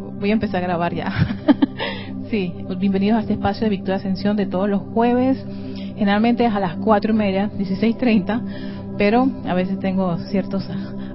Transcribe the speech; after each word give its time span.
voy 0.00 0.30
a 0.30 0.32
empezar 0.32 0.62
a 0.62 0.66
grabar 0.66 0.94
ya. 0.94 1.12
sí, 2.30 2.54
bienvenidos 2.78 3.18
a 3.18 3.20
este 3.20 3.34
espacio 3.34 3.64
de 3.64 3.70
Victoria 3.70 3.96
Ascensión 3.96 4.36
de 4.36 4.46
todos 4.46 4.68
los 4.68 4.82
jueves. 4.82 5.44
Generalmente 5.96 6.44
es 6.44 6.52
a 6.52 6.60
las 6.60 6.76
cuatro 6.76 7.12
y 7.12 7.16
media, 7.16 7.50
16.30, 7.58 8.96
pero 8.96 9.28
a 9.46 9.54
veces 9.54 9.78
tengo 9.78 10.16
ciertos 10.30 10.68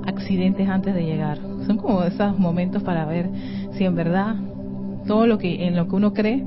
accidentes 0.06 0.68
antes 0.70 0.94
de 0.94 1.06
llegar. 1.06 1.40
Son 1.66 1.78
como 1.78 2.04
esos 2.04 2.38
momentos 2.38 2.84
para 2.84 3.06
ver 3.06 3.30
si 3.74 3.86
en 3.86 3.96
verdad 3.96 4.36
todo 5.08 5.28
lo 5.28 5.38
que 5.38 5.68
en 5.68 5.76
lo 5.76 5.88
que 5.88 5.96
uno 5.96 6.14
cree 6.14 6.44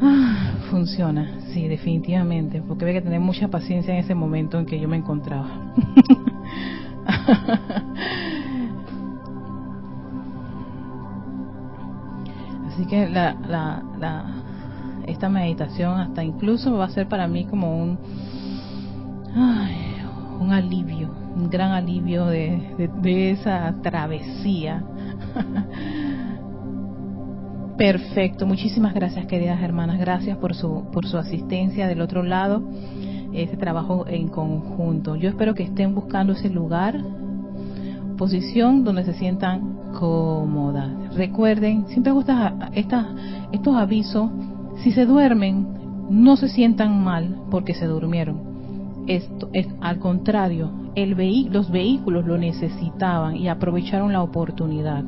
ah, 0.00 0.54
funciona. 0.70 1.38
Sí, 1.52 1.68
definitivamente, 1.68 2.62
porque 2.66 2.84
había 2.84 3.00
que 3.00 3.02
tener 3.02 3.20
mucha 3.20 3.48
paciencia 3.48 3.92
en 3.92 4.00
ese 4.00 4.14
momento 4.14 4.58
en 4.58 4.66
que 4.66 4.80
yo 4.80 4.88
me 4.88 4.96
encontraba. 4.96 5.74
Así 12.82 12.90
que 12.90 13.08
la, 13.08 13.36
la, 14.00 14.24
esta 15.06 15.28
meditación 15.28 16.00
hasta 16.00 16.24
incluso 16.24 16.76
va 16.76 16.86
a 16.86 16.88
ser 16.88 17.06
para 17.06 17.28
mí 17.28 17.44
como 17.44 17.80
un, 17.80 17.96
un 20.40 20.52
alivio, 20.52 21.08
un 21.36 21.48
gran 21.48 21.70
alivio 21.70 22.26
de, 22.26 22.90
de 23.00 23.30
esa 23.30 23.72
travesía. 23.82 24.82
Perfecto, 27.78 28.48
muchísimas 28.48 28.94
gracias 28.94 29.26
queridas 29.26 29.62
hermanas, 29.62 30.00
gracias 30.00 30.36
por 30.38 30.56
su, 30.56 30.86
por 30.92 31.06
su 31.06 31.18
asistencia 31.18 31.86
del 31.86 32.00
otro 32.00 32.24
lado, 32.24 32.64
ese 33.32 33.56
trabajo 33.56 34.06
en 34.08 34.26
conjunto. 34.26 35.14
Yo 35.14 35.28
espero 35.28 35.54
que 35.54 35.62
estén 35.62 35.94
buscando 35.94 36.32
ese 36.32 36.50
lugar, 36.50 37.00
posición 38.18 38.82
donde 38.82 39.04
se 39.04 39.14
sientan 39.14 39.81
cómodas. 39.98 41.14
Recuerden, 41.14 41.86
siempre 41.88 42.12
gusta 42.12 42.70
esta, 42.74 43.08
estos 43.52 43.76
avisos, 43.76 44.30
si 44.82 44.92
se 44.92 45.06
duermen, 45.06 45.66
no 46.10 46.36
se 46.36 46.48
sientan 46.48 47.02
mal 47.02 47.36
porque 47.50 47.74
se 47.74 47.86
durmieron. 47.86 48.52
Esto 49.06 49.48
es 49.52 49.66
al 49.80 49.98
contrario, 49.98 50.70
el 50.94 51.16
los 51.50 51.70
vehículos 51.70 52.26
lo 52.26 52.38
necesitaban 52.38 53.36
y 53.36 53.48
aprovecharon 53.48 54.12
la 54.12 54.22
oportunidad. 54.22 55.04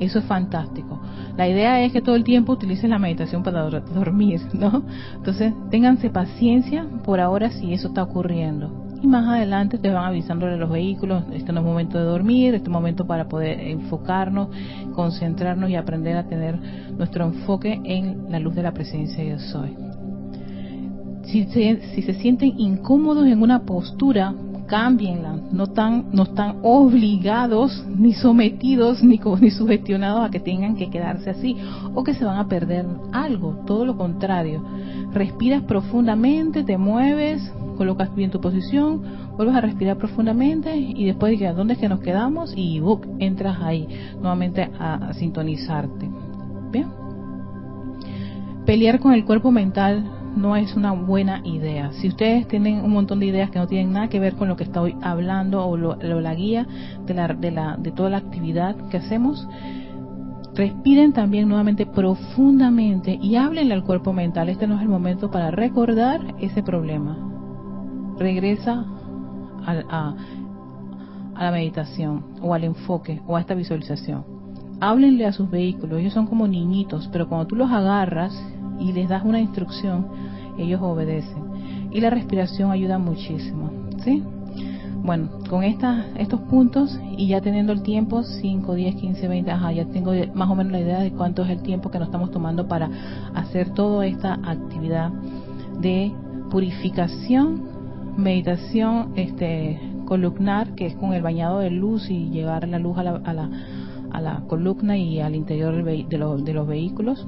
Eso 0.00 0.20
es 0.20 0.24
fantástico. 0.26 1.00
La 1.36 1.48
idea 1.48 1.82
es 1.82 1.92
que 1.92 2.00
todo 2.00 2.14
el 2.14 2.24
tiempo 2.24 2.52
utilicen 2.52 2.90
la 2.90 2.98
meditación 2.98 3.42
para 3.42 3.68
dormir, 3.68 4.40
¿no? 4.52 4.82
Entonces, 5.16 5.52
ténganse 5.70 6.10
paciencia 6.10 6.86
por 7.04 7.20
ahora 7.20 7.50
si 7.50 7.72
eso 7.72 7.88
está 7.88 8.04
ocurriendo. 8.04 8.87
Y 9.00 9.06
más 9.06 9.28
adelante 9.28 9.78
te 9.78 9.90
van 9.90 10.06
avisando 10.06 10.46
de 10.46 10.56
los 10.56 10.70
vehículos, 10.70 11.24
este 11.32 11.52
no 11.52 11.60
es 11.60 11.66
momento 11.66 11.98
de 11.98 12.04
dormir, 12.04 12.54
este 12.54 12.68
es 12.68 12.72
momento 12.72 13.06
para 13.06 13.28
poder 13.28 13.60
enfocarnos, 13.60 14.48
concentrarnos 14.94 15.70
y 15.70 15.76
aprender 15.76 16.16
a 16.16 16.24
tener 16.24 16.58
nuestro 16.96 17.26
enfoque 17.26 17.80
en 17.84 18.30
la 18.30 18.40
luz 18.40 18.54
de 18.56 18.62
la 18.62 18.72
presencia 18.72 19.22
de 19.22 19.38
soy. 19.38 19.76
Si 21.24 21.44
si 21.44 22.02
se 22.02 22.14
sienten 22.14 22.58
incómodos 22.58 23.26
en 23.26 23.42
una 23.42 23.60
postura, 23.60 24.34
cámbienla, 24.68 25.36
no 25.50 25.64
están, 25.64 26.06
no 26.12 26.22
están 26.22 26.58
obligados, 26.62 27.84
ni 27.88 28.12
sometidos, 28.12 29.02
ni, 29.02 29.20
ni 29.40 29.50
sugestionados 29.50 30.24
a 30.24 30.30
que 30.30 30.38
tengan 30.38 30.76
que 30.76 30.90
quedarse 30.90 31.30
así 31.30 31.56
o 31.94 32.04
que 32.04 32.14
se 32.14 32.24
van 32.24 32.38
a 32.38 32.46
perder 32.46 32.86
algo, 33.12 33.64
todo 33.66 33.84
lo 33.84 33.96
contrario. 33.96 34.62
Respiras 35.12 35.62
profundamente, 35.62 36.62
te 36.62 36.78
mueves, 36.78 37.52
colocas 37.76 38.14
bien 38.14 38.30
tu 38.30 38.40
posición, 38.40 39.02
vuelves 39.36 39.56
a 39.56 39.60
respirar 39.60 39.96
profundamente 39.96 40.76
y 40.76 41.06
después 41.06 41.32
digas, 41.32 41.56
¿dónde 41.56 41.74
es 41.74 41.80
que 41.80 41.88
nos 41.88 42.00
quedamos? 42.00 42.52
Y 42.56 42.80
entras 43.18 43.58
ahí 43.60 43.88
nuevamente 44.20 44.70
a 44.78 45.12
sintonizarte. 45.14 46.08
¿Bien? 46.70 46.86
Pelear 48.66 49.00
con 49.00 49.14
el 49.14 49.24
cuerpo 49.24 49.50
mental 49.50 50.17
no 50.36 50.56
es 50.56 50.74
una 50.76 50.92
buena 50.92 51.40
idea. 51.44 51.92
Si 51.92 52.08
ustedes 52.08 52.46
tienen 52.48 52.84
un 52.84 52.92
montón 52.92 53.20
de 53.20 53.26
ideas 53.26 53.50
que 53.50 53.58
no 53.58 53.66
tienen 53.66 53.92
nada 53.92 54.08
que 54.08 54.20
ver 54.20 54.34
con 54.34 54.48
lo 54.48 54.56
que 54.56 54.64
estoy 54.64 54.96
hablando 55.02 55.66
o 55.66 55.76
la 55.76 56.34
guía 56.34 56.66
de, 57.06 57.14
la, 57.14 57.28
de, 57.28 57.50
la, 57.50 57.76
de 57.76 57.90
toda 57.90 58.10
la 58.10 58.18
actividad 58.18 58.76
que 58.88 58.98
hacemos, 58.98 59.46
respiren 60.54 61.12
también 61.12 61.48
nuevamente 61.48 61.86
profundamente 61.86 63.18
y 63.20 63.36
háblenle 63.36 63.74
al 63.74 63.84
cuerpo 63.84 64.12
mental. 64.12 64.48
Este 64.48 64.66
no 64.66 64.76
es 64.76 64.82
el 64.82 64.88
momento 64.88 65.30
para 65.30 65.50
recordar 65.50 66.20
ese 66.40 66.62
problema. 66.62 67.16
Regresa 68.18 68.84
a, 69.64 70.14
a 71.34 71.44
la 71.44 71.50
meditación 71.52 72.24
o 72.42 72.54
al 72.54 72.64
enfoque 72.64 73.22
o 73.26 73.36
a 73.36 73.40
esta 73.40 73.54
visualización. 73.54 74.24
Háblenle 74.80 75.26
a 75.26 75.32
sus 75.32 75.50
vehículos, 75.50 75.98
ellos 75.98 76.12
son 76.12 76.26
como 76.26 76.46
niñitos, 76.46 77.08
pero 77.12 77.28
cuando 77.28 77.46
tú 77.48 77.56
los 77.56 77.70
agarras 77.70 78.32
y 78.78 78.92
les 78.92 79.08
das 79.08 79.24
una 79.24 79.40
instrucción, 79.40 80.06
ellos 80.58 80.80
obedecen. 80.82 81.48
Y 81.90 82.00
la 82.00 82.10
respiración 82.10 82.70
ayuda 82.70 82.98
muchísimo, 82.98 83.70
¿sí? 84.04 84.22
Bueno, 85.02 85.28
con 85.48 85.62
estas, 85.62 86.04
estos 86.16 86.40
puntos 86.40 87.00
y 87.16 87.28
ya 87.28 87.40
teniendo 87.40 87.72
el 87.72 87.82
tiempo, 87.82 88.22
5, 88.22 88.74
10, 88.74 88.96
15, 88.96 89.28
20, 89.28 89.50
ajá, 89.50 89.72
ya 89.72 89.86
tengo 89.86 90.12
más 90.34 90.50
o 90.50 90.54
menos 90.54 90.72
la 90.72 90.80
idea 90.80 90.98
de 90.98 91.12
cuánto 91.12 91.44
es 91.44 91.50
el 91.50 91.62
tiempo 91.62 91.90
que 91.90 91.98
nos 91.98 92.08
estamos 92.08 92.30
tomando 92.30 92.68
para 92.68 92.90
hacer 93.34 93.70
toda 93.70 94.06
esta 94.06 94.34
actividad 94.44 95.10
de 95.80 96.12
purificación, 96.50 97.62
meditación, 98.16 99.12
este 99.16 99.80
columnar, 100.04 100.74
que 100.74 100.86
es 100.86 100.94
con 100.96 101.14
el 101.14 101.22
bañado 101.22 101.60
de 101.60 101.70
luz 101.70 102.10
y 102.10 102.28
llevar 102.30 102.66
la 102.68 102.78
luz 102.78 102.98
a 102.98 103.02
la, 103.02 103.16
a 103.24 103.32
la, 103.32 103.50
a 104.10 104.20
la 104.20 104.42
columna 104.48 104.96
y 104.96 105.20
al 105.20 105.34
interior 105.34 105.84
de, 105.84 106.06
de 106.08 106.52
los 106.54 106.66
vehículos 106.66 107.26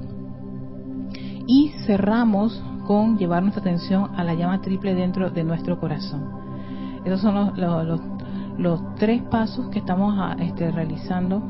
y 1.47 1.69
cerramos 1.85 2.61
con 2.85 3.17
llevar 3.17 3.43
nuestra 3.43 3.61
atención 3.61 4.09
a 4.15 4.23
la 4.23 4.33
llama 4.33 4.61
triple 4.61 4.93
dentro 4.95 5.29
de 5.29 5.43
nuestro 5.43 5.79
corazón. 5.79 6.29
Esos 7.05 7.21
son 7.21 7.53
los, 7.55 8.01
los, 8.57 8.95
tres 8.95 9.21
pasos 9.23 9.69
que 9.69 9.79
estamos 9.79 10.15
ah, 10.17 10.35
este, 10.39 10.71
realizando 10.71 11.41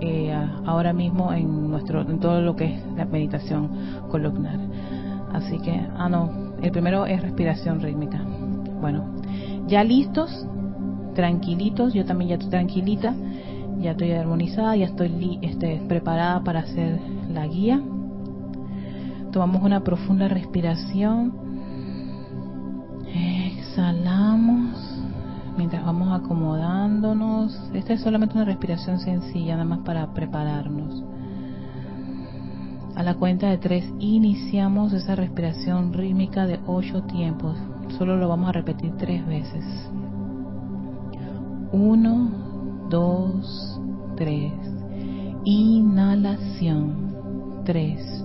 eh, 0.00 0.34
ahora 0.64 0.92
mismo 0.92 1.32
en 1.32 1.70
nuestro 1.70 2.02
en 2.02 2.18
todo 2.18 2.40
lo 2.40 2.56
que 2.56 2.76
es 2.76 2.86
la 2.96 3.04
meditación 3.04 3.70
columnar. 4.10 4.58
Así 5.32 5.58
que, 5.58 5.86
ah 5.96 6.08
no, 6.08 6.30
el 6.62 6.72
primero 6.72 7.06
es 7.06 7.20
respiración 7.20 7.80
rítmica. 7.80 8.20
Bueno, 8.80 9.04
ya 9.66 9.84
listos, 9.84 10.46
tranquilitos, 11.14 11.92
yo 11.94 12.04
también 12.04 12.30
ya 12.30 12.34
estoy 12.36 12.50
tranquilita, 12.50 13.14
ya 13.80 13.92
estoy 13.92 14.12
armonizada, 14.12 14.76
ya 14.76 14.86
estoy 14.86 15.38
este, 15.42 15.82
preparada 15.88 16.42
para 16.42 16.60
hacer 16.60 16.98
la 17.32 17.46
guía 17.46 17.80
Tomamos 19.32 19.62
una 19.62 19.80
profunda 19.80 20.28
respiración. 20.28 21.32
Exhalamos 23.14 24.98
mientras 25.56 25.84
vamos 25.84 26.18
acomodándonos. 26.18 27.60
Esta 27.74 27.92
es 27.92 28.00
solamente 28.00 28.36
una 28.36 28.44
respiración 28.44 29.00
sencilla, 29.00 29.54
nada 29.54 29.64
más 29.64 29.80
para 29.80 30.14
prepararnos. 30.14 31.04
A 32.94 33.02
la 33.02 33.14
cuenta 33.14 33.48
de 33.48 33.58
tres 33.58 33.84
iniciamos 34.00 34.92
esa 34.92 35.14
respiración 35.14 35.92
rítmica 35.92 36.46
de 36.46 36.58
ocho 36.66 37.02
tiempos. 37.02 37.56
Solo 37.96 38.16
lo 38.16 38.28
vamos 38.28 38.48
a 38.48 38.52
repetir 38.52 38.92
tres 38.96 39.26
veces. 39.26 39.64
Uno, 41.70 42.30
dos, 42.88 43.80
tres. 44.16 44.52
Inhalación. 45.44 47.08
Tres. 47.64 48.24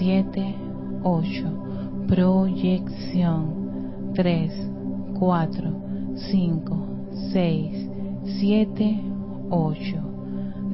7, 0.00 0.54
8. 1.02 1.44
Proyección 2.08 4.12
3, 4.14 4.70
4, 5.18 5.72
5, 6.16 6.86
6, 7.32 7.90
7, 8.24 9.00
8. 9.50 9.96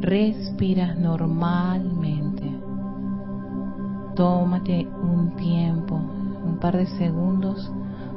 Respiras 0.00 0.96
normalmente. 0.96 2.44
Tómate 4.14 4.86
un 5.02 5.34
tiempo, 5.34 5.96
un 5.96 6.58
par 6.60 6.76
de 6.76 6.86
segundos 6.86 7.68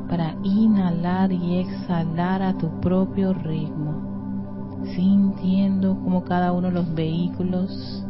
para 0.07 0.35
inhalar 0.43 1.31
y 1.31 1.57
exhalar 1.57 2.43
a 2.43 2.55
tu 2.55 2.69
propio 2.81 3.33
ritmo, 3.33 4.77
sintiendo 4.95 5.99
como 6.03 6.23
cada 6.23 6.51
uno 6.51 6.67
de 6.67 6.73
los 6.73 6.93
vehículos 6.93 8.05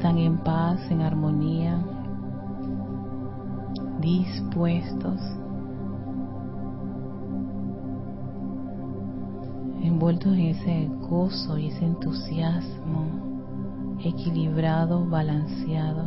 están 0.00 0.16
en 0.16 0.38
paz, 0.38 0.80
en 0.90 1.02
armonía, 1.02 1.78
dispuestos, 4.00 5.20
envueltos 9.82 10.32
en 10.32 10.40
ese 10.40 10.88
gozo 11.06 11.58
y 11.58 11.66
ese 11.66 11.84
entusiasmo, 11.84 13.98
equilibrado, 14.02 15.06
balanceado. 15.06 16.04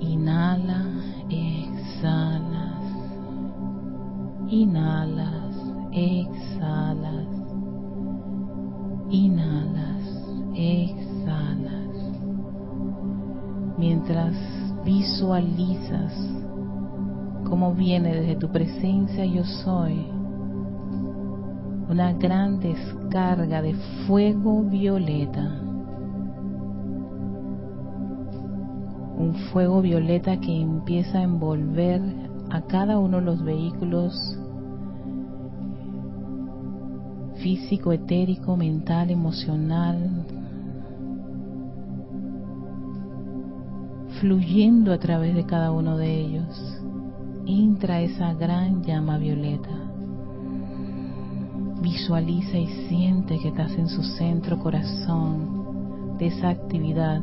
Inhala, 0.00 0.86
exhala 1.28 2.66
Inhalas, 4.48 5.56
exhalas. 5.92 7.26
Inhalas, 9.08 10.04
exhalas. 10.54 11.65
Mientras 13.78 14.34
visualizas 14.84 16.12
cómo 17.44 17.74
viene 17.74 18.14
desde 18.14 18.36
tu 18.36 18.48
presencia 18.50 19.24
yo 19.24 19.44
soy 19.44 20.06
una 21.88 22.12
gran 22.12 22.58
descarga 22.58 23.62
de 23.62 23.74
fuego 24.06 24.62
violeta. 24.62 25.62
Un 29.18 29.34
fuego 29.52 29.80
violeta 29.82 30.38
que 30.38 30.60
empieza 30.60 31.18
a 31.18 31.22
envolver 31.22 32.00
a 32.50 32.62
cada 32.62 32.98
uno 32.98 33.18
de 33.18 33.24
los 33.24 33.42
vehículos 33.42 34.38
físico, 37.36 37.92
etérico, 37.92 38.56
mental, 38.56 39.10
emocional, 39.10 40.26
fluyendo 44.20 44.92
a 44.92 44.98
través 44.98 45.34
de 45.34 45.44
cada 45.44 45.70
uno 45.72 45.96
de 45.96 46.20
ellos. 46.20 46.80
Entra 47.46 48.00
esa 48.00 48.34
gran 48.34 48.82
llama 48.82 49.18
violeta. 49.18 49.70
Visualiza 51.80 52.58
y 52.58 52.66
siente 52.88 53.38
que 53.38 53.48
estás 53.48 53.72
en 53.72 53.88
su 53.88 54.02
centro 54.02 54.58
corazón 54.58 56.16
de 56.18 56.26
esa 56.26 56.48
actividad 56.48 57.22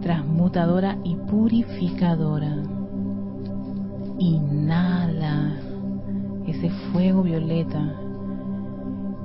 transmutadora 0.00 0.98
y 1.04 1.16
purificadora. 1.16 2.56
Inhala 4.18 5.56
ese 6.46 6.70
fuego 6.92 7.22
violeta, 7.22 7.94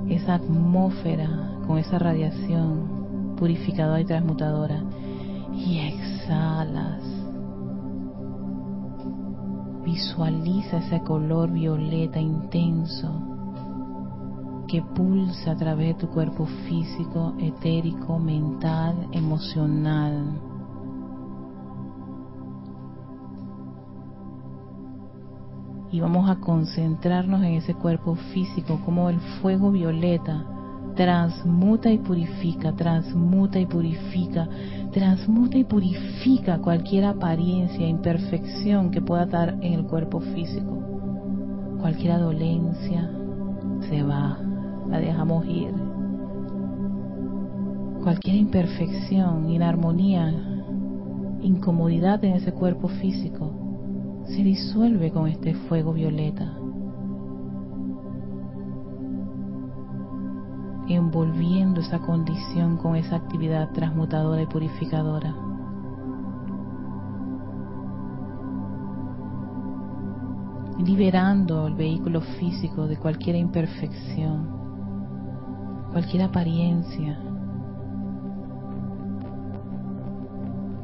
esa 0.08 0.34
atmósfera 0.34 1.28
con 1.66 1.78
esa 1.78 1.98
radiación 1.98 3.34
purificadora 3.36 4.00
y 4.00 4.04
transmutadora. 4.04 4.82
Y 5.52 5.78
exhalas. 5.78 7.02
Visualiza 9.84 10.78
ese 10.78 11.00
color 11.00 11.50
violeta 11.50 12.20
intenso 12.20 13.22
que 14.66 14.82
pulsa 14.82 15.52
a 15.52 15.56
través 15.56 15.88
de 15.88 16.06
tu 16.06 16.08
cuerpo 16.12 16.46
físico, 16.66 17.34
etérico, 17.38 18.18
mental, 18.18 19.08
emocional 19.12 20.40
y 25.90 26.00
vamos 26.00 26.28
a 26.28 26.36
concentrarnos 26.36 27.42
en 27.42 27.54
ese 27.54 27.74
cuerpo 27.74 28.14
físico, 28.14 28.80
como 28.84 29.08
el 29.08 29.20
fuego 29.40 29.70
violeta 29.70 30.44
transmuta 30.94 31.90
y 31.90 31.98
purifica, 31.98 32.72
transmuta 32.72 33.58
y 33.58 33.66
purifica, 33.66 34.48
transmuta 34.98 35.56
y 35.56 35.62
purifica 35.62 36.58
cualquier 36.58 37.04
apariencia, 37.04 37.86
imperfección 37.86 38.90
que 38.90 39.00
pueda 39.00 39.24
estar 39.24 39.56
en 39.60 39.74
el 39.74 39.84
cuerpo 39.84 40.18
físico. 40.18 40.82
Cualquier 41.80 42.18
dolencia 42.18 43.08
se 43.88 44.02
va, 44.02 44.40
la 44.88 44.98
dejamos 44.98 45.46
ir. 45.46 45.72
Cualquier 48.02 48.36
imperfección, 48.36 49.48
inarmonía, 49.48 50.34
incomodidad 51.42 52.24
en 52.24 52.34
ese 52.34 52.52
cuerpo 52.52 52.88
físico, 52.88 54.24
se 54.26 54.42
disuelve 54.42 55.12
con 55.12 55.28
este 55.28 55.54
fuego 55.54 55.92
violeta, 55.92 56.58
envolviendo 60.94 61.80
esa 61.80 61.98
condición 61.98 62.76
con 62.76 62.96
esa 62.96 63.16
actividad 63.16 63.70
transmutadora 63.72 64.42
y 64.42 64.46
purificadora. 64.46 65.34
liberando 70.78 71.66
el 71.66 71.74
vehículo 71.74 72.20
físico 72.20 72.86
de 72.86 72.96
cualquier 72.96 73.34
imperfección, 73.34 74.48
cualquier 75.90 76.22
apariencia 76.22 77.18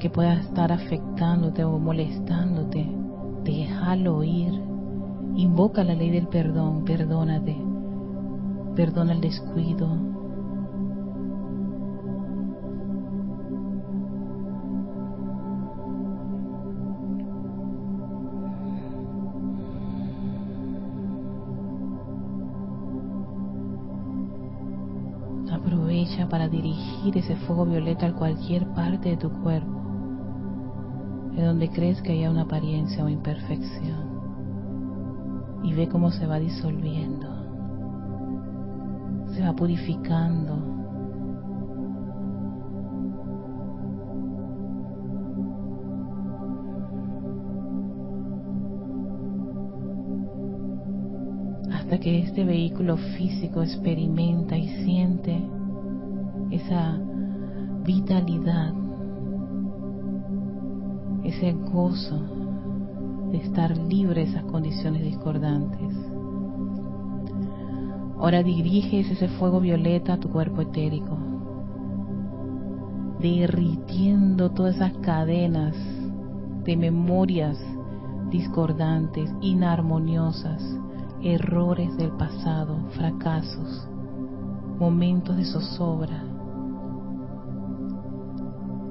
que 0.01 0.11
pueda 0.11 0.35
estar 0.35 0.73
afectándote 0.73 1.63
o 1.63 1.79
molestándote 1.79 3.05
déjalo 3.45 4.25
ir. 4.25 4.53
Invoca 5.37 5.85
la 5.85 5.95
ley 5.95 6.11
del 6.11 6.29
perdón, 6.29 6.85
perdónate, 6.85 7.57
perdona 8.75 9.13
el 9.13 9.21
descuido. 9.21 9.89
Aprovecha 25.53 26.29
para 26.29 26.49
dirigir 26.49 27.17
ese 27.17 27.37
fuego 27.37 27.65
violeta 27.65 28.07
a 28.07 28.13
cualquier 28.13 28.67
parte 28.75 29.11
de 29.11 29.17
tu 29.17 29.31
cuerpo 29.43 29.85
de 31.37 31.43
donde 31.45 31.69
crees 31.71 32.01
que 32.03 32.13
haya 32.13 32.31
una 32.31 32.43
apariencia 32.43 33.05
o 33.05 33.09
imperfección 33.09 34.15
y 35.65 35.73
ve 35.73 35.89
cómo 35.89 36.13
se 36.13 36.27
va 36.27 36.39
disolviendo, 36.39 37.34
se 39.35 39.43
va 39.43 39.53
purificando. 39.55 40.73
hasta 51.73 52.01
que 52.01 52.21
este 52.21 52.45
vehículo 52.45 52.97
físico 52.97 53.63
experimenta 53.63 54.57
y 54.57 54.69
siente 54.85 55.39
esa 56.51 56.99
vitalidad 57.85 58.73
ese 61.25 61.53
gozo 61.53 62.21
de 63.31 63.39
estar 63.39 63.77
libre 63.77 64.25
de 64.25 64.31
esas 64.31 64.45
condiciones 64.45 65.03
discordantes. 65.03 66.04
Ahora 68.25 68.43
diriges 68.43 69.11
ese 69.11 69.29
fuego 69.29 69.61
violeta 69.61 70.15
a 70.15 70.17
tu 70.17 70.31
cuerpo 70.31 70.63
etérico, 70.63 71.19
derritiendo 73.21 74.51
todas 74.51 74.77
esas 74.77 74.95
cadenas 75.03 75.77
de 76.65 76.75
memorias 76.75 77.59
discordantes, 78.31 79.31
inarmoniosas, 79.43 80.63
errores 81.21 81.95
del 81.99 82.13
pasado, 82.13 82.79
fracasos, 82.93 83.87
momentos 84.79 85.37
de 85.37 85.45
zozobra. 85.45 86.25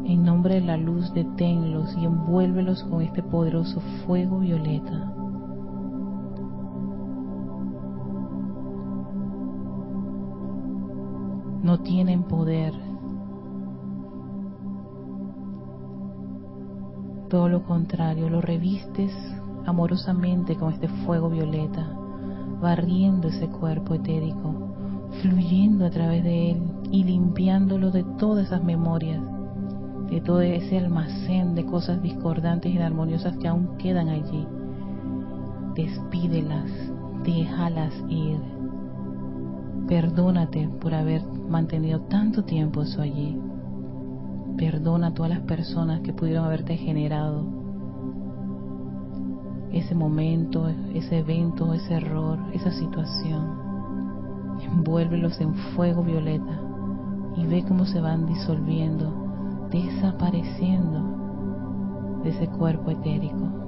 En 0.06 0.24
nombre 0.24 0.54
de 0.54 0.62
la 0.62 0.78
luz, 0.78 1.12
deténlos 1.16 1.98
y 1.98 2.06
envuélvelos 2.06 2.84
con 2.84 3.02
este 3.02 3.24
poderoso 3.24 3.82
fuego 4.06 4.38
violeta. 4.42 5.23
No 11.74 11.80
tienen 11.80 12.22
poder 12.26 12.72
todo 17.32 17.50
lo 17.50 17.64
contrario, 17.64 18.30
lo 18.30 18.42
revistes 18.42 19.12
amorosamente 19.66 20.56
con 20.56 20.72
este 20.72 20.88
fuego 20.88 21.32
violeta, 21.32 21.92
barriendo 22.62 23.30
ese 23.30 23.48
cuerpo 23.48 23.96
etérico, 23.96 24.54
fluyendo 25.24 25.88
a 25.88 25.90
través 25.90 26.24
de 26.24 26.52
él 26.52 26.62
y 26.92 27.06
limpiándolo 27.06 27.90
de 27.90 28.04
todas 28.20 28.46
esas 28.46 28.64
memorias, 28.64 29.24
de 30.12 30.22
todo 30.22 30.42
ese 30.42 30.78
almacén 30.78 31.56
de 31.56 31.66
cosas 31.66 32.04
discordantes 32.04 32.72
y 32.72 32.78
armoniosas 32.78 33.36
que 33.38 33.48
aún 33.48 33.78
quedan 33.80 34.10
allí. 34.10 34.46
Despídelas, 35.74 36.70
déjalas 37.24 37.96
ir. 38.10 38.53
Perdónate 39.88 40.70
por 40.80 40.94
haber 40.94 41.24
mantenido 41.50 42.02
tanto 42.02 42.44
tiempo 42.44 42.84
eso 42.84 43.02
allí. 43.02 43.38
Perdona 44.58 45.08
a 45.08 45.14
todas 45.14 45.32
las 45.32 45.42
personas 45.42 46.02
que 46.02 46.14
pudieron 46.14 46.46
haberte 46.46 46.78
generado 46.78 47.64
ese 49.74 49.96
momento, 49.96 50.70
ese 50.94 51.20
evento, 51.20 51.74
ese 51.74 51.96
error, 51.96 52.38
esa 52.54 52.72
situación. 52.72 53.64
Envuélvelos 54.62 55.42
en 55.42 55.56
fuego 55.76 56.04
violeta 56.04 56.62
y 57.36 57.46
ve 57.48 57.66
cómo 57.68 57.86
se 57.86 58.00
van 58.00 58.28
disolviendo, 58.28 59.68
desapareciendo 59.72 62.22
de 62.24 62.30
ese 62.30 62.48
cuerpo 62.48 62.92
etérico. 62.92 63.63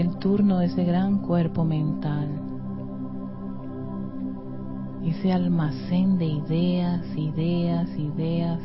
El 0.00 0.16
turno 0.16 0.58
de 0.58 0.66
ese 0.66 0.82
gran 0.84 1.18
cuerpo 1.18 1.62
mental, 1.62 2.28
ese 5.04 5.30
almacén 5.30 6.16
de 6.16 6.24
ideas, 6.24 7.04
ideas, 7.16 7.90
ideas, 7.98 8.60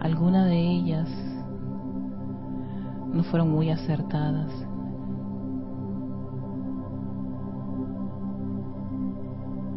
algunas 0.00 0.46
de 0.46 0.58
ellas 0.58 1.08
no 3.12 3.22
fueron 3.24 3.50
muy 3.50 3.70
acertadas. 3.70 4.50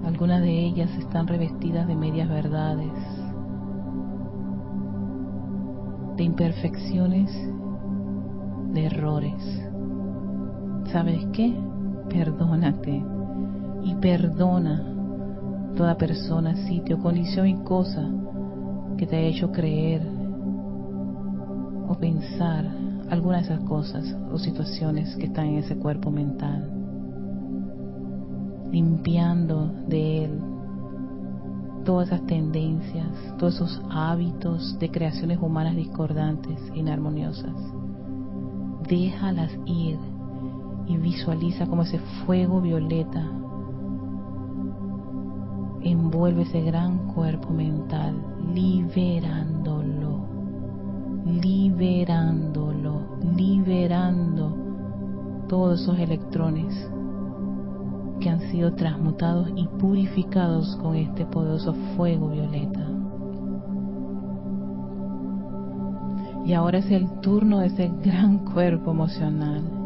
Algunas 0.06 0.42
de 0.42 0.66
ellas 0.68 0.90
están 0.98 1.28
revestidas 1.28 1.86
de 1.86 1.96
medias 1.96 2.30
verdades, 2.30 2.94
de 6.16 6.24
imperfecciones, 6.24 7.30
de 8.74 8.86
errores. 8.86 9.67
¿Sabes 10.92 11.26
qué? 11.34 11.54
Perdónate 12.10 13.04
y 13.84 13.96
perdona 13.96 14.84
toda 15.76 15.98
persona, 15.98 16.56
sitio, 16.68 17.00
condición 17.00 17.48
y 17.48 17.56
cosa 17.64 18.10
que 18.98 19.06
te 19.06 19.18
haya 19.18 19.28
hecho 19.28 19.52
creer 19.52 20.02
o 21.88 21.96
pensar 21.96 22.66
alguna 23.10 23.38
de 23.38 23.44
esas 23.44 23.60
cosas 23.62 24.16
o 24.32 24.38
situaciones 24.38 25.16
que 25.16 25.26
están 25.26 25.48
en 25.48 25.58
ese 25.60 25.78
cuerpo 25.78 26.12
mental, 26.12 26.70
limpiando 28.72 29.72
de 29.88 30.26
él 30.26 30.42
todas 31.86 32.08
esas 32.10 32.26
tendencias, 32.26 33.08
todos 33.38 33.56
esos 33.56 33.82
hábitos 33.90 34.78
de 34.78 34.92
creaciones 34.92 35.40
humanas 35.42 35.76
discordantes, 35.76 36.60
inarmoniosas. 36.76 37.56
Déjalas 38.90 39.52
ir 39.66 39.98
y 40.88 40.98
visualiza 40.98 41.66
como 41.68 41.84
ese 41.84 42.00
fuego 42.26 42.62
violeta 42.62 43.30
envuelve 45.82 46.44
ese 46.44 46.62
gran 46.62 47.08
cuerpo 47.14 47.52
mental, 47.52 48.16
liberándolo, 48.54 50.26
liberándolo, 51.26 53.18
liberando 53.36 54.56
todos 55.48 55.82
esos 55.82 55.98
electrones 56.00 56.90
que 58.20 58.30
han 58.30 58.42
sido 58.52 58.74
transmutados 58.74 59.50
y 59.56 59.68
purificados 59.68 60.76
con 60.78 60.96
este 60.96 61.26
poderoso 61.26 61.74
fuego 61.96 62.30
violeta. 62.30 62.86
Y 66.46 66.54
ahora 66.54 66.80
es 66.80 66.90
el 66.92 67.08
turno 67.20 67.60
de 67.60 67.68
ese 67.68 67.92
gran 68.04 68.40
cuerpo 68.40 68.92
emocional 68.92 69.77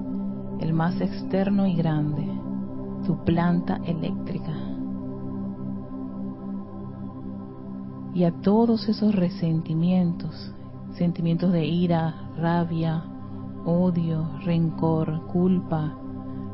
el 0.61 0.73
más 0.73 1.01
externo 1.01 1.67
y 1.67 1.75
grande, 1.75 2.25
tu 3.05 3.23
planta 3.23 3.81
eléctrica. 3.85 4.53
Y 8.13 8.23
a 8.23 8.31
todos 8.41 8.87
esos 8.87 9.15
resentimientos, 9.15 10.53
sentimientos 10.93 11.51
de 11.51 11.65
ira, 11.65 12.13
rabia, 12.37 13.03
odio, 13.65 14.29
rencor, 14.45 15.25
culpa, 15.27 15.95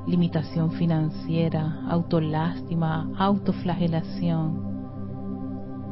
limitación 0.08 0.72
financiera, 0.72 1.82
autolástima, 1.90 3.10
autoflagelación, 3.18 4.68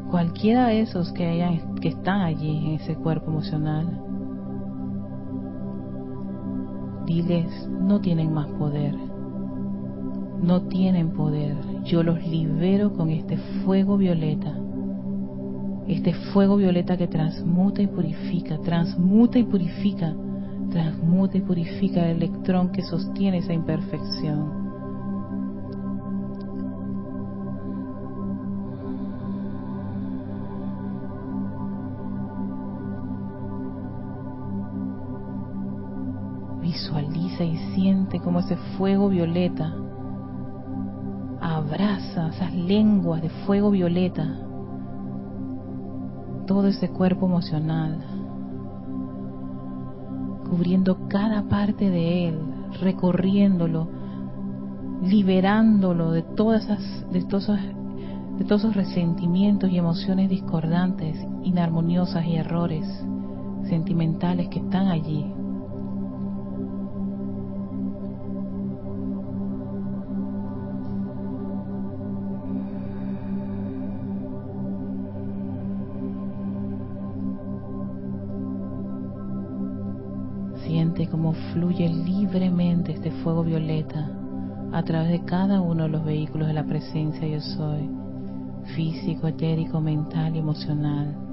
cualquiera 0.10 0.68
de 0.68 0.82
esos 0.82 1.12
que 1.12 1.26
hayan 1.26 1.76
que 1.76 1.90
están 1.90 2.22
allí 2.22 2.58
en 2.58 2.76
ese 2.76 2.96
cuerpo 2.96 3.32
emocional, 3.32 4.05
diles, 7.06 7.68
no 7.70 8.02
tienen 8.02 8.34
más 8.34 8.48
poder, 8.48 8.96
no 10.42 10.64
tienen 10.64 11.12
poder, 11.12 11.56
yo 11.84 12.04
los 12.04 12.26
libero 12.26 12.94
con 12.94 13.10
este 13.10 13.38
fuego 13.64 13.98
violeta, 13.98 14.58
este 15.88 16.14
fuego 16.34 16.58
violeta 16.58 16.98
que 16.98 17.08
transmuta 17.08 17.82
y 17.82 17.88
purifica, 17.88 18.58
transmuta 18.60 19.40
y 19.40 19.44
purifica, 19.44 20.16
transmuta 20.72 21.38
y 21.38 21.42
purifica 21.42 22.10
el 22.10 22.18
electrón 22.18 22.72
que 22.72 22.82
sostiene 22.82 23.38
esa 23.38 23.54
imperfección 23.54 24.65
siente 37.76 38.20
como 38.20 38.40
ese 38.40 38.56
fuego 38.78 39.10
violeta. 39.10 39.76
Abraza 41.42 42.30
esas 42.30 42.54
lenguas 42.56 43.22
de 43.22 43.30
fuego 43.30 43.70
violeta, 43.70 44.40
todo 46.48 46.68
ese 46.68 46.90
cuerpo 46.90 47.28
emocional, 47.28 48.00
cubriendo 50.50 51.08
cada 51.08 51.44
parte 51.44 51.90
de 51.90 52.30
él, 52.30 52.40
recorriéndolo, 52.82 53.88
liberándolo 55.04 56.12
de 56.12 56.24
todas 56.24 56.64
esas, 56.64 57.12
de 57.12 57.24
todos 57.24 57.48
de 58.38 58.44
todos 58.44 58.64
esos 58.64 58.76
resentimientos 58.76 59.70
y 59.70 59.78
emociones 59.78 60.30
discordantes, 60.30 61.16
inarmoniosas 61.44 62.26
y 62.26 62.36
errores 62.36 62.86
sentimentales 63.70 64.50
que 64.50 64.60
están 64.60 64.88
allí 64.88 65.35
fluye 81.54 81.88
libremente 81.90 82.94
este 82.94 83.12
fuego 83.12 83.44
violeta 83.44 84.10
a 84.72 84.84
través 84.84 85.10
de 85.10 85.26
cada 85.26 85.62
uno 85.62 85.84
de 85.84 85.90
los 85.90 86.04
vehículos 86.04 86.48
de 86.48 86.54
la 86.54 86.66
presencia 86.66 87.28
yo 87.28 87.42
soy, 87.42 87.90
físico, 88.76 89.28
etérico, 89.28 89.80
mental 89.80 90.36
y 90.36 90.40
emocional. 90.40 91.26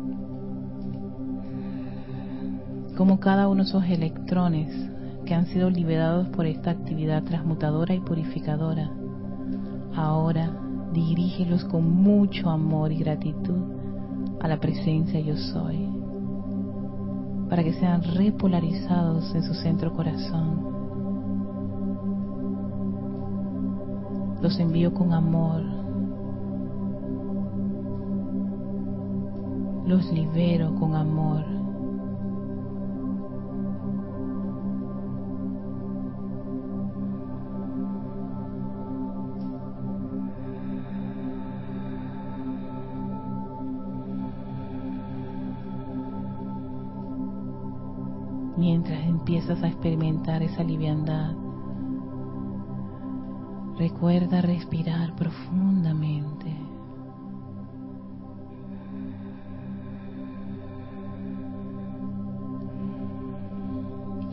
como 2.96 3.18
cada 3.20 3.48
uno 3.48 3.64
de 3.64 3.68
esos 3.68 3.84
electrones 3.84 4.68
que 5.24 5.34
han 5.34 5.46
sido 5.46 5.70
liberados 5.70 6.28
por 6.28 6.46
esta 6.46 6.70
actividad 6.70 7.22
transmutadora 7.24 7.94
y 7.94 8.00
purificadora, 8.00 8.90
ahora 9.96 10.50
dirígelos 10.92 11.64
con 11.64 11.88
mucho 11.90 12.50
amor 12.50 12.92
y 12.92 12.98
gratitud 12.98 13.60
a 14.40 14.48
la 14.48 14.60
presencia 14.60 15.20
yo 15.20 15.36
soy, 15.36 15.88
para 17.52 17.64
que 17.64 17.74
sean 17.74 18.02
repolarizados 18.02 19.34
en 19.34 19.42
su 19.42 19.52
centro 19.52 19.92
corazón. 19.92 20.72
Los 24.40 24.58
envío 24.58 24.94
con 24.94 25.12
amor. 25.12 25.60
Los 29.86 30.10
libero 30.12 30.74
con 30.76 30.94
amor. 30.94 31.44
Empiezas 49.32 49.64
a 49.64 49.68
experimentar 49.68 50.42
esa 50.42 50.62
liviandad. 50.62 51.32
Recuerda 53.78 54.42
respirar 54.42 55.16
profundamente. 55.16 56.54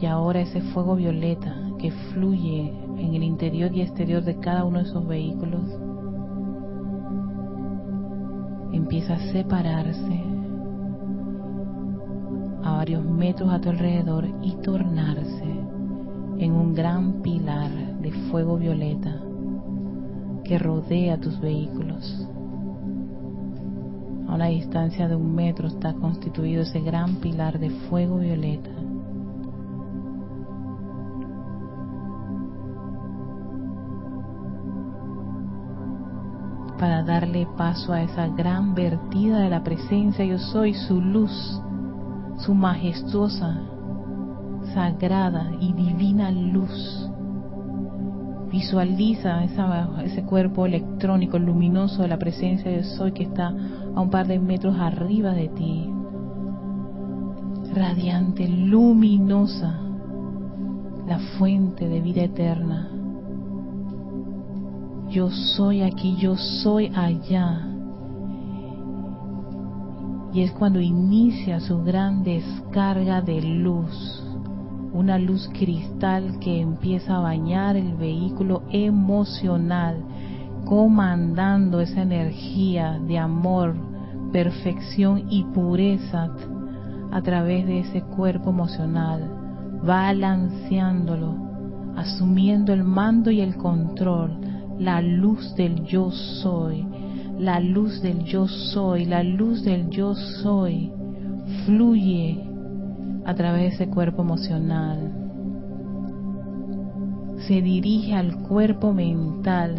Y 0.01 0.05
ahora 0.05 0.41
ese 0.41 0.59
fuego 0.73 0.97
violeta 0.97 1.55
que 1.77 1.91
fluye 1.91 2.73
en 2.97 3.15
el 3.15 3.23
interior 3.23 3.73
y 3.73 3.83
exterior 3.83 4.21
de 4.21 4.37
cada 4.39 4.65
uno 4.65 4.79
de 4.79 4.89
esos 4.89 5.07
vehículos 5.07 5.63
empieza 8.73 9.13
a 9.13 9.31
separarse 9.31 10.38
varios 12.79 13.03
metros 13.03 13.51
a 13.51 13.59
tu 13.59 13.71
alrededor 13.71 14.25
y 14.41 14.53
tornarse 14.61 15.43
en 16.37 16.53
un 16.53 16.73
gran 16.73 17.21
pilar 17.21 17.69
de 17.99 18.09
fuego 18.31 18.55
violeta 18.55 19.17
que 20.45 20.57
rodea 20.57 21.19
tus 21.19 21.37
vehículos. 21.41 22.25
A 24.29 24.35
una 24.35 24.45
distancia 24.45 25.09
de 25.09 25.15
un 25.17 25.35
metro 25.35 25.67
está 25.67 25.93
constituido 25.93 26.61
ese 26.61 26.79
gran 26.79 27.17
pilar 27.17 27.59
de 27.59 27.69
fuego 27.89 28.19
violeta. 28.19 28.69
para 36.79 37.03
darle 37.03 37.45
paso 37.57 37.91
a 37.91 38.01
esa 38.03 38.27
gran 38.27 38.73
vertida 38.73 39.39
de 39.39 39.49
la 39.49 39.65
presencia 39.65 40.23
yo 40.23 40.37
soy, 40.37 40.73
su 40.73 41.01
luz 41.01 41.61
su 42.39 42.53
majestuosa, 42.53 43.57
sagrada 44.73 45.51
y 45.59 45.73
divina 45.73 46.31
luz. 46.31 47.09
Visualiza 48.51 49.43
ese 49.43 50.23
cuerpo 50.23 50.65
electrónico 50.65 51.37
luminoso 51.37 52.01
de 52.01 52.07
la 52.07 52.17
presencia 52.17 52.71
de 52.71 52.83
Soy 52.83 53.11
que 53.11 53.23
está 53.23 53.53
a 53.95 54.01
un 54.01 54.09
par 54.09 54.27
de 54.27 54.39
metros 54.39 54.75
arriba 54.79 55.31
de 55.33 55.49
ti. 55.49 55.89
Radiante, 57.75 58.47
luminosa, 58.47 59.79
la 61.07 61.19
fuente 61.37 61.87
de 61.87 62.01
vida 62.01 62.23
eterna. 62.23 62.89
Yo 65.09 65.29
soy 65.29 65.81
aquí, 65.81 66.15
yo 66.17 66.35
soy 66.37 66.91
allá 66.95 67.68
y 70.33 70.41
es 70.41 70.51
cuando 70.51 70.79
inicia 70.79 71.59
su 71.59 71.83
gran 71.83 72.23
descarga 72.23 73.21
de 73.21 73.41
luz, 73.41 74.23
una 74.93 75.17
luz 75.17 75.49
cristal 75.53 76.39
que 76.39 76.61
empieza 76.61 77.17
a 77.17 77.21
bañar 77.21 77.75
el 77.75 77.95
vehículo 77.95 78.63
emocional, 78.71 80.03
comandando 80.65 81.79
esa 81.79 82.01
energía 82.01 82.99
de 82.99 83.17
amor, 83.17 83.75
perfección 84.31 85.25
y 85.29 85.43
pureza 85.45 86.29
a 87.11 87.21
través 87.21 87.65
de 87.65 87.79
ese 87.79 88.01
cuerpo 88.01 88.51
emocional, 88.51 89.23
balanceándolo, 89.83 91.33
asumiendo 91.95 92.71
el 92.71 92.83
mando 92.83 93.31
y 93.31 93.41
el 93.41 93.55
control, 93.55 94.37
la 94.77 95.01
luz 95.01 95.55
del 95.55 95.83
yo 95.85 96.11
soy, 96.11 96.85
la 97.39 97.61
luz 97.61 98.01
del 98.01 98.25
yo 98.25 98.47
soy, 98.49 99.05
la 99.05 99.23
luz 99.23 99.63
del 99.63 99.89
yo 99.89 100.13
soy 100.13 100.91
fluye 101.65 102.37
a 103.25 103.33
través 103.33 103.61
de 103.61 103.67
ese 103.67 103.89
cuerpo 103.89 104.23
emocional. 104.23 105.13
Se 107.47 107.61
dirige 107.61 108.13
al 108.13 108.41
cuerpo 108.41 108.91
mental, 108.91 109.73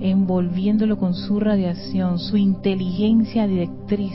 envolviéndolo 0.00 0.98
con 0.98 1.12
su 1.14 1.38
radiación, 1.38 2.18
su 2.18 2.38
inteligencia 2.38 3.46
directriz 3.46 4.14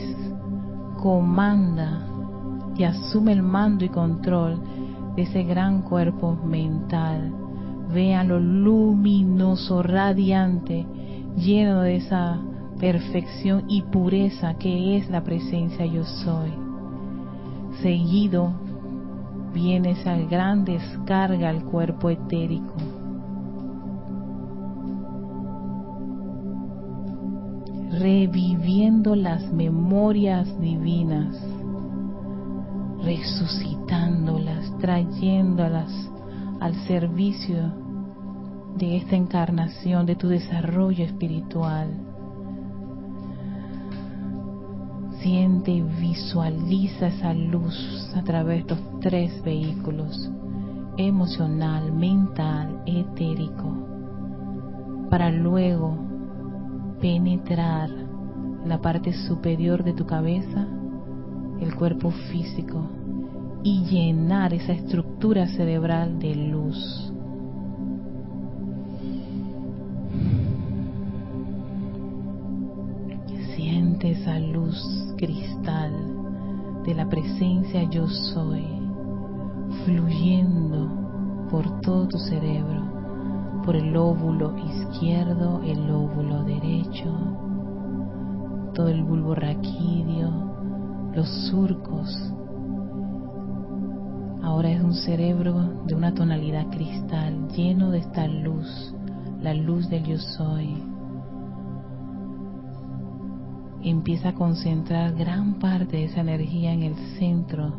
comanda 1.00 2.08
y 2.76 2.82
asume 2.82 3.32
el 3.32 3.42
mando 3.42 3.84
y 3.84 3.88
control 3.88 4.60
de 5.14 5.22
ese 5.22 5.44
gran 5.44 5.82
cuerpo 5.82 6.34
mental. 6.44 7.32
Véanlo 7.94 8.40
luminoso, 8.40 9.84
radiante, 9.84 10.84
lleno 11.36 11.82
de 11.82 11.96
esa 11.96 12.40
perfección 12.78 13.64
y 13.68 13.82
pureza 13.82 14.54
que 14.54 14.96
es 14.96 15.08
la 15.08 15.22
presencia 15.22 15.86
yo 15.86 16.04
soy. 16.04 16.52
Seguido 17.82 18.52
viene 19.52 19.92
esa 19.92 20.16
gran 20.16 20.64
descarga 20.64 21.48
al 21.48 21.64
cuerpo 21.64 22.10
etérico. 22.10 22.74
reviviendo 27.98 29.16
las 29.16 29.50
memorias 29.52 30.60
divinas, 30.60 31.34
resucitándolas, 33.02 34.70
trayéndolas 34.78 35.90
al 36.60 36.74
servicio 36.86 37.72
de 38.76 38.96
esta 38.96 39.16
encarnación, 39.16 40.04
de 40.04 40.16
tu 40.16 40.28
desarrollo 40.28 41.04
espiritual. 41.04 41.88
Siente 45.20 45.70
y 45.70 45.80
visualiza 45.80 47.08
esa 47.08 47.32
luz 47.32 48.12
a 48.14 48.22
través 48.22 48.66
de 48.66 48.74
estos 48.74 49.00
tres 49.00 49.42
vehículos, 49.42 50.30
emocional, 50.98 51.90
mental, 51.92 52.82
etérico, 52.86 53.72
para 55.10 55.30
luego 55.30 55.96
penetrar 57.00 57.88
la 58.66 58.78
parte 58.80 59.12
superior 59.26 59.84
de 59.84 59.94
tu 59.94 60.06
cabeza, 60.06 60.66
el 61.60 61.74
cuerpo 61.74 62.10
físico, 62.30 62.90
y 63.62 63.84
llenar 63.84 64.52
esa 64.52 64.72
estructura 64.72 65.46
cerebral 65.48 66.18
de 66.18 66.34
luz 66.34 67.12
esa 74.04 74.38
luz 74.38 74.78
cristal 75.16 75.92
de 76.84 76.94
la 76.94 77.08
presencia 77.08 77.82
yo 77.90 78.06
soy 78.06 78.64
fluyendo 79.84 81.48
por 81.50 81.80
todo 81.80 82.06
tu 82.08 82.18
cerebro, 82.18 83.62
por 83.64 83.74
el 83.76 83.92
lóbulo 83.92 84.54
izquierdo, 84.58 85.62
el 85.62 85.86
lóbulo 85.86 86.44
derecho, 86.44 87.12
todo 88.74 88.88
el 88.88 89.02
bulbo 89.02 89.34
raquídeo, 89.34 91.12
los 91.14 91.28
surcos. 91.48 92.32
Ahora 94.42 94.70
es 94.70 94.82
un 94.82 94.94
cerebro 94.94 95.84
de 95.86 95.94
una 95.94 96.14
tonalidad 96.14 96.68
cristal 96.70 97.48
lleno 97.48 97.90
de 97.90 97.98
esta 97.98 98.26
luz, 98.26 98.94
la 99.40 99.54
luz 99.54 99.88
del 99.88 100.04
yo 100.04 100.18
soy 100.18 100.95
empieza 103.90 104.30
a 104.30 104.34
concentrar 104.34 105.14
gran 105.14 105.54
parte 105.54 105.98
de 105.98 106.04
esa 106.06 106.20
energía 106.20 106.72
en 106.72 106.82
el 106.82 106.96
centro 107.18 107.72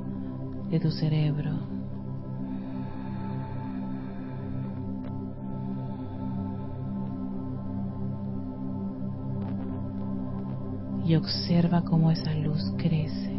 de 0.69 0.79
tu 0.79 0.89
cerebro. 0.89 1.51
Y 11.05 11.15
observa 11.15 11.83
cómo 11.83 12.11
esa 12.11 12.33
luz 12.33 12.73
crece, 12.77 13.33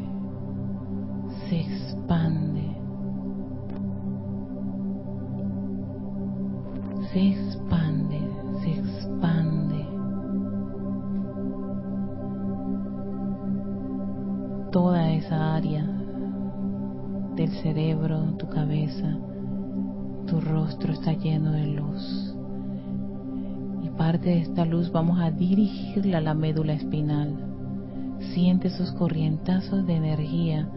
se 1.49 1.61
expande. 1.61 2.77
Se 7.13 7.29
expande, 7.29 8.21
se 8.63 8.71
expande. 8.71 9.68
Toda 14.71 15.13
esa 15.13 15.55
área 15.55 15.83
del 17.37 17.51
cerebro, 17.63 18.35
tu 18.39 18.51
cabeza, 18.51 19.17
tu 20.27 20.43
rostro 20.43 20.93
está 20.93 21.15
lleno 21.15 21.53
de 21.53 21.69
luz. 21.69 22.37
Y 23.83 23.89
parte 23.97 24.29
de 24.29 24.41
esta 24.41 24.67
luz 24.67 24.93
vamos 24.93 25.21
a 25.21 25.31
dirigirla 25.31 26.19
a 26.19 26.21
la 26.21 26.35
médula 26.35 26.75
espinal. 26.75 27.35
Siente 28.35 28.69
esos 28.69 28.93
corrientazos 28.93 29.87
de 29.87 29.97
energía 29.97 30.69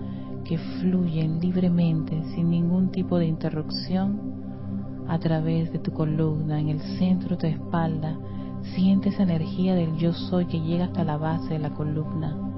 que 0.45 0.58
fluyen 0.58 1.41
libremente 1.41 2.23
sin 2.34 2.49
ningún 2.49 2.91
tipo 2.91 3.17
de 3.19 3.25
interrupción 3.25 4.21
a 5.10 5.19
través 5.19 5.73
de 5.73 5.80
tu 5.80 5.91
columna, 5.91 6.62
en 6.62 6.69
el 6.69 6.80
centro 6.97 7.36
de 7.36 7.38
tu 7.38 7.47
espalda. 7.47 8.17
Siente 8.73 9.10
esa 9.10 9.23
energía 9.23 9.75
del 9.75 9.97
yo 9.97 10.13
soy 10.13 10.45
que 10.45 10.62
llega 10.62 10.86
hasta 10.86 11.04
la 11.04 11.17
base 11.17 11.56
de 11.56 11.60
la 11.60 11.71
columna. 11.71 12.51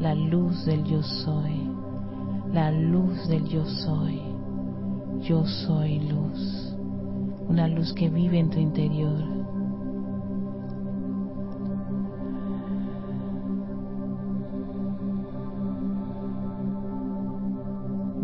La 0.00 0.14
luz 0.14 0.64
del 0.66 0.84
yo 0.84 1.02
soy. 1.02 1.70
La 2.52 2.70
luz 2.70 3.28
del 3.28 3.44
yo 3.44 3.64
soy. 3.64 4.20
Yo 5.22 5.44
soy 5.44 6.00
luz. 6.00 6.74
Una 7.48 7.68
luz 7.68 7.92
que 7.94 8.08
vive 8.08 8.38
en 8.38 8.50
tu 8.50 8.58
interior 8.58 9.36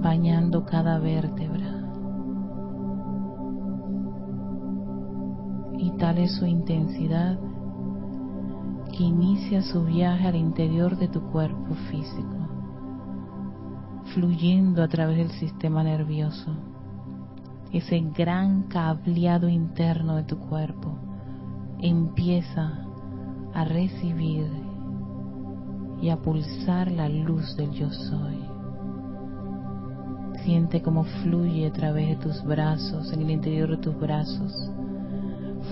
bañando 0.03 0.65
cada 0.65 0.99
vértebra. 0.99 1.89
Y 5.79 5.91
tal 5.93 6.19
es 6.19 6.33
su 6.37 6.45
intensidad 6.47 7.39
que 8.93 9.03
inicia 9.03 9.63
su 9.63 9.85
viaje 9.85 10.29
al 10.29 10.37
interior 10.37 10.97
de 10.97 11.09
tu 11.09 11.21
cuerpo 11.31 11.75
físico, 11.91 12.49
fluyendo 14.15 14.83
a 14.83 14.89
través 14.89 15.17
del 15.17 15.31
sistema 15.33 15.83
nervioso, 15.83 16.53
ese 17.73 18.01
gran 18.01 18.65
cableado 18.65 19.49
interno 19.49 20.17
de 20.17 20.25
tu 20.25 20.39
cuerpo 20.39 20.99
empieza 21.81 22.85
a 23.55 23.65
recibir 23.65 24.47
y 26.03 26.11
a 26.11 26.17
pulsar 26.17 26.91
la 26.91 27.09
luz 27.09 27.57
del 27.57 27.71
yo 27.71 27.91
soy. 27.91 28.43
Siente 30.45 30.83
cómo 30.83 31.05
fluye 31.05 31.69
a 31.69 31.73
través 31.73 32.09
de 32.09 32.17
tus 32.17 32.43
brazos, 32.45 33.13
en 33.13 33.23
el 33.23 33.31
interior 33.31 33.71
de 33.71 33.77
tus 33.77 33.97
brazos. 33.99 34.72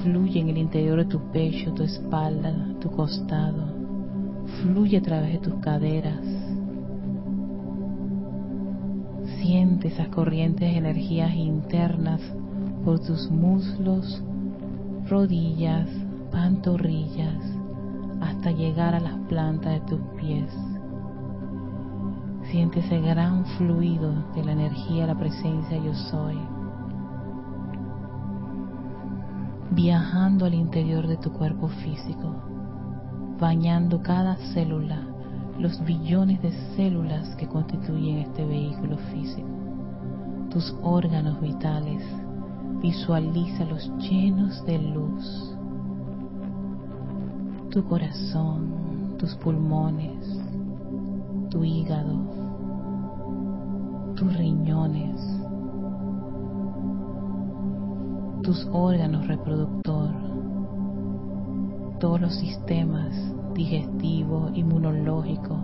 Fluye 0.02 0.40
en 0.40 0.48
el 0.48 0.56
interior 0.56 0.98
de 0.98 1.04
tu 1.04 1.20
pecho, 1.30 1.74
tu 1.74 1.82
espalda, 1.82 2.54
tu 2.80 2.90
costado. 2.90 3.66
Fluye 4.62 4.96
a 4.96 5.02
través 5.02 5.32
de 5.32 5.38
tus 5.38 5.54
caderas. 5.60 6.24
Siente 9.42 9.88
esas 9.88 10.08
corrientes 10.08 10.70
de 10.70 10.78
energías 10.78 11.34
internas 11.34 12.20
por 12.82 13.00
tus 13.00 13.30
muslos, 13.30 14.22
rodillas, 15.08 15.88
pantorrillas, 16.32 17.42
hasta 18.22 18.52
llegar 18.52 18.94
a 18.94 19.00
las 19.00 19.18
plantas 19.28 19.72
de 19.74 19.80
tus 19.80 20.00
pies. 20.18 20.50
Siente 22.50 22.80
ese 22.80 23.00
gran 23.00 23.44
fluido 23.58 24.14
de 24.34 24.44
la 24.44 24.52
energía, 24.52 25.06
la 25.06 25.18
presencia 25.18 25.76
yo 25.76 25.94
soy. 25.94 26.38
Viajando 29.72 30.46
al 30.46 30.54
interior 30.54 31.06
de 31.06 31.16
tu 31.16 31.32
cuerpo 31.32 31.68
físico, 31.68 32.34
bañando 33.38 34.02
cada 34.02 34.36
célula, 34.52 35.00
los 35.60 35.84
billones 35.84 36.42
de 36.42 36.50
células 36.74 37.36
que 37.36 37.46
constituyen 37.46 38.18
este 38.18 38.44
vehículo 38.44 38.96
físico, 39.12 39.48
tus 40.50 40.74
órganos 40.82 41.40
vitales, 41.40 42.02
visualízalos 42.82 43.92
llenos 43.98 44.64
de 44.66 44.78
luz, 44.78 45.54
tu 47.70 47.84
corazón, 47.84 49.14
tus 49.18 49.36
pulmones, 49.36 50.26
tu 51.48 51.62
hígado, 51.62 52.18
tus 54.16 54.36
riñones, 54.36 55.29
tus 58.50 58.66
órganos 58.72 59.28
reproductor, 59.28 60.10
todos 62.00 62.20
los 62.20 62.34
sistemas 62.34 63.14
digestivo, 63.54 64.50
inmunológico, 64.52 65.56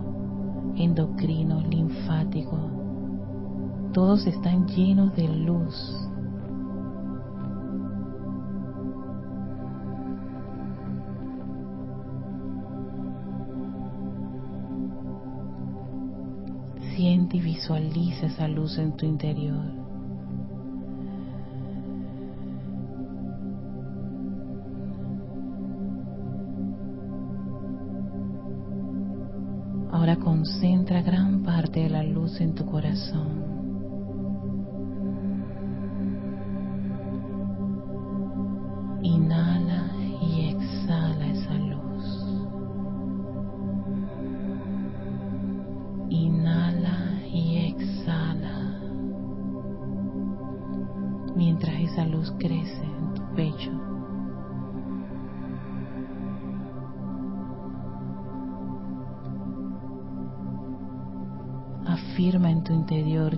endocrino, 0.77 1.59
linfático, 1.67 2.57
todos 3.91 4.25
están 4.25 4.65
llenos 4.69 5.13
de 5.17 5.27
luz. 5.27 5.75
Siente 16.95 17.35
y 17.35 17.41
visualiza 17.41 18.27
esa 18.27 18.47
luz 18.47 18.77
en 18.77 18.95
tu 18.95 19.05
interior. 19.05 19.86
Concentra 30.47 31.01
gran 31.01 31.43
parte 31.43 31.81
de 31.81 31.89
la 31.89 32.03
luz 32.03 32.39
en 32.39 32.55
tu 32.55 32.65
corazón. 32.65 33.66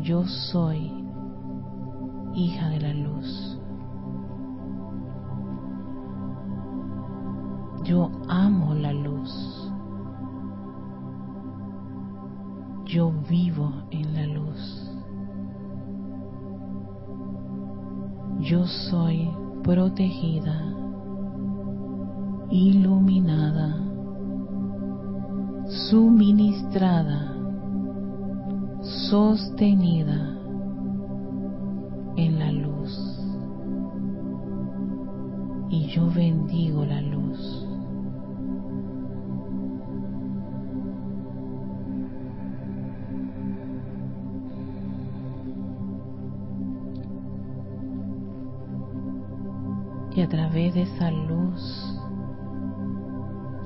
Yo 0.10 0.26
soy 0.26 0.88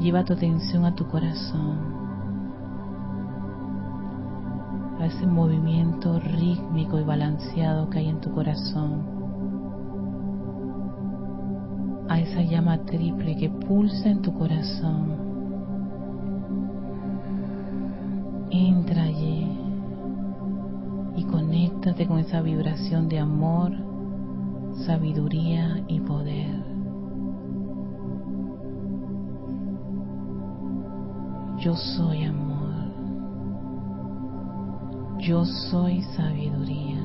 lleva 0.04 0.26
tu 0.26 0.34
atención 0.34 0.84
a 0.84 0.94
tu 0.94 1.08
corazón, 1.08 1.78
a 5.00 5.06
ese 5.06 5.26
movimiento 5.26 6.20
rítmico 6.20 7.00
y 7.00 7.04
balanceado 7.04 7.90
que 7.90 8.00
hay 8.00 8.10
en 8.10 8.20
tu 8.20 8.30
corazón, 8.34 9.02
a 12.10 12.20
esa 12.20 12.42
llama 12.42 12.80
triple 12.80 13.38
que 13.38 13.50
pulsa 13.50 14.10
en 14.10 14.22
tu 14.22 14.34
corazón. 14.34 15.14
Entra 18.52 19.04
allí 19.04 19.58
y 21.16 21.24
conéctate 21.24 22.06
con 22.08 22.20
esa 22.20 22.42
vibración 22.42 23.08
de 23.08 23.20
amor, 23.20 23.72
sabiduría 24.86 25.82
y 25.88 26.02
poder. 26.02 26.73
Yo 31.64 31.78
soy 31.78 32.26
amor. 32.26 32.92
Yo 35.18 35.46
soy 35.46 36.02
sabiduría. 36.14 37.00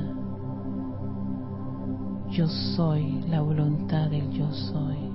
Yo 2.29 2.45
soy 2.75 3.21
la 3.29 3.39
voluntad 3.39 4.09
del 4.09 4.29
yo 4.31 4.51
soy. 4.51 5.08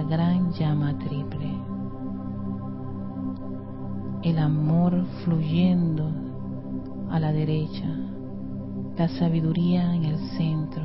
Esa 0.00 0.08
gran 0.08 0.50
llama 0.52 0.96
triple. 0.98 1.50
El 4.22 4.38
amor 4.38 5.04
fluyendo 5.24 6.10
a 7.10 7.18
la 7.18 7.32
derecha, 7.32 7.86
la 8.96 9.08
sabiduría 9.08 9.94
en 9.94 10.04
el 10.04 10.18
centro 10.36 10.82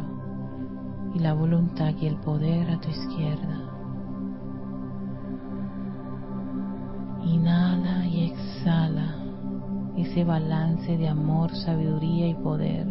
y 1.14 1.20
la 1.20 1.34
voluntad 1.34 1.94
y 2.02 2.08
el 2.08 2.16
poder 2.18 2.70
a 2.70 2.80
tu 2.80 2.90
izquierda. 2.90 3.62
Inhala 7.24 8.06
y 8.08 8.32
exhala 8.32 9.16
ese 9.98 10.24
balance 10.24 10.98
de 10.98 11.08
amor, 11.08 11.52
sabiduría 11.56 12.28
y 12.28 12.36
poder 12.36 12.88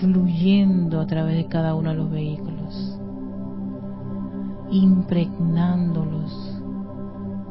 fluyendo 0.00 1.00
a 1.00 1.06
través 1.06 1.36
de 1.36 1.46
cada 1.46 1.74
uno 1.74 1.90
de 1.90 1.96
los 1.96 2.10
vehículos, 2.10 2.55
impregnándolos 4.70 6.32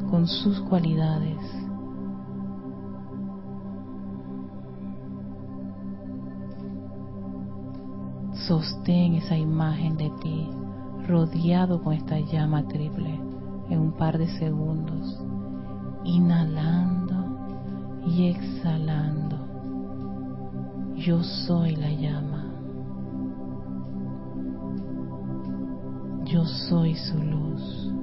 con 0.10 0.28
sus 0.28 0.60
cualidades. 0.62 1.40
Sostén 8.48 9.16
esa 9.16 9.38
imagen 9.38 9.98
de 9.98 10.12
ti 10.22 10.50
rodeado 11.08 11.82
con 11.82 11.94
esta 11.94 12.20
llama 12.20 12.68
triple 12.68 13.20
en 13.70 13.80
un 13.80 13.92
par 13.94 14.18
de 14.18 14.28
segundos, 14.38 15.20
inhalando 16.04 17.16
y 18.06 18.28
exhalando. 18.28 19.38
Yo 20.96 21.24
soy 21.24 21.76
la 21.76 21.90
llama. 21.90 22.35
Yo 26.26 26.44
soy 26.46 26.96
su 26.96 27.18
luz. 27.18 27.94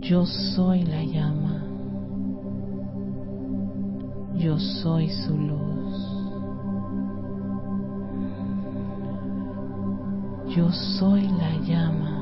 Yo 0.00 0.24
soy 0.24 0.82
la 0.84 1.02
llama. 1.02 1.64
Yo 4.36 4.58
soy 4.58 5.08
su 5.08 5.36
luz. 5.36 5.56
Yo 10.54 10.70
soy 10.70 11.28
la 11.28 11.56
llama 11.66 12.16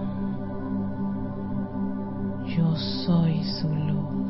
yo 2.56 2.76
soy 2.76 3.42
su 3.42 3.68
luz. 3.68 4.23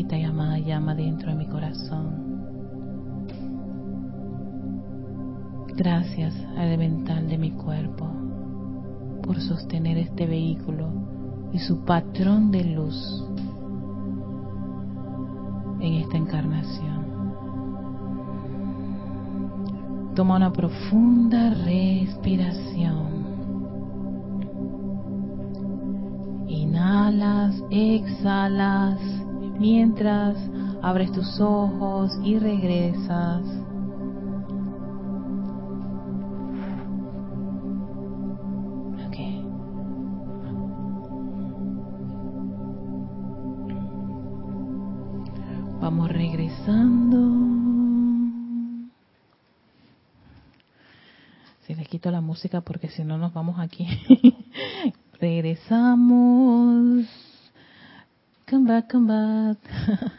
Y 0.00 0.24
amada 0.24 0.58
llama 0.58 0.94
dentro 0.94 1.30
de 1.30 1.36
mi 1.36 1.46
corazón. 1.46 2.26
Gracias, 5.74 6.34
elemental 6.58 7.28
de 7.28 7.38
mi 7.38 7.50
cuerpo, 7.52 8.06
por 9.22 9.40
sostener 9.40 9.96
este 9.96 10.26
vehículo 10.26 10.88
y 11.52 11.58
su 11.58 11.84
patrón 11.84 12.50
de 12.50 12.64
luz 12.64 13.24
en 15.80 15.94
esta 15.94 16.16
encarnación. 16.18 16.96
Toma 20.14 20.36
una 20.36 20.52
profunda 20.52 21.50
respiración. 21.50 23.26
Inhalas, 26.48 27.62
exhalas, 27.70 29.15
mientras 29.58 30.36
abres 30.82 31.10
tus 31.12 31.40
ojos 31.40 32.12
y 32.22 32.38
regresas 32.38 33.42
la 52.10 52.20
música 52.20 52.60
porque 52.60 52.88
si 52.88 53.04
no 53.04 53.18
nos 53.18 53.32
vamos 53.32 53.58
aquí. 53.58 53.86
Regresamos. 55.20 57.25
Come 58.48 58.68
back, 58.68 58.90
come 58.90 59.08
back. 59.12 59.58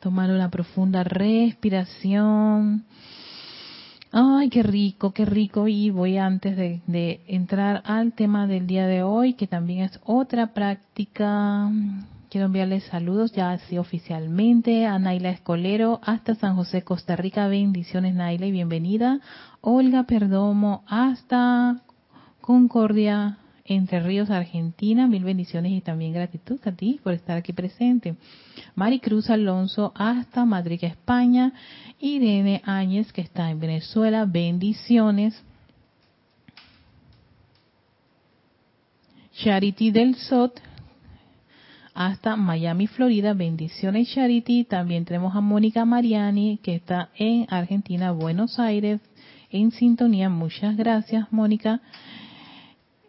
Tomar 0.00 0.30
una 0.30 0.50
profunda 0.50 1.02
respiración. 1.04 2.84
Ay, 4.12 4.48
qué 4.50 4.62
rico, 4.62 5.12
qué 5.12 5.24
rico. 5.24 5.66
Y 5.68 5.90
voy 5.90 6.16
antes 6.16 6.56
de, 6.56 6.80
de 6.86 7.20
entrar 7.26 7.82
al 7.84 8.12
tema 8.12 8.46
del 8.46 8.66
día 8.66 8.86
de 8.86 9.02
hoy, 9.02 9.34
que 9.34 9.46
también 9.46 9.84
es 9.84 9.98
otra 10.04 10.54
práctica 10.54 11.70
Quiero 12.28 12.46
enviarles 12.46 12.84
saludos 12.84 13.32
ya 13.32 13.52
así 13.52 13.78
oficialmente 13.78 14.84
a 14.84 14.98
Naila 14.98 15.30
Escolero 15.30 16.00
hasta 16.02 16.34
San 16.34 16.56
José, 16.56 16.82
Costa 16.82 17.14
Rica. 17.14 17.46
Bendiciones 17.46 18.14
Naila 18.14 18.46
y 18.46 18.50
bienvenida. 18.50 19.20
Olga 19.60 20.02
Perdomo 20.02 20.82
hasta 20.88 21.82
Concordia, 22.40 23.38
Entre 23.68 24.00
Ríos, 24.00 24.30
Argentina. 24.30 25.06
Mil 25.06 25.24
bendiciones 25.24 25.72
y 25.72 25.80
también 25.80 26.12
gratitud 26.12 26.60
a 26.64 26.72
ti 26.72 27.00
por 27.02 27.12
estar 27.12 27.36
aquí 27.36 27.52
presente. 27.52 28.16
Maricruz 28.74 29.28
Alonso 29.28 29.92
hasta 29.94 30.44
Madrid, 30.44 30.78
España. 30.82 31.52
Irene 31.98 32.62
Áñez 32.64 33.12
que 33.12 33.22
está 33.22 33.50
en 33.50 33.60
Venezuela. 33.60 34.24
Bendiciones. 34.24 35.42
Charity 39.32 39.90
del 39.90 40.14
Sot 40.14 40.62
hasta 41.96 42.36
Miami, 42.36 42.86
Florida. 42.86 43.32
Bendiciones, 43.32 44.12
Charity. 44.12 44.64
También 44.64 45.04
tenemos 45.04 45.34
a 45.34 45.40
Mónica 45.40 45.84
Mariani, 45.84 46.58
que 46.62 46.74
está 46.74 47.08
en 47.16 47.46
Argentina, 47.48 48.12
Buenos 48.12 48.58
Aires, 48.58 49.00
en 49.50 49.72
sintonía. 49.72 50.28
Muchas 50.28 50.76
gracias, 50.76 51.26
Mónica. 51.32 51.80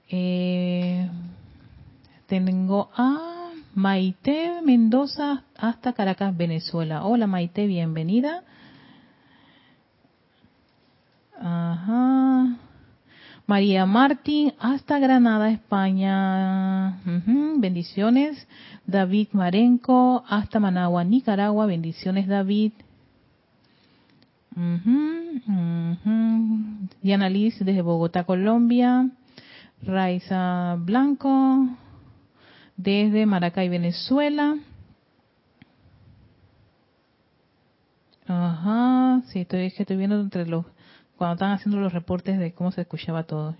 Eh, 0.09 1.09
tengo 2.27 2.89
a 2.95 3.51
Maite 3.75 4.61
Mendoza 4.63 5.43
hasta 5.57 5.93
Caracas, 5.93 6.35
Venezuela. 6.35 7.05
Hola, 7.05 7.27
Maite, 7.27 7.67
bienvenida. 7.67 8.43
Ajá. 11.39 12.57
María 13.45 13.85
Martín 13.85 14.53
hasta 14.59 14.99
Granada, 14.99 15.49
España. 15.49 16.99
Bendiciones. 17.57 18.47
David 18.85 19.29
Marenco 19.31 20.23
hasta 20.27 20.59
Managua, 20.59 21.03
Nicaragua. 21.03 21.65
Bendiciones, 21.65 22.27
David. 22.27 22.73
Diana 27.01 27.29
Liz 27.29 27.59
desde 27.59 27.81
Bogotá, 27.81 28.23
Colombia. 28.23 29.09
Raiza 29.81 30.75
Blanco 30.79 31.67
desde 32.75 33.25
Maracay, 33.25 33.69
Venezuela. 33.69 34.57
Ajá, 38.27 39.21
sí, 39.27 39.39
estoy, 39.41 39.73
estoy 39.77 39.97
viendo 39.97 40.19
entre 40.19 40.45
los 40.45 40.65
cuando 41.17 41.33
están 41.33 41.51
haciendo 41.51 41.79
los 41.79 41.93
reportes 41.93 42.37
de 42.37 42.53
cómo 42.53 42.71
se 42.71 42.81
escuchaba 42.81 43.23
todo. 43.23 43.55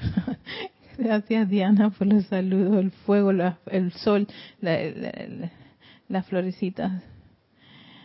Gracias 0.98 1.48
Diana 1.48 1.90
por 1.90 2.06
los 2.06 2.26
saludos, 2.26 2.78
el 2.78 2.90
fuego, 2.90 3.30
el 3.66 3.92
sol, 3.92 4.26
las 4.60 6.26
florecitas. 6.26 7.02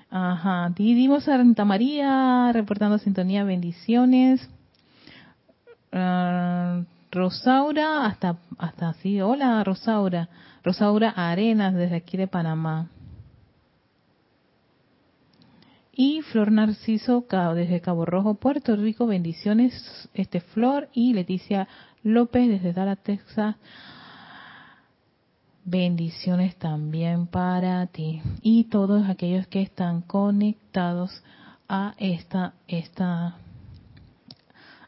Ajá, 0.09 0.71
Didimo 0.75 1.19
Santa 1.19 1.65
María 1.65 2.51
reportando 2.53 2.99
sintonía, 2.99 3.43
bendiciones. 3.43 4.47
Ah, 5.97 6.83
Rosaura, 7.09 8.05
hasta, 8.05 8.37
hasta 8.57 8.89
así, 8.89 9.21
hola 9.21 9.63
Rosaura. 9.63 10.27
Rosaura 10.61 11.11
Arenas 11.11 11.73
desde 11.73 11.95
aquí 11.95 12.17
de 12.17 12.27
Panamá. 12.27 12.89
Y 15.93 16.21
Flor 16.23 16.51
Narciso 16.51 17.25
desde 17.55 17.79
Cabo 17.79 18.05
Rojo, 18.05 18.33
Puerto 18.33 18.75
Rico, 18.75 19.07
bendiciones, 19.07 20.09
este 20.13 20.41
Flor 20.41 20.89
y 20.91 21.13
Leticia 21.13 21.69
López 22.03 22.49
desde 22.49 22.73
Dallas, 22.73 23.01
Texas. 23.01 23.55
Bendiciones 25.63 26.57
también 26.57 27.27
para 27.27 27.87
ti 27.87 28.21
y 28.41 28.65
todos 28.65 29.07
aquellos 29.07 29.47
que 29.47 29.61
están 29.61 30.01
conectados 30.01 31.23
a 31.69 31.93
esta 31.97 32.53
esta 32.67 33.37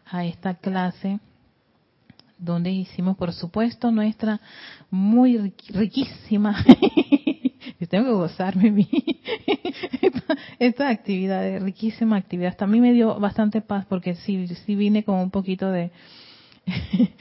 a 0.09 0.25
esta 0.25 0.55
clase 0.55 1.19
donde 2.37 2.71
hicimos 2.71 3.17
por 3.17 3.33
supuesto 3.33 3.91
nuestra 3.91 4.39
muy 4.91 5.53
riquísima 5.69 6.63
tengo 7.87 8.05
que 8.05 8.11
gozarme 8.11 8.71
mi, 8.71 8.87
esta, 10.59 10.89
actividad, 10.89 11.61
riquísima 11.61 12.17
actividad. 12.17 12.51
Hasta 12.51 12.65
a 12.65 12.67
mí 12.67 12.81
me 12.81 12.93
dio 12.93 13.19
bastante 13.19 13.61
paz 13.61 13.85
porque 13.87 14.15
sí, 14.15 14.47
sí 14.47 14.75
vine 14.75 15.03
con 15.03 15.15
un 15.15 15.31
poquito 15.31 15.71
de, 15.71 15.91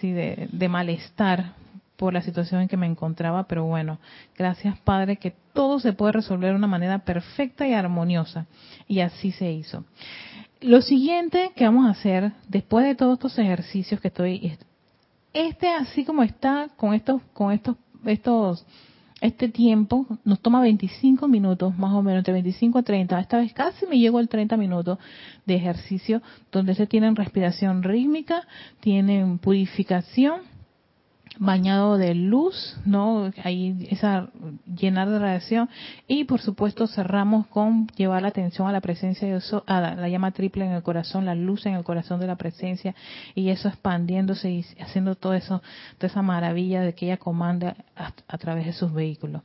sí, 0.00 0.12
de, 0.12 0.48
de 0.50 0.68
malestar 0.68 1.54
por 1.96 2.12
la 2.12 2.22
situación 2.22 2.60
en 2.60 2.68
que 2.68 2.76
me 2.76 2.86
encontraba, 2.86 3.46
pero 3.46 3.64
bueno, 3.64 3.98
gracias 4.36 4.78
Padre 4.80 5.16
que 5.16 5.34
todo 5.52 5.78
se 5.80 5.92
puede 5.92 6.12
resolver 6.12 6.50
de 6.50 6.56
una 6.56 6.66
manera 6.66 7.00
perfecta 7.00 7.66
y 7.66 7.72
armoniosa. 7.72 8.46
Y 8.88 9.00
así 9.00 9.32
se 9.32 9.52
hizo. 9.52 9.84
Lo 10.60 10.82
siguiente 10.82 11.52
que 11.54 11.64
vamos 11.64 11.86
a 11.86 11.90
hacer, 11.90 12.32
después 12.48 12.84
de 12.84 12.94
todos 12.94 13.14
estos 13.14 13.38
ejercicios 13.38 14.00
que 14.00 14.08
estoy, 14.08 14.56
este 15.32 15.68
así 15.68 16.04
como 16.04 16.22
está, 16.22 16.68
con 16.76 16.94
estos, 16.94 17.22
con 17.32 17.52
estos, 17.52 17.76
estos 18.04 18.66
este 19.20 19.48
tiempo 19.48 20.06
nos 20.24 20.40
toma 20.40 20.60
25 20.60 21.28
minutos, 21.28 21.76
más 21.78 21.94
o 21.94 22.02
menos, 22.02 22.18
entre 22.18 22.34
25 22.34 22.78
a 22.78 22.82
30. 22.82 23.20
Esta 23.20 23.38
vez 23.38 23.54
casi 23.54 23.86
me 23.86 23.98
llego 23.98 24.18
al 24.18 24.28
30 24.28 24.56
minutos 24.58 24.98
de 25.46 25.54
ejercicio 25.54 26.20
donde 26.52 26.74
se 26.74 26.86
tienen 26.86 27.16
respiración 27.16 27.82
rítmica, 27.82 28.46
tienen 28.80 29.38
purificación 29.38 30.53
bañado 31.38 31.98
de 31.98 32.14
luz, 32.14 32.76
¿no? 32.84 33.30
Ahí 33.42 33.86
esa 33.90 34.28
llenar 34.66 35.08
de 35.10 35.18
radiación 35.18 35.68
y 36.06 36.24
por 36.24 36.40
supuesto 36.40 36.86
cerramos 36.86 37.46
con 37.46 37.88
llevar 37.96 38.22
la 38.22 38.28
atención 38.28 38.68
a 38.68 38.72
la 38.72 38.80
presencia 38.80 39.28
de 39.28 39.36
eso, 39.36 39.64
a 39.66 39.80
la, 39.80 40.08
llama 40.08 40.30
triple 40.30 40.64
en 40.64 40.72
el 40.72 40.82
corazón, 40.82 41.24
la 41.24 41.34
luz 41.34 41.66
en 41.66 41.74
el 41.74 41.84
corazón 41.84 42.20
de 42.20 42.26
la 42.26 42.36
presencia 42.36 42.94
y 43.34 43.48
eso 43.48 43.68
expandiéndose 43.68 44.50
y 44.50 44.64
haciendo 44.80 45.14
todo 45.14 45.34
eso, 45.34 45.62
toda 45.98 46.10
esa 46.10 46.22
maravilla 46.22 46.82
de 46.82 46.94
que 46.94 47.06
ella 47.06 47.16
comanda 47.16 47.76
a, 47.96 48.38
través 48.38 48.66
de 48.66 48.72
sus 48.72 48.92
vehículos. 48.92 49.42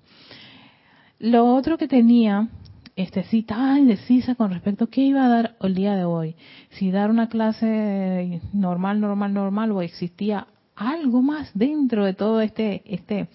Lo 1.19 1.53
otro 1.53 1.77
que 1.77 1.87
tenía 1.87 2.47
este, 2.95 3.23
sí 3.23 3.39
estaba 3.39 3.79
indecisa 3.79 4.35
con 4.35 4.51
respecto 4.51 4.85
a 4.85 4.89
qué 4.89 5.01
iba 5.01 5.25
a 5.25 5.29
dar 5.29 5.55
el 5.61 5.73
día 5.73 5.95
de 5.95 6.03
hoy. 6.03 6.35
Si 6.71 6.91
dar 6.91 7.09
una 7.09 7.29
clase 7.29 8.41
normal, 8.51 8.99
normal, 8.99 9.33
normal 9.33 9.71
o 9.71 9.81
existía 9.81 10.47
algo 10.79 11.21
más 11.21 11.51
dentro 11.53 12.05
de 12.05 12.13
todo 12.13 12.41
este, 12.41 12.81
este 12.85 13.27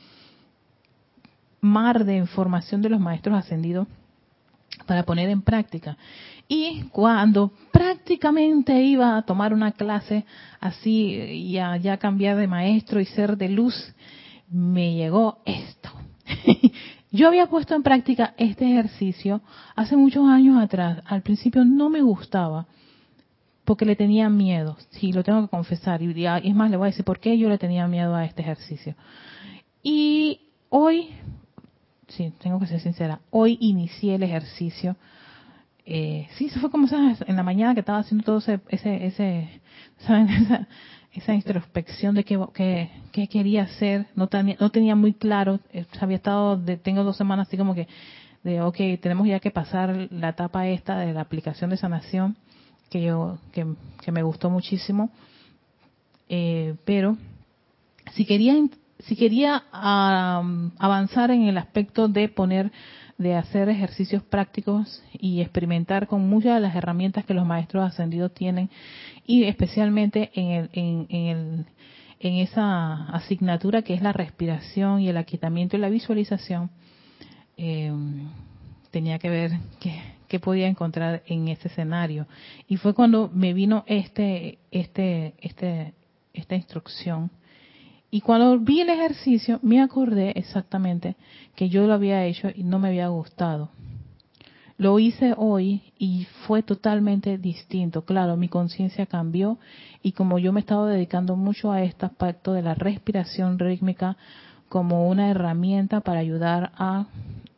mar 1.61 2.04
de 2.04 2.16
información 2.16 2.83
de 2.83 2.88
los 2.88 3.00
maestros 3.00 3.38
ascendidos 3.38 3.87
para 4.87 5.04
poner 5.04 5.28
en 5.28 5.42
práctica. 5.42 5.96
Y 6.48 6.85
cuando 6.90 7.52
prácticamente 7.70 8.83
iba 8.83 9.16
a 9.16 9.22
tomar 9.22 9.52
una 9.52 9.72
clase 9.72 10.24
así 10.61 11.14
y 11.14 11.52
ya 11.52 11.96
cambiar 11.98 12.37
de 12.37 12.48
maestro 12.48 13.00
y 13.00 13.04
ser 13.04 13.37
de 13.37 13.50
luz, 13.50 13.94
me 14.48 14.94
llegó 14.94 15.38
esto. 15.44 15.90
Yo 17.11 17.28
había 17.28 17.46
puesto 17.46 17.74
en 17.74 17.83
práctica 17.83 18.35
este 18.38 18.64
ejercicio 18.64 19.40
hace 19.76 19.96
muchos 19.96 20.26
años 20.28 20.61
atrás. 20.61 21.02
Al 21.07 21.22
principio 21.22 21.64
no 21.64 21.88
me 21.88 22.02
gustaba 22.02 22.66
porque 23.64 23.85
le 23.85 23.96
tenía 23.96 24.29
miedo, 24.29 24.77
sí, 24.90 25.12
lo 25.12 25.24
tengo 25.24 25.42
que 25.42 25.48
confesar, 25.48 26.03
y 26.03 26.27
es 26.27 26.55
más, 26.55 26.70
le 26.70 26.77
voy 26.77 26.87
a 26.87 26.90
decir 26.90 27.05
por 27.05 27.18
qué 27.18 27.38
yo 27.38 27.48
le 27.48 27.59
tenía 27.59 27.87
miedo 27.88 28.14
a 28.14 28.24
este 28.24 28.42
ejercicio. 28.42 28.94
Y 29.83 30.40
hoy, 30.68 31.11
sí, 32.09 32.33
tengo 32.40 32.61
que 32.61 32.66
ser 32.66 32.81
sincera, 32.81 33.20
hoy 33.31 33.57
inicié 33.61 34.16
el 34.16 34.22
ejercicio. 34.22 34.96
Eh, 35.87 36.29
sí, 36.37 36.46
eso 36.46 36.61
fue 36.61 36.70
como 36.70 36.88
en 36.90 37.37
la 37.37 37.42
mañana 37.42 37.74
que 37.74 37.81
estaba 37.81 37.98
haciendo 37.98 38.24
todo 38.24 38.38
ese, 38.38 38.61
ese, 38.68 39.07
ese 39.07 39.61
¿saben? 39.98 40.29
Esa, 40.31 40.68
esa 41.12 41.35
introspección 41.35 42.14
de 42.14 42.24
qué, 42.24 42.90
qué, 43.12 43.29
quería 43.29 43.62
hacer, 43.62 44.07
no 44.16 44.27
tenía, 44.27 44.57
no 44.59 44.70
tenía 44.70 44.96
muy 44.96 45.12
claro, 45.12 45.61
eh, 45.72 45.87
había 46.00 46.16
estado, 46.16 46.57
de, 46.57 46.77
tengo 46.77 47.05
dos 47.05 47.16
semanas 47.16 47.46
así 47.46 47.57
como 47.57 47.74
que, 47.74 47.87
de, 48.42 48.61
ok, 48.61 48.77
tenemos 49.00 49.27
ya 49.27 49.38
que 49.38 49.50
pasar 49.53 50.09
la 50.11 50.31
etapa 50.31 50.66
esta 50.66 50.98
de 50.98 51.12
la 51.12 51.20
aplicación 51.20 51.70
de 51.70 51.77
sanación 51.77 52.37
que 52.94 53.02
yo 53.02 53.38
que, 53.50 54.12
me 54.12 54.22
gustó 54.22 54.51
muchísimo. 54.51 55.11
Eh, 56.28 56.76
pero 56.84 57.16
si 58.12 58.24
quería 58.24 58.55
si 59.01 59.16
quería 59.16 59.64
avanzar 59.72 61.32
en 61.32 61.42
el 61.49 61.59
aspecto 61.59 62.07
de 62.07 62.28
poner 62.28 62.70
de 63.18 63.34
hacer 63.34 63.68
ejercicios 63.68 64.22
prácticos 64.22 65.03
y 65.12 65.40
experimentar 65.40 66.07
con 66.07 66.28
muchas 66.28 66.55
de 66.55 66.61
las 66.61 66.76
herramientas 66.76 67.24
que 67.24 67.34
los 67.34 67.45
maestros 67.45 67.84
ascendidos 67.84 68.32
tienen 68.32 68.70
y 69.26 69.45
especialmente 69.45 70.30
en 70.34 70.51
el, 70.53 70.70
en, 70.72 71.07
el, 71.11 71.66
en 72.20 72.34
esa 72.36 73.09
asignatura 73.09 73.82
que 73.82 73.95
es 73.95 74.03
la 74.03 74.12
respiración 74.12 75.01
y 75.01 75.09
el 75.09 75.16
aquietamiento 75.16 75.76
y 75.76 75.80
la 75.80 75.88
visualización 75.88 76.70
eh, 77.57 77.92
tenía 78.92 79.18
que 79.18 79.30
ver 79.30 79.51
que 79.80 80.01
qué 80.35 80.41
podía 80.41 80.66
encontrar 80.66 81.22
en 81.26 81.47
ese 81.47 81.68
escenario. 81.68 82.26
Y 82.66 82.76
fue 82.76 82.93
cuando 82.93 83.30
me 83.32 83.55
vino 83.55 83.85
este, 83.87 84.59
este, 84.72 85.35
este, 85.39 85.95
esta 86.32 86.57
instrucción. 86.57 87.30
Y 88.11 88.20
cuando 88.20 88.59
vi 88.59 88.80
el 88.80 88.89
ejercicio, 88.89 89.61
me 89.62 89.80
acordé 89.80 90.32
exactamente 90.35 91.14
que 91.55 91.68
yo 91.68 91.87
lo 91.87 91.95
había 91.95 92.24
hecho 92.24 92.49
y 92.53 92.64
no 92.64 92.80
me 92.80 92.89
había 92.89 93.07
gustado. 93.07 93.70
Lo 94.76 94.99
hice 94.99 95.35
hoy 95.37 95.93
y 96.01 96.26
fue 96.49 96.64
totalmente 96.64 97.39
distinto. 97.39 98.05
Claro, 98.05 98.37
mi 98.37 98.49
conciencia 98.49 99.07
cambió 99.07 99.61
y 100.03 100.11
como 100.11 100.41
yo 100.41 100.53
me 100.53 100.59
he 100.59 100.62
estado 100.62 100.87
dedicando 100.87 101.37
mucho 101.37 101.70
a 101.70 101.85
este 101.85 102.07
aspecto 102.07 102.55
de 102.55 102.62
la 102.62 102.74
respiración 102.74 103.61
rítmica 103.61 104.16
como 104.68 105.09
una 105.09 105.30
herramienta 105.30 106.01
para 106.01 106.18
ayudar 106.18 106.72
a 106.76 107.07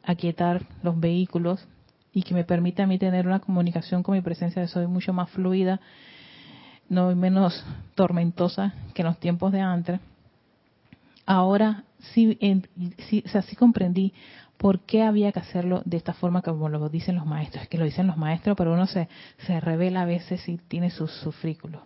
aquietar 0.05 0.67
los 0.83 1.01
vehículos 1.01 1.67
y 2.17 2.23
que 2.23 2.33
me 2.33 2.45
permite 2.45 2.81
a 2.81 2.87
mí 2.87 2.97
tener 2.99 3.27
una 3.27 3.41
comunicación 3.41 4.03
con 4.03 4.15
mi 4.15 4.23
presencia 4.23 4.63
de 4.63 4.69
soy 4.69 4.87
mucho 4.87 5.13
más 5.13 5.29
fluida, 5.29 5.83
no 6.89 7.15
menos 7.15 7.63
tormentosa 7.95 8.73
que 8.95 9.03
en 9.03 9.09
los 9.09 9.21
tiempos 9.21 9.53
de 9.53 9.61
antes. 9.61 10.01
Ahora 11.27 11.85
sí, 12.15 12.39
sí, 13.11 13.23
o 13.27 13.29
sea, 13.29 13.43
sí 13.43 13.55
comprendí 13.55 14.15
por 14.57 14.81
qué 14.81 15.03
había 15.03 15.31
que 15.31 15.41
hacerlo 15.41 15.83
de 15.85 15.99
esta 15.99 16.15
forma 16.15 16.41
como 16.41 16.71
lo 16.71 16.89
dicen 16.89 17.17
los 17.17 17.27
maestros. 17.27 17.65
Es 17.65 17.69
que 17.69 17.77
lo 17.77 17.85
dicen 17.85 18.07
los 18.07 18.17
maestros, 18.17 18.57
pero 18.57 18.73
uno 18.73 18.87
se, 18.87 19.11
se 19.47 19.61
revela 19.61 20.01
a 20.01 20.07
veces 20.07 20.49
y 20.49 20.57
tiene 20.57 20.89
sus 20.89 21.11
sufrículos. 21.11 21.83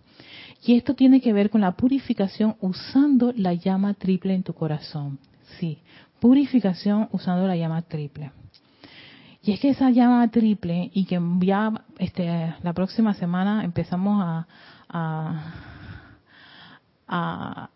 Y 0.64 0.76
esto 0.76 0.94
tiene 0.94 1.20
que 1.20 1.32
ver 1.32 1.50
con 1.50 1.60
la 1.60 1.72
purificación 1.72 2.54
usando 2.60 3.32
la 3.34 3.54
llama 3.54 3.94
triple 3.94 4.34
en 4.34 4.44
tu 4.44 4.54
corazón. 4.54 5.18
Sí, 5.58 5.78
purificación 6.20 7.08
usando 7.10 7.48
la 7.48 7.56
llama 7.56 7.82
triple. 7.82 8.30
Y 9.42 9.52
es 9.52 9.60
que 9.60 9.70
esa 9.70 9.90
llama 9.90 10.28
triple, 10.28 10.90
y 10.92 11.06
que 11.06 11.18
ya 11.40 11.72
este, 11.98 12.54
la 12.62 12.72
próxima 12.74 13.14
semana 13.14 13.64
empezamos 13.64 14.22
a, 14.22 14.46
a, 14.88 15.52
a, 17.08 17.70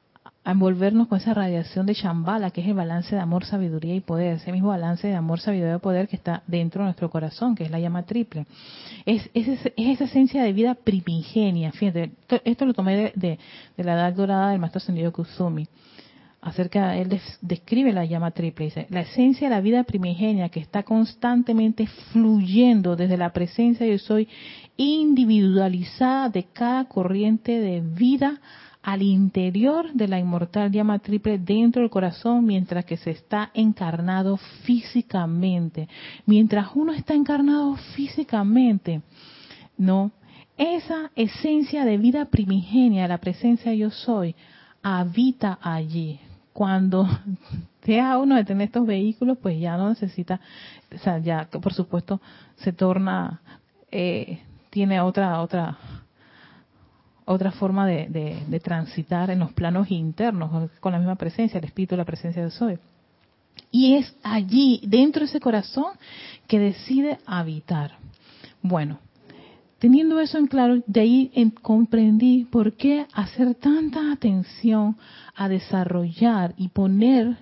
envolvernos 0.44 1.08
con 1.08 1.16
esa 1.16 1.32
radiación 1.32 1.86
de 1.86 1.94
Shambhala, 1.94 2.50
que 2.50 2.60
es 2.60 2.66
el 2.66 2.74
balance 2.74 3.14
de 3.14 3.20
amor, 3.22 3.46
sabiduría 3.46 3.94
y 3.94 4.00
poder, 4.00 4.34
ese 4.34 4.52
mismo 4.52 4.68
balance 4.68 5.08
de 5.08 5.14
amor, 5.14 5.40
sabiduría 5.40 5.76
y 5.76 5.78
poder 5.78 6.06
que 6.06 6.16
está 6.16 6.42
dentro 6.46 6.82
de 6.82 6.88
nuestro 6.88 7.08
corazón, 7.08 7.54
que 7.54 7.64
es 7.64 7.70
la 7.70 7.80
llama 7.80 8.02
triple. 8.02 8.44
Es, 9.06 9.30
es, 9.32 9.72
esa 9.74 10.04
esencia 10.04 10.42
de 10.42 10.52
vida 10.52 10.74
primigenia. 10.74 11.72
Fíjate, 11.72 12.12
esto 12.44 12.66
lo 12.66 12.74
tomé 12.74 13.12
de, 13.14 13.38
de, 13.74 13.84
la 13.84 13.94
edad 13.94 14.12
dorada 14.12 14.50
del 14.50 14.60
maestro 14.60 14.78
ascendido 14.78 15.12
Kusumi 15.12 15.66
acerca, 16.44 16.96
él 16.98 17.18
describe 17.40 17.92
la 17.92 18.04
llama 18.04 18.30
triple, 18.30 18.66
dice, 18.66 18.86
la 18.90 19.00
esencia 19.00 19.48
de 19.48 19.54
la 19.54 19.62
vida 19.62 19.82
primigenia 19.84 20.50
que 20.50 20.60
está 20.60 20.82
constantemente 20.82 21.86
fluyendo 22.12 22.96
desde 22.96 23.16
la 23.16 23.32
presencia 23.32 23.86
yo 23.86 23.98
soy 23.98 24.28
individualizada 24.76 26.28
de 26.28 26.44
cada 26.44 26.84
corriente 26.84 27.58
de 27.58 27.80
vida 27.80 28.40
al 28.82 29.00
interior 29.00 29.90
de 29.94 30.06
la 30.06 30.18
inmortal 30.18 30.70
llama 30.70 30.98
triple 30.98 31.38
dentro 31.38 31.80
del 31.80 31.90
corazón 31.90 32.44
mientras 32.44 32.84
que 32.84 32.98
se 32.98 33.12
está 33.12 33.50
encarnado 33.54 34.36
físicamente. 34.64 35.88
Mientras 36.26 36.68
uno 36.74 36.92
está 36.92 37.14
encarnado 37.14 37.74
físicamente, 37.96 39.00
no, 39.78 40.12
esa 40.58 41.10
esencia 41.16 41.86
de 41.86 41.96
vida 41.96 42.26
primigenia, 42.26 43.08
la 43.08 43.16
presencia 43.16 43.72
yo 43.72 43.88
soy, 43.90 44.36
habita 44.82 45.58
allí 45.62 46.20
cuando 46.54 47.06
deja 47.84 48.16
uno 48.16 48.36
de 48.36 48.44
tener 48.44 48.68
estos 48.68 48.86
vehículos, 48.86 49.36
pues 49.42 49.60
ya 49.60 49.76
no 49.76 49.90
necesita, 49.90 50.40
o 50.94 50.98
sea, 50.98 51.18
ya 51.18 51.46
por 51.50 51.74
supuesto 51.74 52.22
se 52.56 52.72
torna, 52.72 53.42
eh, 53.90 54.40
tiene 54.70 55.00
otra, 55.00 55.42
otra, 55.42 55.76
otra 57.26 57.50
forma 57.52 57.86
de, 57.86 58.08
de, 58.46 58.60
transitar 58.60 59.30
en 59.30 59.40
los 59.40 59.52
planos 59.52 59.90
internos, 59.90 60.70
con 60.80 60.92
la 60.92 60.98
misma 60.98 61.16
presencia, 61.16 61.58
el 61.58 61.64
espíritu, 61.64 61.96
la 61.96 62.04
presencia 62.04 62.40
del 62.40 62.52
Soy. 62.52 62.78
Y 63.70 63.96
es 63.96 64.14
allí, 64.22 64.80
dentro 64.86 65.20
de 65.20 65.26
ese 65.26 65.40
corazón, 65.40 65.92
que 66.46 66.58
decide 66.58 67.18
habitar. 67.26 67.92
Bueno, 68.62 68.98
teniendo 69.84 70.18
eso 70.18 70.38
en 70.38 70.46
claro, 70.46 70.82
de 70.86 71.00
ahí 71.00 71.52
comprendí 71.60 72.46
por 72.46 72.72
qué 72.72 73.06
hacer 73.12 73.54
tanta 73.56 74.12
atención 74.12 74.96
a 75.34 75.46
desarrollar 75.46 76.54
y 76.56 76.68
poner 76.68 77.36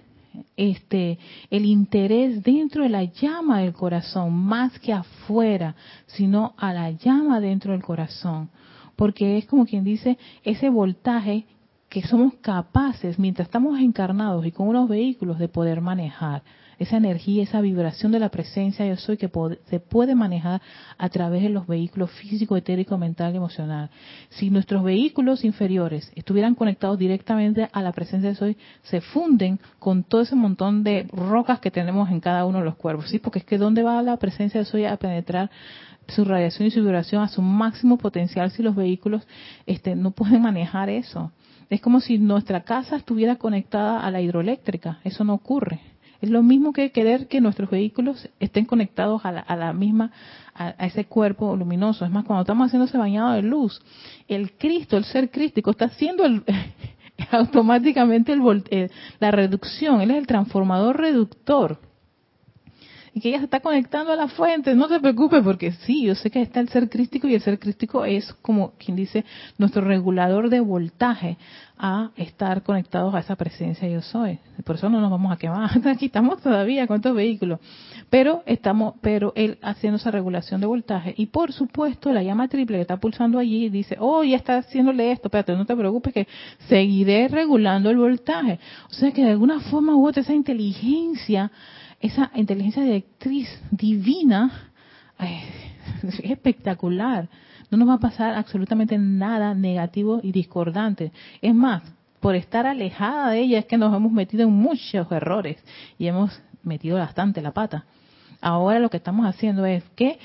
este 0.57 1.20
el 1.51 1.64
interés 1.64 2.43
dentro 2.43 2.82
de 2.82 2.88
la 2.88 3.05
llama 3.05 3.61
del 3.61 3.72
corazón 3.72 4.32
más 4.32 4.76
que 4.80 4.93
afuera, 4.93 5.76
sino 6.07 6.55
a 6.57 6.72
la 6.72 6.90
llama 6.90 7.38
dentro 7.38 7.74
del 7.74 7.82
corazón, 7.84 8.51
porque 8.97 9.38
es 9.38 9.47
como 9.47 9.64
quien 9.64 9.84
dice 9.84 10.18
ese 10.43 10.68
voltaje 10.68 11.47
que 11.88 12.03
somos 12.03 12.34
capaces 12.40 13.20
mientras 13.20 13.47
estamos 13.47 13.78
encarnados 13.78 14.45
y 14.45 14.51
con 14.51 14.66
unos 14.66 14.88
vehículos 14.88 15.38
de 15.38 15.47
poder 15.47 15.80
manejar 15.80 16.43
esa 16.79 16.97
energía, 16.97 17.43
esa 17.43 17.61
vibración 17.61 18.12
de 18.12 18.18
la 18.18 18.29
presencia 18.29 18.87
yo 18.87 18.97
soy 18.97 19.16
que 19.16 19.31
se 19.66 19.81
puede 19.81 20.14
manejar 20.14 20.61
a 20.99 21.09
través 21.09 21.43
de 21.43 21.49
los 21.49 21.66
vehículos 21.66 22.11
físico, 22.11 22.57
etérico, 22.57 22.99
mental 22.99 23.33
y 23.35 23.37
emocional. 23.37 23.91
Si 24.31 24.51
nuestros 24.51 24.83
vehículos 24.83 25.45
inferiores 25.45 26.11
estuvieran 26.14 26.55
conectados 26.55 26.99
directamente 26.99 27.68
a 27.73 27.83
la 27.83 27.93
presencia 27.93 28.31
de 28.31 28.37
soy, 28.37 28.57
se 28.83 29.01
funden 29.01 29.61
con 29.79 30.05
todo 30.05 30.23
ese 30.23 30.35
montón 30.35 30.83
de 30.85 31.07
rocas 31.12 31.61
que 31.61 31.70
tenemos 31.70 32.11
en 32.11 32.20
cada 32.20 32.45
uno 32.45 32.59
de 32.59 32.64
los 32.64 32.77
cuerpos, 32.77 33.09
¿sí? 33.09 33.18
Porque 33.18 33.41
es 33.41 33.45
que 33.45 33.59
¿dónde 33.59 33.83
va 33.83 34.03
la 34.03 34.16
presencia 34.16 34.61
de 34.61 34.66
soy 34.66 34.85
a 34.85 34.97
penetrar 34.97 35.51
su 36.09 36.25
radiación 36.25 36.66
y 36.66 36.70
su 36.70 36.81
vibración 36.81 37.23
a 37.23 37.29
su 37.29 37.43
máximo 37.43 37.97
potencial 37.97 38.51
si 38.51 38.62
los 38.62 38.75
vehículos 38.75 39.27
este, 39.66 39.95
no 39.95 40.11
pueden 40.11 40.43
manejar 40.43 40.89
eso? 40.89 41.33
Es 41.70 41.81
como 41.81 42.01
si 42.01 42.18
nuestra 42.18 42.64
casa 42.64 42.97
estuviera 42.97 43.37
conectada 43.37 44.01
a 44.01 44.11
la 44.11 44.20
hidroeléctrica. 44.20 45.01
Eso 45.05 45.25
no 45.25 45.33
ocurre. 45.33 45.81
Es 46.23 46.31
lo 46.31 46.45
mismo 46.45 46.73
que 46.73 46.93
querer 46.93 47.27
que 47.27 47.41
nuestros 47.41 47.68
vehículos 47.68 48.29
estén 48.39 48.64
conectados 48.64 49.23
a 49.25 49.33
la, 49.33 49.73
misma, 49.73 50.12
a, 50.55 50.70
ese 50.87 51.05
cuerpo 51.05 51.57
luminoso. 51.57 52.05
Es 52.05 52.12
más, 52.12 52.25
cuando 52.25 52.43
estamos 52.43 52.68
haciendo 52.68 52.87
ese 52.87 52.97
bañado 52.97 53.33
de 53.33 53.43
luz, 53.43 53.83
el 54.29 54.53
Cristo, 54.53 54.97
el 54.97 55.05
ser 55.05 55.33
crístico, 55.33 55.73
está 55.73 55.87
haciendo 55.87 56.23
automáticamente 57.33 58.33
el, 58.33 58.91
la 59.18 59.33
reducción. 59.33 60.01
Él 60.01 60.12
es 60.12 60.18
el 60.18 60.29
transformador 60.29 60.97
reductor 60.97 61.81
y 63.15 63.21
que 63.21 63.29
ella 63.29 63.39
se 63.39 63.45
está 63.45 63.61
conectando 63.61 64.13
a 64.13 64.17
la 64.17 64.29
fuente. 64.29 64.75
No 64.75 64.89
se 64.89 64.99
preocupe 65.01 65.43
porque 65.43 65.73
sí, 65.73 66.05
yo 66.05 66.15
sé 66.15 66.31
que 66.31 66.41
está 66.41 66.61
el 66.61 66.69
ser 66.69 66.89
crístico 66.89 67.29
y 67.29 67.35
el 67.35 67.43
ser 67.43 67.59
crístico 67.59 68.05
es 68.05 68.33
como 68.41 68.73
quien 68.79 68.97
dice 68.97 69.25
nuestro 69.59 69.83
regulador 69.83 70.49
de 70.49 70.61
voltaje 70.61 71.37
a 71.77 72.11
estar 72.17 72.63
conectados 72.63 73.15
a 73.15 73.19
esa 73.19 73.37
presencia 73.37 73.89
yo 73.89 74.01
soy. 74.01 74.39
Por 74.65 74.77
eso 74.77 74.89
no 74.89 75.01
nos 75.01 75.11
vamos 75.11 75.33
a 75.33 75.37
quemar. 75.37 75.71
Aquí 75.89 76.07
estamos 76.07 76.41
todavía 76.41 76.87
con 76.87 76.97
estos 76.97 77.15
vehículos. 77.15 77.59
Pero 78.09 78.43
estamos, 78.47 78.95
pero 79.01 79.33
él 79.37 79.59
haciendo 79.63 79.97
esa 79.97 80.11
regulación 80.11 80.61
de 80.61 80.67
voltaje. 80.67 81.13
Y 81.17 81.27
por 81.27 81.53
supuesto, 81.53 82.13
la 82.13 82.23
llama 82.23 82.49
triple 82.49 82.79
que 82.79 82.83
está 82.83 82.99
pulsando 82.99 83.39
allí 83.39 83.69
dice, 83.69 83.97
oh, 83.99 84.23
ya 84.23 84.37
está 84.37 84.59
haciéndole 84.59 85.13
esto, 85.13 85.29
espérate, 85.29 85.55
no 85.55 85.67
te 85.67 85.77
preocupes 85.77 86.15
que 86.15 86.29
seguiré 86.69 87.29
regulando 87.29 87.91
el 87.91 87.99
voltaje. 87.99 88.59
O 88.89 88.95
sea 88.95 89.11
que 89.13 89.25
de 89.25 89.31
alguna 89.33 89.61
forma 89.61 89.97
u 89.97 90.07
otra 90.07 90.23
esa 90.23 90.35
inteligencia 90.35 91.51
esa 92.03 92.30
inteligencia 92.34 92.82
directriz 92.82 93.48
divina 93.70 94.70
es 96.03 96.20
espectacular. 96.22 97.28
No 97.70 97.78
nos 97.78 97.88
va 97.88 97.94
a 97.94 98.00
pasar 98.00 98.34
absolutamente 98.34 98.98
nada 98.98 99.55
negativo 99.55 100.20
y 100.22 100.32
discordante. 100.32 101.12
Es 101.40 101.55
más, 101.55 101.82
por 102.20 102.34
estar 102.34 102.66
alejada 102.66 103.30
de 103.30 103.40
ella 103.40 103.61
es 103.61 103.66
que 103.66 103.78
nos 103.78 103.94
hemos 103.94 104.12
metido 104.12 104.42
en 104.42 104.53
muchos 104.53 105.11
errores 105.11 105.57
y 105.98 106.09
hemos 106.09 106.42
metido 106.62 106.98
bastante 106.98 107.40
la 107.40 107.53
pata. 107.53 107.86
Ahora 108.40 108.80
lo 108.80 108.90
que 108.90 108.96
estamos 108.96 109.24
haciendo 109.26 109.64
es 109.64 109.84
que 109.94 110.18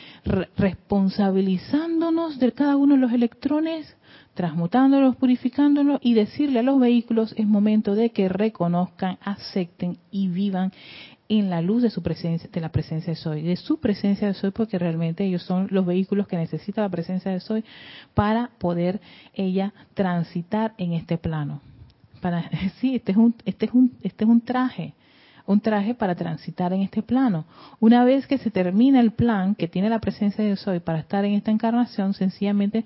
responsabilizándonos 0.57 2.39
de 2.39 2.51
cada 2.51 2.75
uno 2.75 2.95
de 2.95 3.01
los 3.01 3.13
electrones, 3.13 3.95
transmutándolos, 4.34 5.15
purificándolos 5.15 5.99
y 6.01 6.15
decirle 6.15 6.59
a 6.59 6.63
los 6.63 6.80
vehículos 6.80 7.36
es 7.38 7.45
momento 7.45 7.93
de 7.93 8.09
que 8.09 8.28
reconozcan, 8.28 9.19
acepten 9.23 9.99
y 10.09 10.30
vivan 10.30 10.71
en 11.30 11.49
la 11.49 11.61
luz 11.61 11.84
de 11.84 11.89
su 11.89 12.01
presencia, 12.01 12.49
de 12.51 12.61
la 12.61 12.69
presencia 12.69 13.11
de 13.11 13.15
Soy, 13.15 13.41
de 13.41 13.55
su 13.55 13.80
presencia 13.80 14.28
de 14.28 14.34
Soy, 14.34 14.51
porque 14.51 14.80
realmente 14.80 15.25
ellos 15.25 15.43
son 15.43 15.67
los 15.71 15.86
vehículos 15.86 16.28
que 16.28 16.38
necesita 16.38 16.82
la 16.82 16.89
presencia 16.89 17.32
de 17.32 17.39
Soy 17.39 17.63
para 18.13 18.51
poder 18.57 19.01
ella 19.34 19.73
transitar 19.93 20.73
en 20.78 20.93
este 20.93 21.17
plano. 21.17 21.61
Para, 22.21 22.49
sí, 22.80 22.95
este 22.95 23.11
es 23.11 23.17
un, 23.17 23.36
este 23.45 23.65
es 23.65 23.73
un, 23.73 23.97
este 24.01 24.23
es 24.23 24.30
un 24.30 24.41
traje, 24.41 24.93
un 25.45 25.59
traje 25.59 25.93
para 25.93 26.15
transitar 26.15 26.73
en 26.73 26.82
este 26.82 27.01
plano. 27.01 27.45
Una 27.80 28.03
vez 28.03 28.28
que 28.28 28.38
se 28.38 28.51
termina 28.51 28.99
el 28.99 29.11
plan 29.11 29.55
que 29.55 29.67
tiene 29.67 29.89
la 29.89 29.99
presencia 29.99 30.43
de 30.43 30.55
Soy 30.55 30.80
para 30.80 30.99
estar 30.99 31.25
en 31.25 31.34
esta 31.34 31.51
encarnación, 31.51 32.13
sencillamente 32.13 32.86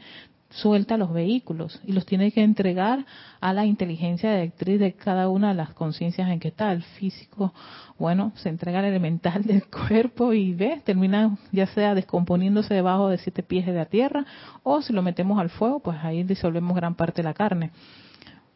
suelta 0.51 0.97
los 0.97 1.11
vehículos 1.13 1.79
y 1.85 1.93
los 1.93 2.05
tiene 2.05 2.31
que 2.31 2.43
entregar 2.43 3.05
a 3.39 3.53
la 3.53 3.65
inteligencia 3.65 4.33
directriz 4.33 4.79
de 4.79 4.93
cada 4.93 5.29
una 5.29 5.49
de 5.49 5.55
las 5.55 5.73
conciencias 5.73 6.29
en 6.29 6.39
que 6.39 6.49
está. 6.49 6.71
El 6.71 6.83
físico, 6.83 7.53
bueno, 7.97 8.31
se 8.35 8.49
entrega 8.49 8.79
al 8.79 8.85
elemental 8.85 9.43
del 9.45 9.63
cuerpo 9.65 10.33
y 10.33 10.53
ve, 10.53 10.81
termina 10.83 11.37
ya 11.51 11.67
sea 11.67 11.95
descomponiéndose 11.95 12.73
debajo 12.73 13.09
de 13.09 13.17
siete 13.17 13.43
pies 13.43 13.65
de 13.65 13.73
la 13.73 13.85
tierra 13.85 14.25
o 14.63 14.81
si 14.81 14.93
lo 14.93 15.01
metemos 15.01 15.39
al 15.39 15.49
fuego, 15.49 15.79
pues 15.79 15.97
ahí 16.03 16.23
disolvemos 16.23 16.75
gran 16.75 16.95
parte 16.95 17.21
de 17.21 17.27
la 17.27 17.33
carne. 17.33 17.71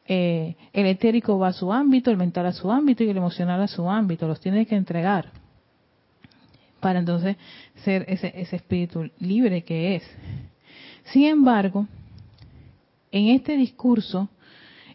Eh, 0.07 0.55
el 0.71 0.85
etérico 0.85 1.39
va 1.39 1.47
a 1.47 1.53
su 1.53 1.73
ámbito, 1.73 2.11
el 2.11 2.17
mental 2.17 2.45
a 2.45 2.51
su 2.51 2.71
ámbito 2.71 3.03
y 3.03 3.09
el 3.09 3.17
emocional 3.17 3.61
a 3.61 3.67
su 3.67 3.89
ámbito, 3.89 4.27
los 4.27 4.39
tiene 4.39 4.65
que 4.67 4.75
entregar 4.75 5.31
para 6.79 6.99
entonces 6.99 7.35
ser 7.83 8.05
ese, 8.07 8.31
ese 8.35 8.57
espíritu 8.57 9.09
libre 9.17 9.63
que 9.63 9.95
es. 9.95 10.03
Sin 11.05 11.25
embargo, 11.25 11.87
en 13.11 13.29
este 13.29 13.55
discurso 13.55 14.29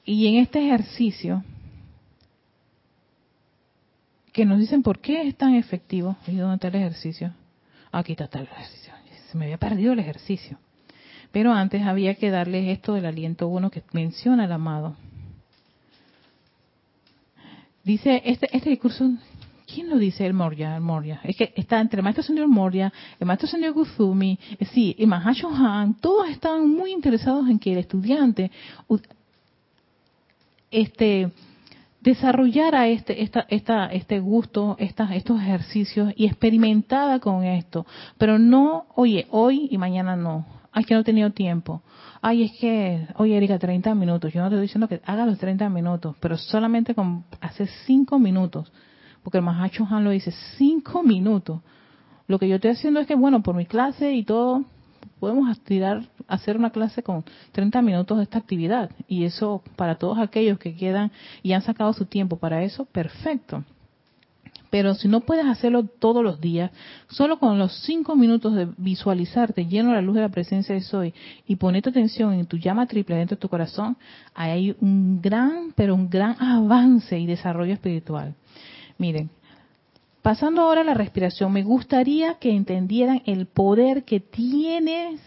y 0.04 0.26
en 0.26 0.36
este 0.36 0.64
ejercicio, 0.64 1.44
que 4.32 4.44
nos 4.44 4.58
dicen 4.58 4.82
por 4.82 5.00
qué 5.00 5.22
es 5.22 5.36
tan 5.36 5.54
efectivo, 5.54 6.16
¿y 6.26 6.36
dónde 6.36 6.56
está 6.56 6.68
el 6.68 6.76
ejercicio? 6.76 7.32
Aquí 7.92 8.12
está, 8.12 8.28
el 8.38 8.46
ejercicio. 8.46 8.92
Se 9.30 9.38
me 9.38 9.44
había 9.46 9.58
perdido 9.58 9.92
el 9.92 9.98
ejercicio. 9.98 10.58
Pero 11.32 11.52
antes 11.52 11.82
había 11.82 12.14
que 12.14 12.30
darles 12.30 12.68
esto 12.68 12.94
del 12.94 13.06
aliento 13.06 13.48
uno 13.48 13.70
que 13.70 13.82
menciona 13.92 14.44
el 14.44 14.52
amado. 14.52 14.96
Dice, 17.84 18.22
este, 18.24 18.54
este 18.56 18.70
discurso 18.70 19.10
¿Quién 19.72 19.88
lo 19.88 19.98
dice? 19.98 20.26
El 20.26 20.34
Moria, 20.34 20.74
el 20.74 20.82
Moria. 20.82 21.20
Es 21.22 21.36
que 21.36 21.52
está 21.54 21.80
entre 21.80 21.98
el 21.98 22.02
maestro 22.02 22.24
señor 22.24 22.48
Moria, 22.48 22.92
el 23.18 23.26
maestro 23.26 23.46
señor 23.46 23.72
Guzumi, 23.72 24.38
eh, 24.58 24.64
sí, 24.66 24.94
y 24.98 25.06
Mahacho 25.06 25.48
Han, 25.48 25.94
todos 25.94 26.28
están 26.28 26.68
muy 26.68 26.92
interesados 26.92 27.48
en 27.48 27.58
que 27.58 27.72
el 27.72 27.78
estudiante 27.78 28.50
este 30.70 31.30
desarrollara 32.00 32.88
este 32.88 33.22
esta, 33.22 33.46
esta, 33.48 33.86
este 33.86 34.20
gusto, 34.20 34.76
esta, 34.78 35.14
estos 35.14 35.40
ejercicios 35.40 36.12
y 36.16 36.26
experimentara 36.26 37.18
con 37.20 37.44
esto, 37.44 37.86
pero 38.18 38.38
no, 38.38 38.86
oye, 38.94 39.26
hoy 39.30 39.68
y 39.70 39.78
mañana 39.78 40.16
no. 40.16 40.46
Ay, 40.72 40.84
que 40.84 40.94
no 40.94 41.00
he 41.00 41.04
tenido 41.04 41.30
tiempo. 41.30 41.82
Ay, 42.22 42.44
es 42.44 42.52
que, 42.60 43.08
oye, 43.16 43.36
Erika, 43.36 43.58
30 43.58 43.92
minutos. 43.96 44.32
Yo 44.32 44.40
no 44.40 44.48
te 44.48 44.54
estoy 44.54 44.66
diciendo 44.66 44.86
que 44.86 45.00
haga 45.04 45.26
los 45.26 45.36
30 45.36 45.68
minutos, 45.68 46.14
pero 46.20 46.36
solamente 46.36 46.94
con 46.94 47.24
hacer 47.40 47.68
5 47.86 48.20
minutos 48.20 48.70
porque 49.22 49.38
el 49.38 49.44
Mahacho 49.44 49.86
Han 49.90 50.04
lo 50.04 50.10
dice, 50.10 50.32
cinco 50.56 51.02
minutos. 51.02 51.60
Lo 52.26 52.38
que 52.38 52.48
yo 52.48 52.56
estoy 52.56 52.70
haciendo 52.70 53.00
es 53.00 53.06
que, 53.06 53.14
bueno, 53.14 53.42
por 53.42 53.54
mi 53.54 53.66
clase 53.66 54.12
y 54.12 54.22
todo, 54.22 54.64
podemos 55.18 55.58
tirar, 55.60 56.02
hacer 56.28 56.56
una 56.56 56.70
clase 56.70 57.02
con 57.02 57.24
30 57.52 57.82
minutos 57.82 58.16
de 58.18 58.24
esta 58.24 58.38
actividad. 58.38 58.90
Y 59.08 59.24
eso, 59.24 59.62
para 59.76 59.96
todos 59.96 60.18
aquellos 60.18 60.58
que 60.58 60.74
quedan 60.74 61.10
y 61.42 61.52
han 61.52 61.62
sacado 61.62 61.92
su 61.92 62.06
tiempo 62.06 62.36
para 62.36 62.62
eso, 62.62 62.84
perfecto. 62.86 63.64
Pero 64.70 64.94
si 64.94 65.08
no 65.08 65.20
puedes 65.20 65.46
hacerlo 65.46 65.84
todos 65.84 66.22
los 66.22 66.40
días, 66.40 66.70
solo 67.08 67.40
con 67.40 67.58
los 67.58 67.72
cinco 67.82 68.14
minutos 68.14 68.54
de 68.54 68.68
visualizarte 68.76 69.66
lleno 69.66 69.90
de 69.90 69.96
la 69.96 70.02
luz 70.02 70.14
de 70.14 70.20
la 70.20 70.28
presencia 70.28 70.74
de 70.74 70.80
Soy 70.80 71.12
y 71.46 71.56
poner 71.56 71.82
tu 71.82 71.90
atención 71.90 72.32
en 72.34 72.46
tu 72.46 72.56
llama 72.56 72.86
triple 72.86 73.16
dentro 73.16 73.36
de 73.36 73.40
tu 73.40 73.48
corazón, 73.48 73.96
hay 74.32 74.76
un 74.80 75.20
gran, 75.20 75.72
pero 75.74 75.94
un 75.94 76.08
gran 76.08 76.40
avance 76.40 77.18
y 77.18 77.26
desarrollo 77.26 77.74
espiritual. 77.74 78.36
Miren, 79.00 79.30
pasando 80.20 80.60
ahora 80.60 80.82
a 80.82 80.84
la 80.84 80.92
respiración, 80.92 81.54
me 81.54 81.62
gustaría 81.62 82.34
que 82.34 82.50
entendieran 82.50 83.22
el 83.24 83.46
poder 83.46 84.04
que 84.04 84.20
tienes 84.20 85.22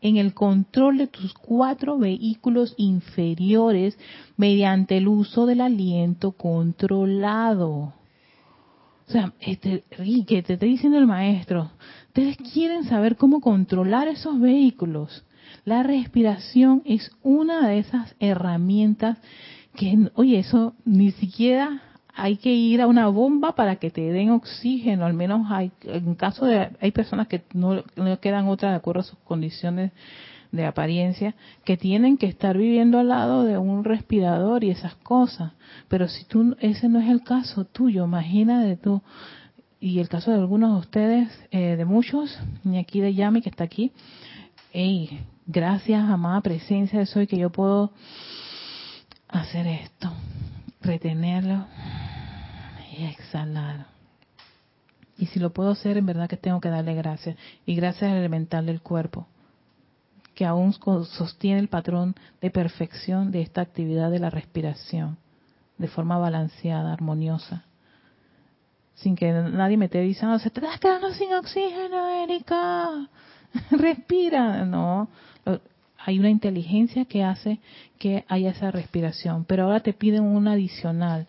en 0.00 0.16
el 0.16 0.32
control 0.32 0.96
de 0.96 1.06
tus 1.06 1.34
cuatro 1.34 1.98
vehículos 1.98 2.74
inferiores 2.78 3.98
mediante 4.38 4.96
el 4.96 5.06
uso 5.06 5.44
del 5.44 5.60
aliento 5.60 6.32
controlado. 6.32 7.92
O 9.06 9.12
sea, 9.12 9.34
este, 9.40 9.84
que 10.26 10.42
te 10.42 10.54
está 10.54 10.64
diciendo 10.64 10.96
el 10.96 11.06
maestro, 11.06 11.72
ustedes 12.06 12.38
quieren 12.54 12.84
saber 12.84 13.16
cómo 13.16 13.42
controlar 13.42 14.08
esos 14.08 14.40
vehículos. 14.40 15.26
La 15.66 15.82
respiración 15.82 16.80
es 16.86 17.10
una 17.22 17.68
de 17.68 17.80
esas 17.80 18.16
herramientas 18.18 19.18
que, 19.76 20.10
oye, 20.14 20.38
eso 20.38 20.74
ni 20.86 21.10
siquiera 21.10 21.82
hay 22.20 22.36
que 22.36 22.52
ir 22.52 22.82
a 22.82 22.86
una 22.86 23.08
bomba 23.08 23.54
para 23.54 23.76
que 23.76 23.90
te 23.90 24.02
den 24.12 24.30
oxígeno, 24.30 25.06
al 25.06 25.14
menos 25.14 25.50
hay, 25.50 25.72
en 25.84 26.14
caso 26.14 26.44
de, 26.44 26.68
hay 26.78 26.90
personas 26.90 27.28
que 27.28 27.42
no, 27.54 27.82
no 27.96 28.20
quedan 28.20 28.46
otra 28.48 28.70
de 28.70 28.76
acuerdo 28.76 29.00
a 29.00 29.04
sus 29.04 29.18
condiciones 29.20 29.92
de 30.52 30.66
apariencia, 30.66 31.34
que 31.64 31.78
tienen 31.78 32.18
que 32.18 32.26
estar 32.26 32.58
viviendo 32.58 32.98
al 32.98 33.08
lado 33.08 33.44
de 33.44 33.56
un 33.56 33.84
respirador 33.84 34.64
y 34.64 34.70
esas 34.70 34.96
cosas. 34.96 35.52
Pero 35.88 36.08
si 36.08 36.24
tú, 36.26 36.56
ese 36.60 36.90
no 36.90 37.00
es 37.00 37.08
el 37.08 37.22
caso 37.22 37.64
tuyo, 37.64 38.04
imagínate 38.04 38.76
tú, 38.76 39.00
y 39.80 39.98
el 39.98 40.10
caso 40.10 40.30
de 40.30 40.36
algunos 40.36 40.74
de 40.74 40.78
ustedes, 40.78 41.28
eh, 41.52 41.76
de 41.76 41.84
muchos, 41.86 42.38
ni 42.64 42.76
aquí 42.76 43.00
de 43.00 43.14
Yami 43.14 43.40
que 43.40 43.48
está 43.48 43.64
aquí, 43.64 43.92
hey, 44.74 45.24
gracias, 45.46 46.02
amada 46.06 46.42
presencia 46.42 46.98
de 46.98 47.06
Soy, 47.06 47.26
que 47.26 47.38
yo 47.38 47.48
puedo 47.48 47.92
hacer 49.30 49.66
esto, 49.66 50.12
retenerlo 50.82 51.64
y 53.00 53.06
exhalar. 53.06 53.86
Y 55.16 55.26
si 55.26 55.38
lo 55.38 55.50
puedo 55.50 55.70
hacer, 55.70 55.96
en 55.96 56.06
verdad 56.06 56.28
que 56.28 56.36
tengo 56.36 56.60
que 56.60 56.68
darle 56.68 56.94
gracias. 56.94 57.36
Y 57.66 57.74
gracias 57.74 58.10
al 58.10 58.18
elemental 58.18 58.66
del 58.66 58.80
cuerpo, 58.80 59.26
que 60.34 60.46
aún 60.46 60.72
sostiene 60.72 61.60
el 61.60 61.68
patrón 61.68 62.14
de 62.40 62.50
perfección 62.50 63.30
de 63.30 63.42
esta 63.42 63.60
actividad 63.60 64.10
de 64.10 64.18
la 64.18 64.30
respiración, 64.30 65.18
de 65.78 65.88
forma 65.88 66.18
balanceada, 66.18 66.92
armoniosa. 66.92 67.64
Sin 68.94 69.16
que 69.16 69.32
nadie 69.32 69.76
me 69.76 69.86
esté 69.86 70.00
diciendo, 70.00 70.38
se 70.38 70.50
te 70.50 70.60
estás 70.60 70.78
quedando 70.78 71.10
sin 71.12 71.32
oxígeno, 71.34 72.08
Erika. 72.22 73.08
Respira. 73.70 74.64
No, 74.64 75.08
hay 75.98 76.18
una 76.18 76.30
inteligencia 76.30 77.04
que 77.04 77.24
hace 77.24 77.60
que 77.98 78.24
haya 78.28 78.50
esa 78.50 78.70
respiración. 78.70 79.44
Pero 79.44 79.64
ahora 79.64 79.80
te 79.80 79.92
piden 79.92 80.24
una 80.24 80.52
adicional 80.52 81.26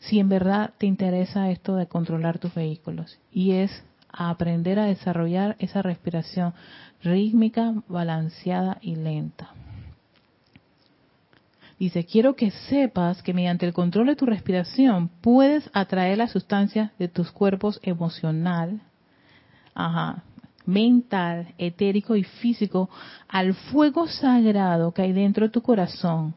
si 0.00 0.20
en 0.20 0.28
verdad 0.28 0.72
te 0.78 0.86
interesa 0.86 1.50
esto 1.50 1.76
de 1.76 1.86
controlar 1.86 2.38
tus 2.38 2.54
vehículos 2.54 3.18
y 3.32 3.52
es 3.52 3.84
aprender 4.10 4.78
a 4.78 4.86
desarrollar 4.86 5.56
esa 5.58 5.82
respiración 5.82 6.54
rítmica, 7.02 7.74
balanceada 7.88 8.78
y 8.80 8.96
lenta. 8.96 9.50
Dice, 11.78 12.04
quiero 12.04 12.34
que 12.34 12.50
sepas 12.50 13.22
que 13.22 13.32
mediante 13.32 13.64
el 13.64 13.72
control 13.72 14.08
de 14.08 14.16
tu 14.16 14.26
respiración 14.26 15.08
puedes 15.20 15.70
atraer 15.72 16.18
las 16.18 16.32
sustancias 16.32 16.90
de 16.98 17.06
tus 17.06 17.30
cuerpos 17.30 17.78
emocional, 17.84 18.80
mental, 20.66 21.54
etérico 21.56 22.16
y 22.16 22.24
físico 22.24 22.90
al 23.28 23.54
fuego 23.54 24.08
sagrado 24.08 24.92
que 24.92 25.02
hay 25.02 25.12
dentro 25.12 25.46
de 25.46 25.52
tu 25.52 25.62
corazón 25.62 26.34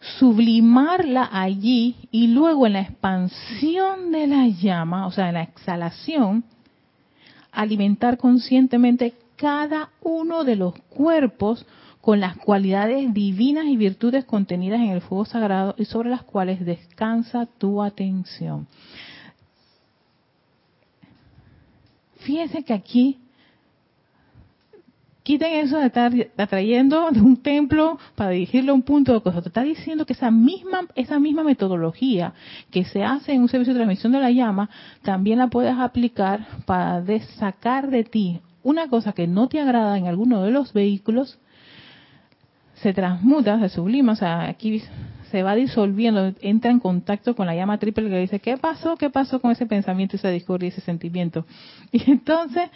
sublimarla 0.00 1.28
allí 1.32 1.96
y 2.10 2.28
luego 2.28 2.66
en 2.66 2.74
la 2.74 2.82
expansión 2.82 4.12
de 4.12 4.26
la 4.26 4.46
llama, 4.46 5.06
o 5.06 5.10
sea, 5.10 5.28
en 5.28 5.34
la 5.34 5.42
exhalación, 5.42 6.44
alimentar 7.52 8.18
conscientemente 8.18 9.14
cada 9.36 9.90
uno 10.02 10.44
de 10.44 10.56
los 10.56 10.74
cuerpos 10.88 11.66
con 12.00 12.20
las 12.20 12.36
cualidades 12.36 13.12
divinas 13.12 13.66
y 13.66 13.76
virtudes 13.76 14.24
contenidas 14.24 14.80
en 14.80 14.90
el 14.90 15.00
fuego 15.00 15.24
sagrado 15.24 15.74
y 15.76 15.84
sobre 15.84 16.10
las 16.10 16.22
cuales 16.22 16.64
descansa 16.64 17.46
tu 17.58 17.82
atención. 17.82 18.66
Fíjense 22.18 22.62
que 22.62 22.72
aquí 22.72 23.18
quiten 25.28 25.52
eso 25.56 25.76
de 25.76 25.88
estar 25.88 26.10
atrayendo 26.38 27.10
de 27.10 27.20
un 27.20 27.36
templo 27.36 27.98
para 28.14 28.30
dirigirlo 28.30 28.72
a 28.72 28.74
un 28.74 28.80
punto 28.80 29.12
de 29.12 29.20
cosas. 29.20 29.42
Te 29.42 29.50
está 29.50 29.62
diciendo 29.62 30.06
que 30.06 30.14
esa 30.14 30.30
misma, 30.30 30.86
esa 30.94 31.18
misma 31.18 31.44
metodología 31.44 32.32
que 32.70 32.86
se 32.86 33.04
hace 33.04 33.34
en 33.34 33.42
un 33.42 33.48
servicio 33.50 33.74
de 33.74 33.80
transmisión 33.80 34.12
de 34.12 34.20
la 34.20 34.30
llama, 34.30 34.70
también 35.02 35.38
la 35.38 35.48
puedes 35.48 35.76
aplicar 35.76 36.46
para 36.64 37.04
sacar 37.38 37.90
de 37.90 38.04
ti 38.04 38.40
una 38.62 38.88
cosa 38.88 39.12
que 39.12 39.26
no 39.26 39.48
te 39.48 39.60
agrada 39.60 39.98
en 39.98 40.06
alguno 40.06 40.42
de 40.42 40.50
los 40.50 40.72
vehículos, 40.72 41.38
se 42.76 42.94
transmuta, 42.94 43.60
se 43.60 43.68
sublima, 43.68 44.12
o 44.12 44.16
sea, 44.16 44.48
aquí 44.48 44.82
se 45.30 45.42
va 45.42 45.54
disolviendo, 45.54 46.32
entra 46.40 46.70
en 46.70 46.80
contacto 46.80 47.36
con 47.36 47.46
la 47.46 47.54
llama 47.54 47.78
triple 47.78 48.08
que 48.08 48.18
dice, 48.18 48.40
¿qué 48.40 48.56
pasó? 48.56 48.96
¿Qué 48.96 49.10
pasó 49.10 49.40
con 49.40 49.50
ese 49.50 49.66
pensamiento, 49.66 50.16
ese 50.16 50.30
discurso 50.30 50.64
y 50.64 50.68
ese 50.68 50.80
sentimiento? 50.80 51.46
Y 51.92 52.10
entonces, 52.10 52.70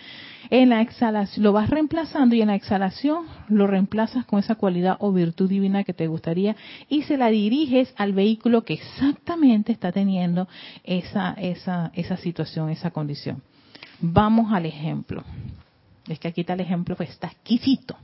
en 0.48 0.70
la 0.70 0.80
exhalación, 0.80 1.44
lo 1.44 1.52
vas 1.52 1.68
reemplazando 1.68 2.34
y 2.34 2.40
en 2.40 2.48
la 2.48 2.54
exhalación 2.54 3.26
lo 3.48 3.66
reemplazas 3.66 4.24
con 4.24 4.38
esa 4.38 4.54
cualidad 4.54 4.96
o 5.00 5.12
virtud 5.12 5.50
divina 5.50 5.84
que 5.84 5.92
te 5.92 6.06
gustaría 6.06 6.56
y 6.88 7.02
se 7.02 7.18
la 7.18 7.28
diriges 7.28 7.92
al 7.98 8.14
vehículo 8.14 8.64
que 8.64 8.74
exactamente 8.74 9.70
está 9.70 9.92
teniendo 9.92 10.48
esa, 10.82 11.34
esa, 11.34 11.92
esa 11.94 12.16
situación, 12.16 12.70
esa 12.70 12.90
condición. 12.90 13.42
Vamos 14.00 14.52
al 14.52 14.66
ejemplo. 14.66 15.24
Es 16.08 16.18
que 16.18 16.28
aquí 16.28 16.40
está 16.40 16.54
el 16.54 16.60
ejemplo, 16.60 16.96
pues 16.96 17.10
está 17.10 17.28
exquisito. 17.28 17.96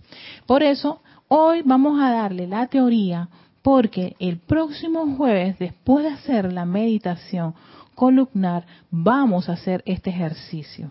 Por 0.46 0.62
eso, 0.62 1.02
hoy 1.26 1.62
vamos 1.64 2.00
a 2.00 2.10
darle 2.10 2.46
la 2.46 2.66
teoría 2.68 3.28
porque 3.62 4.16
el 4.18 4.38
próximo 4.38 5.16
jueves, 5.16 5.58
después 5.58 6.04
de 6.04 6.12
hacer 6.12 6.52
la 6.52 6.64
meditación 6.64 7.54
columnar, 7.94 8.64
vamos 8.90 9.48
a 9.48 9.52
hacer 9.52 9.82
este 9.86 10.10
ejercicio. 10.10 10.90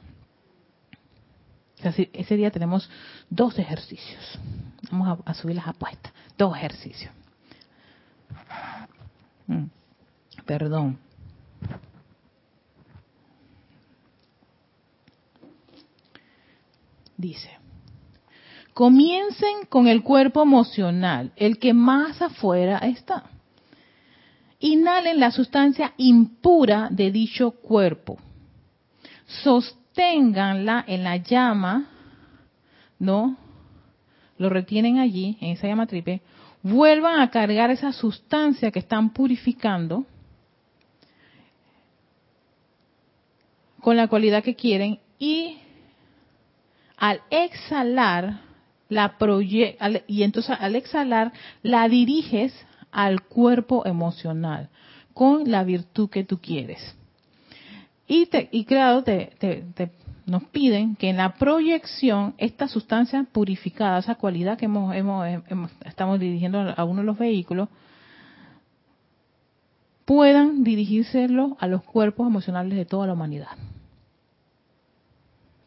ese 2.14 2.36
día 2.36 2.52
tenemos 2.52 2.90
dos 3.30 3.58
ejercicios. 3.58 4.40
Vamos 4.92 5.20
a, 5.26 5.34
subir 5.34 5.56
las 5.56 5.68
apuestas. 5.68 6.12
Dos 6.38 6.56
ejercicios. 6.56 7.12
Mm, 9.48 9.66
perdón. 10.46 11.00
dice, 17.18 17.57
comiencen 18.78 19.66
con 19.70 19.88
el 19.88 20.04
cuerpo 20.04 20.44
emocional, 20.44 21.32
el 21.36 21.58
que 21.58 21.74
más 21.74 22.22
afuera 22.22 22.78
está. 22.78 23.24
Inhalen 24.60 25.20
la 25.20 25.32
sustancia 25.32 25.96
impura 25.98 26.88
de 26.92 27.12
dicho 27.12 27.50
cuerpo. 27.50 28.20
Sosténganla 29.26 30.86
en 30.88 31.04
la 31.04 31.18
llama, 31.18 31.90
¿no? 33.00 33.36
Lo 34.38 34.48
retienen 34.48 35.00
allí, 35.00 35.40
en 35.42 35.54
esa 35.54 35.66
llama 35.66 35.88
triple. 35.88 36.22
Vuelvan 36.62 37.20
a 37.20 37.32
cargar 37.32 37.72
esa 37.72 37.92
sustancia 37.92 38.70
que 38.70 38.78
están 38.78 39.10
purificando 39.10 40.06
con 43.82 43.98
la 43.98 44.08
cualidad 44.08 44.44
que 44.44 44.54
quieren 44.54 45.00
y 45.18 45.58
al 46.96 47.22
exhalar 47.32 48.46
la 48.90 49.16
y 50.08 50.24
entonces 50.24 50.56
al 50.60 50.76
exhalar 50.76 51.34
la 51.62 51.88
diriges 51.90 52.54
al 52.92 53.22
cuerpo 53.22 53.86
emocional 53.86 54.70
con 55.14 55.50
la 55.50 55.64
virtud 55.64 56.10
que 56.10 56.24
tú 56.24 56.40
quieres. 56.40 56.96
Y, 58.08 58.28
te, 58.28 58.48
y 58.52 58.66
claro, 58.66 59.04
te, 59.04 59.32
nos 60.26 60.44
piden 60.44 60.96
que 60.96 61.10
en 61.10 61.18
la 61.18 61.34
proyección 61.34 62.36
esta 62.38 62.68
sustancia 62.68 63.26
purificada, 63.32 63.98
esa 63.98 64.16
cualidad 64.16 64.58
que 64.58 64.66
hemos, 64.66 64.96
hemos, 64.96 65.72
estamos 65.86 66.20
dirigiendo 66.20 66.74
a 66.76 66.84
uno 66.84 67.02
de 67.02 67.06
los 67.06 67.18
vehículos, 67.18 67.68
puedan 70.06 70.64
dirigírselo 70.64 71.58
a 71.60 71.68
los 71.68 71.84
cuerpos 71.84 72.28
emocionales 72.28 72.78
de 72.78 72.86
toda 72.86 73.08
la 73.08 73.14
humanidad. 73.14 73.58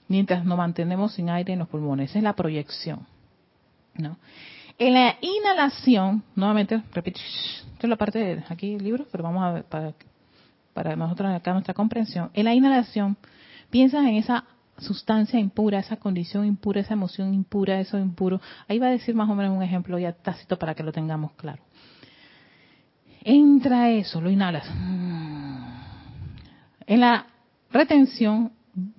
Mientras 0.08 0.44
nos 0.44 0.56
mantenemos 0.56 1.12
sin 1.12 1.28
aire 1.28 1.52
en 1.52 1.58
los 1.58 1.68
pulmones. 1.68 2.10
Esa 2.10 2.18
es 2.18 2.24
la 2.24 2.34
proyección. 2.34 3.06
¿No? 3.95 4.18
En 4.78 4.95
la 4.95 5.16
inhalación, 5.20 6.22
nuevamente, 6.34 6.82
repito, 6.95 7.20
esto 7.20 7.80
es 7.82 7.88
la 7.88 7.97
parte 7.97 8.18
de 8.18 8.45
aquí 8.49 8.72
del 8.74 8.84
libro, 8.84 9.07
pero 9.12 9.22
vamos 9.22 9.43
a 9.43 9.53
ver 9.53 9.64
para, 9.64 9.93
para 10.72 10.97
nosotros 10.97 11.30
acá 11.32 11.53
nuestra 11.53 11.74
comprensión. 11.74 12.30
En 12.32 12.47
la 12.47 12.55
inhalación, 12.55 13.16
piensas 13.68 14.05
en 14.07 14.14
esa 14.14 14.45
sustancia 14.78 15.38
impura, 15.38 15.78
esa 15.78 15.97
condición 15.97 16.47
impura, 16.47 16.80
esa 16.80 16.95
emoción 16.95 17.34
impura, 17.34 17.78
eso 17.80 17.99
impuro. 17.99 18.41
Ahí 18.68 18.78
va 18.78 18.86
a 18.86 18.91
decir 18.91 19.14
más 19.14 19.28
o 19.28 19.34
menos 19.34 19.55
un 19.55 19.62
ejemplo 19.62 19.99
ya 19.99 20.12
tácito 20.12 20.59
para 20.59 20.74
que 20.74 20.82
lo 20.82 20.93
tengamos 20.93 21.32
claro. 21.32 21.62
Entra 23.22 23.91
eso, 23.91 24.20
lo 24.20 24.30
inhalas. 24.30 24.66
En 26.86 27.01
la 27.01 27.26
retención, 27.70 28.53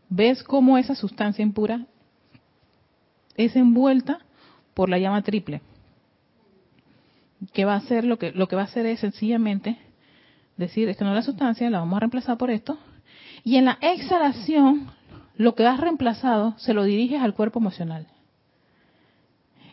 ves 0.10 0.44
cómo 0.44 0.78
esa 0.78 0.94
sustancia 0.94 1.42
impura 1.42 1.88
es 3.36 3.56
envuelta 3.56 4.20
por 4.74 4.90
la 4.90 5.00
llama 5.00 5.22
triple 5.22 5.62
que 7.54 7.66
va 7.66 7.74
a 7.74 7.78
hacer 7.78 8.04
lo 8.04 8.20
que 8.20 8.32
lo 8.32 8.48
que 8.48 8.56
va 8.56 8.64
a 8.64 8.66
hacer 8.66 8.86
es 8.86 9.00
sencillamente 9.00 9.78
decir 10.58 10.90
esto 10.90 11.04
no 11.04 11.12
es 11.12 11.16
la 11.16 11.22
sustancia 11.24 11.70
la 11.70 11.80
vamos 11.80 11.98
a 11.98 12.02
reemplazar 12.02 12.38
por 12.38 12.52
esto 12.52 12.78
y 13.44 13.56
en 13.58 13.66
la 13.66 13.78
exhalación 13.82 14.92
lo 15.36 15.56
que 15.56 15.66
has 15.66 15.80
reemplazado 15.80 16.54
se 16.58 16.74
lo 16.74 16.84
diriges 16.84 17.22
al 17.22 17.34
cuerpo 17.34 17.60
emocional. 17.60 18.08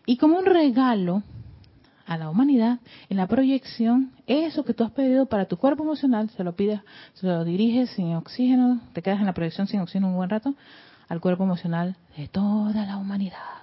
Y 0.06 0.16
como 0.16 0.38
un 0.38 0.46
regalo 0.46 1.22
a 2.06 2.16
la 2.16 2.30
humanidad 2.30 2.78
en 3.10 3.18
la 3.18 3.26
proyección 3.26 4.12
eso 4.26 4.64
que 4.64 4.72
tú 4.72 4.82
has 4.82 4.92
pedido 4.92 5.26
para 5.26 5.44
tu 5.44 5.58
cuerpo 5.58 5.82
emocional 5.82 6.30
se 6.30 6.42
lo 6.42 6.56
pides 6.56 6.80
se 7.12 7.26
lo 7.26 7.44
diriges 7.44 7.90
sin 7.90 8.14
oxígeno 8.14 8.80
te 8.94 9.02
quedas 9.02 9.20
en 9.20 9.26
la 9.26 9.34
proyección 9.34 9.66
sin 9.66 9.80
oxígeno 9.80 10.08
un 10.08 10.16
buen 10.16 10.30
rato 10.30 10.54
al 11.10 11.20
cuerpo 11.20 11.44
emocional 11.44 11.96
de 12.16 12.28
toda 12.28 12.86
la 12.86 12.96
humanidad 12.96 13.57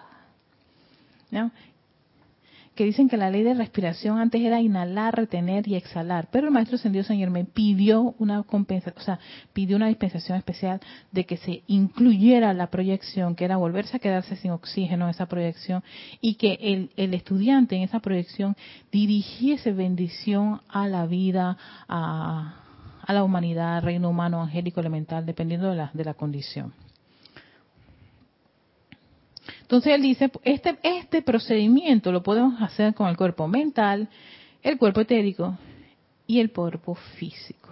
que 2.75 2.83
dicen 2.83 3.07
que 3.07 3.17
la 3.17 3.29
ley 3.29 3.43
de 3.43 3.53
respiración 3.53 4.19
antes 4.19 4.41
era 4.41 4.59
inhalar, 4.59 5.15
retener 5.15 5.67
y 5.67 5.75
exhalar, 5.75 6.27
pero 6.29 6.47
el 6.47 6.53
maestro 6.53 6.75
ascendido 6.75 7.05
Señor 7.05 7.29
me 7.29 7.45
pidió 7.45 8.13
una 8.19 8.43
compensación, 8.43 9.01
o 9.01 9.05
sea, 9.05 9.19
pidió 9.53 9.77
una 9.77 9.87
dispensación 9.87 10.37
especial 10.37 10.81
de 11.11 11.25
que 11.25 11.37
se 11.37 11.63
incluyera 11.67 12.53
la 12.53 12.67
proyección, 12.67 13.35
que 13.35 13.45
era 13.45 13.55
volverse 13.55 13.95
a 13.95 13.99
quedarse 13.99 14.35
sin 14.35 14.51
oxígeno 14.51 15.05
en 15.05 15.11
esa 15.11 15.25
proyección 15.25 15.83
y 16.19 16.35
que 16.35 16.59
el, 16.61 16.91
el 16.97 17.13
estudiante 17.13 17.77
en 17.77 17.83
esa 17.83 17.99
proyección 17.99 18.57
dirigiese 18.91 19.71
bendición 19.71 20.61
a 20.67 20.87
la 20.87 21.05
vida, 21.05 21.57
a, 21.87 22.55
a 23.01 23.13
la 23.13 23.23
humanidad, 23.23 23.83
reino 23.83 24.09
humano, 24.09 24.41
angélico, 24.41 24.81
elemental, 24.81 25.25
dependiendo 25.25 25.69
de 25.69 25.75
la, 25.77 25.91
de 25.93 26.03
la 26.03 26.13
condición. 26.13 26.73
Entonces 29.65 29.93
él 29.93 30.03
dice, 30.03 30.31
este, 30.43 30.77
este 30.83 31.23
procedimiento 31.23 32.11
lo 32.11 32.21
podemos 32.21 32.61
hacer 32.61 32.93
con 32.93 33.07
el 33.07 33.17
cuerpo 33.17 33.47
mental, 33.47 34.09
el 34.61 34.77
cuerpo 34.77 35.01
etérico 35.01 35.57
y 36.27 36.39
el 36.39 36.51
cuerpo 36.51 36.93
físico. 36.93 37.69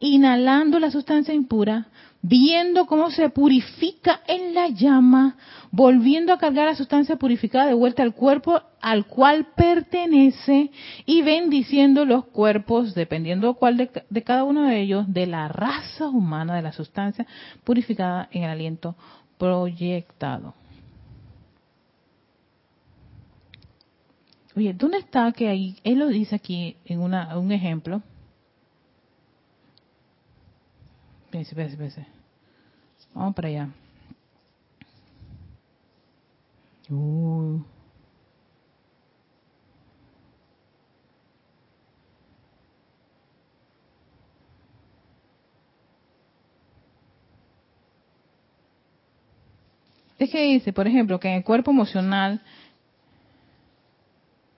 Inhalando 0.00 0.78
la 0.78 0.90
sustancia 0.90 1.34
impura, 1.34 1.88
viendo 2.22 2.86
cómo 2.86 3.10
se 3.10 3.28
purifica 3.28 4.22
en 4.26 4.54
la 4.54 4.68
llama, 4.68 5.36
volviendo 5.70 6.32
a 6.32 6.38
cargar 6.38 6.64
la 6.64 6.74
sustancia 6.74 7.16
purificada 7.16 7.66
de 7.66 7.74
vuelta 7.74 8.02
al 8.02 8.14
cuerpo 8.14 8.62
al 8.80 9.04
cual 9.04 9.48
pertenece 9.54 10.70
y 11.04 11.20
bendiciendo 11.20 12.06
los 12.06 12.24
cuerpos, 12.24 12.94
dependiendo 12.94 13.52
cuál 13.52 13.76
de, 13.76 13.90
de 14.08 14.22
cada 14.22 14.44
uno 14.44 14.62
de 14.62 14.80
ellos, 14.80 15.04
de 15.12 15.26
la 15.26 15.48
raza 15.48 16.08
humana 16.08 16.56
de 16.56 16.62
la 16.62 16.72
sustancia 16.72 17.26
purificada 17.64 18.30
en 18.32 18.44
el 18.44 18.50
aliento 18.50 18.94
proyectado. 19.36 20.54
Oye, 24.58 24.74
¿dónde 24.74 24.98
está 24.98 25.30
que 25.30 25.46
ahí? 25.46 25.76
Él 25.84 26.00
lo 26.00 26.08
dice 26.08 26.34
aquí 26.34 26.76
en 26.84 26.98
una, 26.98 27.38
un 27.38 27.52
ejemplo. 27.52 28.02
Espérense, 31.26 31.50
espérense, 31.50 31.74
espérense. 31.74 32.06
Vamos 33.14 33.36
para 33.36 33.46
allá. 33.46 33.68
Uh. 36.90 37.62
Es 50.18 50.30
que 50.30 50.42
dice, 50.42 50.72
por 50.72 50.88
ejemplo, 50.88 51.20
que 51.20 51.28
en 51.28 51.34
el 51.34 51.44
cuerpo 51.44 51.70
emocional 51.70 52.42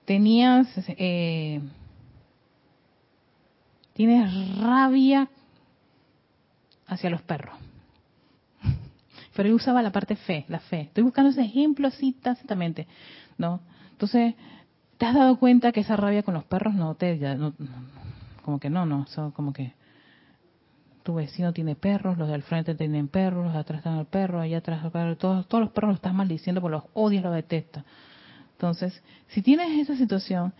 tenías, 0.05 0.67
eh, 0.87 1.61
tienes 3.93 4.57
rabia 4.57 5.29
hacia 6.87 7.09
los 7.09 7.21
perros. 7.21 7.55
Pero 9.35 9.49
él 9.49 9.55
usaba 9.55 9.81
la 9.81 9.91
parte 9.91 10.15
fe, 10.15 10.45
la 10.47 10.59
fe. 10.59 10.81
Estoy 10.81 11.03
buscando 11.03 11.31
ese 11.31 11.41
ejemplo 11.41 11.87
así 11.87 12.13
tácitamente, 12.13 12.87
¿no? 13.37 13.61
Entonces, 13.91 14.35
¿te 14.97 15.05
has 15.05 15.13
dado 15.13 15.37
cuenta 15.37 15.71
que 15.71 15.81
esa 15.81 15.95
rabia 15.95 16.23
con 16.23 16.33
los 16.33 16.43
perros 16.43 16.73
no 16.73 16.95
te, 16.95 17.19
como 18.43 18.59
que 18.59 18.69
no, 18.69 18.85
no, 18.85 19.05
son 19.07 19.31
como 19.31 19.53
que 19.53 19.73
tu 21.03 21.15
vecino 21.15 21.53
tiene 21.53 21.75
perros, 21.75 22.17
los 22.17 22.29
del 22.29 22.43
frente 22.43 22.75
tienen 22.75 23.07
perros, 23.07 23.45
los 23.45 23.53
de 23.53 23.59
atrás 23.59 23.79
están 23.79 23.97
el 23.97 24.05
perro, 24.05 24.39
allá 24.39 24.59
atrás 24.59 24.83
el 24.83 24.91
perro, 24.91 25.17
todos, 25.17 25.47
todos 25.47 25.63
los 25.63 25.71
perros 25.71 25.89
los 25.89 25.97
estás 25.97 26.13
maldiciendo 26.13 26.61
por 26.61 26.71
los 26.71 26.83
odias, 26.93 27.23
los 27.23 27.33
detestas. 27.33 27.83
Entonces, 28.61 29.01
si 29.29 29.41
tienes 29.41 29.71
esa 29.79 29.97
situación, 29.97 30.53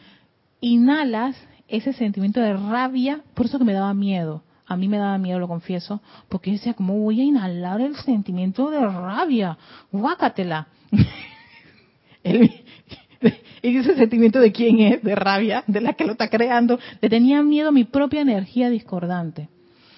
inhalas 0.60 1.36
ese 1.68 1.93
sentimiento 1.93 2.39
de 2.41 2.54
rabia, 2.58 3.22
por 3.36 3.45
eso 3.45 3.60
que 3.60 3.64
me 3.64 3.74
daba 3.74 3.93
miedo. 3.93 4.41
A 4.66 4.76
mí 4.76 4.88
me 4.88 4.97
daba 4.97 5.20
miedo, 5.20 5.38
lo 5.38 5.47
confieso, 5.47 6.02
porque 6.28 6.49
yo 6.49 6.58
decía, 6.58 6.74
¿cómo 6.74 6.97
voy 6.97 7.22
a 7.22 7.24
inhalar 7.24 7.80
el 7.80 7.95
sentimiento 7.97 8.72
de 8.72 8.80
rabia? 8.80 9.56
Guácatela. 9.91 10.68
y 12.24 13.78
ese 13.78 13.95
sentimiento 13.95 14.39
de 14.39 14.52
quién 14.52 14.80
es, 14.80 15.04
de 15.04 15.14
rabia, 15.14 15.64
de 15.68 15.82
la 15.82 15.93
que 15.93 16.06
lo 16.06 16.14
está 16.14 16.28
creando, 16.28 16.80
le 17.02 17.08
tenía 17.08 17.43
miedo 17.43 17.70
a 17.70 17.72
mi 17.72 17.84
propia 17.84 18.22
energía 18.22 18.72
discordante. 18.72 19.47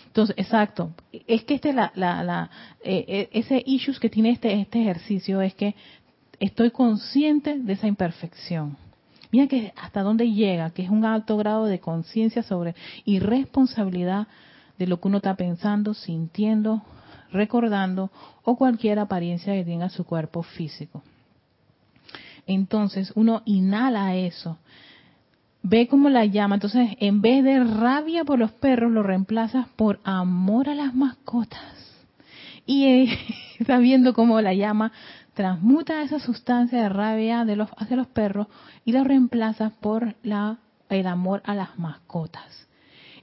Entonces, 0.07 0.35
exacto, 0.37 0.93
es 1.25 1.45
que 1.45 1.55
este 1.55 1.71
la, 1.71 1.93
la, 1.95 2.21
la 2.21 2.49
eh, 2.83 3.05
eh, 3.07 3.29
ese 3.31 3.63
issues 3.65 3.97
que 3.97 4.09
tiene 4.09 4.31
este 4.31 4.53
este 4.53 4.81
ejercicio 4.81 5.41
es 5.41 5.55
que 5.55 5.73
estoy 6.43 6.71
consciente 6.71 7.57
de 7.57 7.73
esa 7.73 7.87
imperfección. 7.87 8.75
Mira 9.31 9.47
que 9.47 9.73
hasta 9.81 10.03
dónde 10.03 10.31
llega, 10.31 10.71
que 10.71 10.83
es 10.83 10.89
un 10.89 11.05
alto 11.05 11.37
grado 11.37 11.65
de 11.65 11.79
conciencia 11.79 12.43
sobre 12.43 12.75
y 13.05 13.19
responsabilidad 13.19 14.27
de 14.77 14.87
lo 14.87 14.99
que 14.99 15.07
uno 15.07 15.17
está 15.17 15.35
pensando, 15.35 15.93
sintiendo, 15.93 16.83
recordando 17.31 18.11
o 18.43 18.57
cualquier 18.57 18.99
apariencia 18.99 19.53
que 19.53 19.63
tenga 19.63 19.89
su 19.89 20.03
cuerpo 20.03 20.43
físico. 20.43 21.01
Entonces 22.45 23.13
uno 23.15 23.41
inhala 23.45 24.15
eso, 24.15 24.57
ve 25.61 25.87
cómo 25.87 26.09
la 26.09 26.25
llama, 26.25 26.55
entonces 26.55 26.89
en 26.99 27.21
vez 27.21 27.41
de 27.43 27.63
rabia 27.63 28.25
por 28.25 28.37
los 28.37 28.51
perros 28.51 28.91
lo 28.91 29.01
reemplazas 29.01 29.67
por 29.77 30.01
amor 30.03 30.67
a 30.67 30.75
las 30.75 30.93
mascotas. 30.93 31.61
Y 32.65 33.09
Estás 33.63 33.79
viendo 33.79 34.13
cómo 34.13 34.41
la 34.41 34.53
llama 34.53 34.91
transmuta 35.33 36.01
esa 36.01 36.19
sustancia 36.19 36.81
de 36.81 36.89
rabia 36.89 37.45
de 37.45 37.55
los, 37.55 37.69
hacia 37.77 37.97
los 37.97 38.07
perros 38.07 38.47
y 38.85 38.91
la 38.91 39.03
reemplaza 39.03 39.71
por 39.81 40.15
la, 40.23 40.59
el 40.89 41.07
amor 41.07 41.41
a 41.45 41.55
las 41.55 41.77
mascotas. 41.77 42.67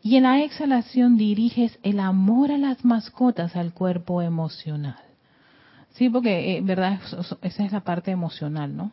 Y 0.02 0.16
en 0.16 0.22
la 0.22 0.42
exhalación 0.42 1.16
diriges 1.16 1.78
el 1.82 2.00
amor 2.00 2.52
a 2.52 2.58
las 2.58 2.84
mascotas 2.84 3.54
al 3.54 3.74
cuerpo 3.74 4.22
emocional. 4.22 4.96
Sí, 5.90 6.08
porque, 6.08 6.56
eh, 6.56 6.60
verdad, 6.62 7.00
esa 7.42 7.64
es 7.64 7.72
la 7.72 7.80
parte 7.80 8.10
emocional, 8.10 8.74
¿no? 8.74 8.92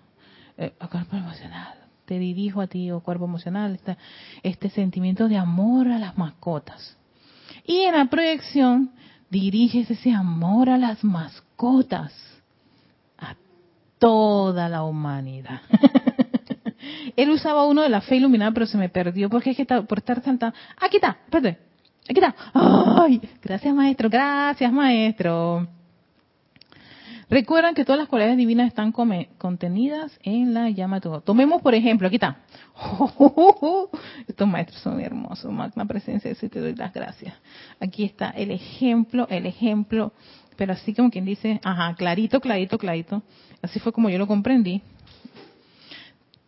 Eh, 0.57 0.74
cuerpo 0.91 1.15
emocional. 1.15 1.76
Te 2.05 2.20
dirijo 2.20 2.61
a 2.61 2.68
ti, 2.68 2.91
o 2.91 2.97
oh 2.97 2.99
cuerpo 3.01 3.26
emocional, 3.26 3.76
este, 3.76 3.97
este 4.43 4.70
sentimiento 4.70 5.28
de 5.28 5.38
amor 5.38 5.88
a 5.88 5.99
las 5.99 6.18
mascotas. 6.18 6.97
Y 7.65 7.82
en 7.82 7.95
la 7.95 8.05
proyección 8.05 8.91
diriges 9.30 9.89
ese 9.91 10.11
amor 10.13 10.70
a 10.70 10.78
las 10.78 11.03
mascotas, 11.03 12.13
toda 14.00 14.70
la 14.70 14.84
humanidad. 14.84 15.62
Él 17.16 17.30
usaba 17.30 17.66
uno 17.66 17.82
de 17.82 17.89
la 17.89 18.02
fe 18.02 18.18
iluminada, 18.18 18.52
pero 18.52 18.66
se 18.66 18.78
me 18.78 18.89
perdió 18.89 19.30
porque 19.30 19.52
es 19.52 19.58
que 19.58 19.66
por 19.66 19.98
estar 19.98 20.22
saltando. 20.24 20.56
Aquí 20.80 20.98
está, 20.98 21.18
espérate. 21.26 21.60
Aquí 22.10 22.20
está. 22.20 22.36
Ay, 22.54 23.22
gracias 23.41 23.74
maestro, 23.74 24.10
gracias 24.10 24.72
maestro. 24.72 25.68
Recuerdan 27.30 27.76
que 27.76 27.84
todas 27.84 28.00
las 28.00 28.08
cualidades 28.08 28.38
divinas 28.38 28.68
están 28.68 28.93
contenidas 28.93 30.18
en 30.24 30.54
la 30.54 30.70
llama 30.70 31.02
de. 31.02 31.20
Tomemos 31.20 31.62
por 31.62 31.76
ejemplo, 31.76 32.08
aquí 32.08 32.16
está. 32.16 32.38
estos 34.28 34.48
maestros 34.48 34.80
son 34.82 35.02
hermosos, 35.02 35.52
magna 35.52 35.86
presencia, 35.86 36.32
y 36.32 36.48
te 36.48 36.62
doy 36.62 36.74
las 36.74 36.93
gracias. 36.93 37.34
Aquí 37.82 38.06
está 38.06 38.30
el 38.30 38.52
ejemplo, 38.52 39.28
el 39.30 39.45
ejemplo, 39.45 40.14
pero 40.58 40.74
así 40.74 40.93
como 40.93 41.10
quien 41.10 41.26
dice, 41.26 41.62
ajá, 41.64 41.95
clarito, 41.95 42.41
clarito, 42.41 42.78
clarito. 42.78 43.22
Así 43.62 43.80
fue 43.80 43.93
como 43.93 44.10
yo 44.10 44.18
lo 44.18 44.28
comprendí. 44.28 44.82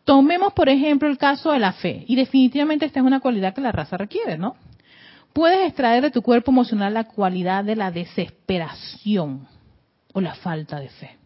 Tomemos 0.03 0.53
por 0.53 0.68
ejemplo 0.70 1.07
el 1.07 1.18
caso 1.18 1.51
de 1.51 1.60
la 1.60 1.74
fe, 1.74 2.03
y 2.07 2.16
definitivamente 2.16 2.86
esta 2.86 2.99
es 2.99 3.05
una 3.05 3.20
cualidad 3.20 3.53
que 3.53 3.62
la 3.62 3.72
raza 3.72 3.95
requiere, 3.95 4.38
¿no? 4.38 4.55
Puedes 5.34 5.68
extraer 5.68 6.01
de 6.01 6.10
tu 6.10 6.24
cuerpo 6.24 6.51
emocional 6.51 6.93
la 6.93 7.03
cualidad 7.03 7.64
de 7.64 7.76
la 7.76 7.91
desesperación 7.91 9.47
o 10.12 10.20
la 10.20 10.34
falta 10.34 10.80
de 10.80 10.89
fe. 10.89 11.18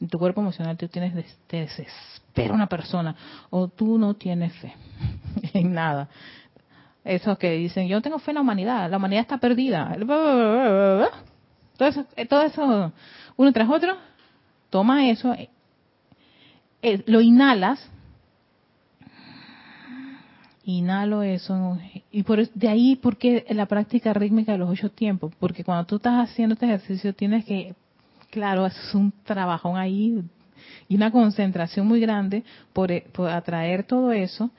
En 0.00 0.08
tu 0.08 0.18
cuerpo 0.18 0.42
emocional 0.42 0.76
tú 0.76 0.88
tienes, 0.88 1.14
te 1.46 1.60
desespera 1.60 2.52
una 2.52 2.66
persona 2.66 3.16
o 3.48 3.68
tú 3.68 3.96
no 3.96 4.14
tienes 4.14 4.52
fe 4.54 4.74
en 5.54 5.72
nada. 5.72 6.08
Esos 7.04 7.38
que 7.38 7.52
dicen, 7.52 7.88
yo 7.88 8.02
tengo 8.02 8.18
fe 8.18 8.32
en 8.32 8.36
la 8.36 8.40
humanidad, 8.42 8.90
la 8.90 8.96
humanidad 8.98 9.22
está 9.22 9.38
perdida. 9.38 9.96
Todo 11.84 12.02
eso, 12.02 12.06
todo 12.28 12.42
eso 12.42 12.92
uno 13.36 13.52
tras 13.52 13.68
otro, 13.68 13.96
toma 14.70 15.10
eso, 15.10 15.34
eh, 15.34 15.50
eh, 16.80 17.02
lo 17.06 17.20
inhalas, 17.20 17.90
inhalo 20.64 21.22
eso, 21.22 21.78
y 22.10 22.22
por 22.22 22.48
de 22.48 22.68
ahí 22.68 22.96
porque 22.96 23.44
la 23.50 23.66
práctica 23.66 24.14
rítmica 24.14 24.52
de 24.52 24.58
los 24.58 24.70
ocho 24.70 24.90
tiempos, 24.90 25.34
porque 25.38 25.62
cuando 25.62 25.84
tú 25.84 25.96
estás 25.96 26.30
haciendo 26.30 26.54
este 26.54 26.66
ejercicio 26.66 27.12
tienes 27.14 27.44
que 27.44 27.74
claro, 28.30 28.64
es 28.64 28.94
un 28.94 29.12
trabajón 29.24 29.76
ahí 29.76 30.22
y 30.88 30.96
una 30.96 31.10
concentración 31.10 31.86
muy 31.86 32.00
grande 32.00 32.44
por, 32.72 32.90
eh, 32.90 33.04
atraer 33.30 33.84
todo 33.84 34.10
eso. 34.10 34.50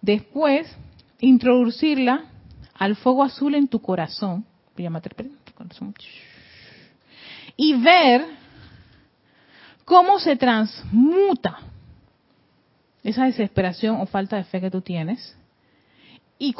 Después, 0.00 0.74
introducirla 1.20 2.24
al 2.74 2.96
fuego 2.96 3.22
azul 3.22 3.54
en 3.54 3.68
tu 3.68 3.80
corazón, 3.80 4.44
y 7.56 7.74
ver 7.74 8.24
cómo 9.84 10.18
se 10.18 10.36
transmuta 10.36 11.58
esa 13.02 13.24
desesperación 13.24 14.00
o 14.00 14.06
falta 14.06 14.36
de 14.36 14.44
fe 14.44 14.60
que 14.60 14.70
tú 14.70 14.80
tienes 14.80 15.36
y 16.38 16.54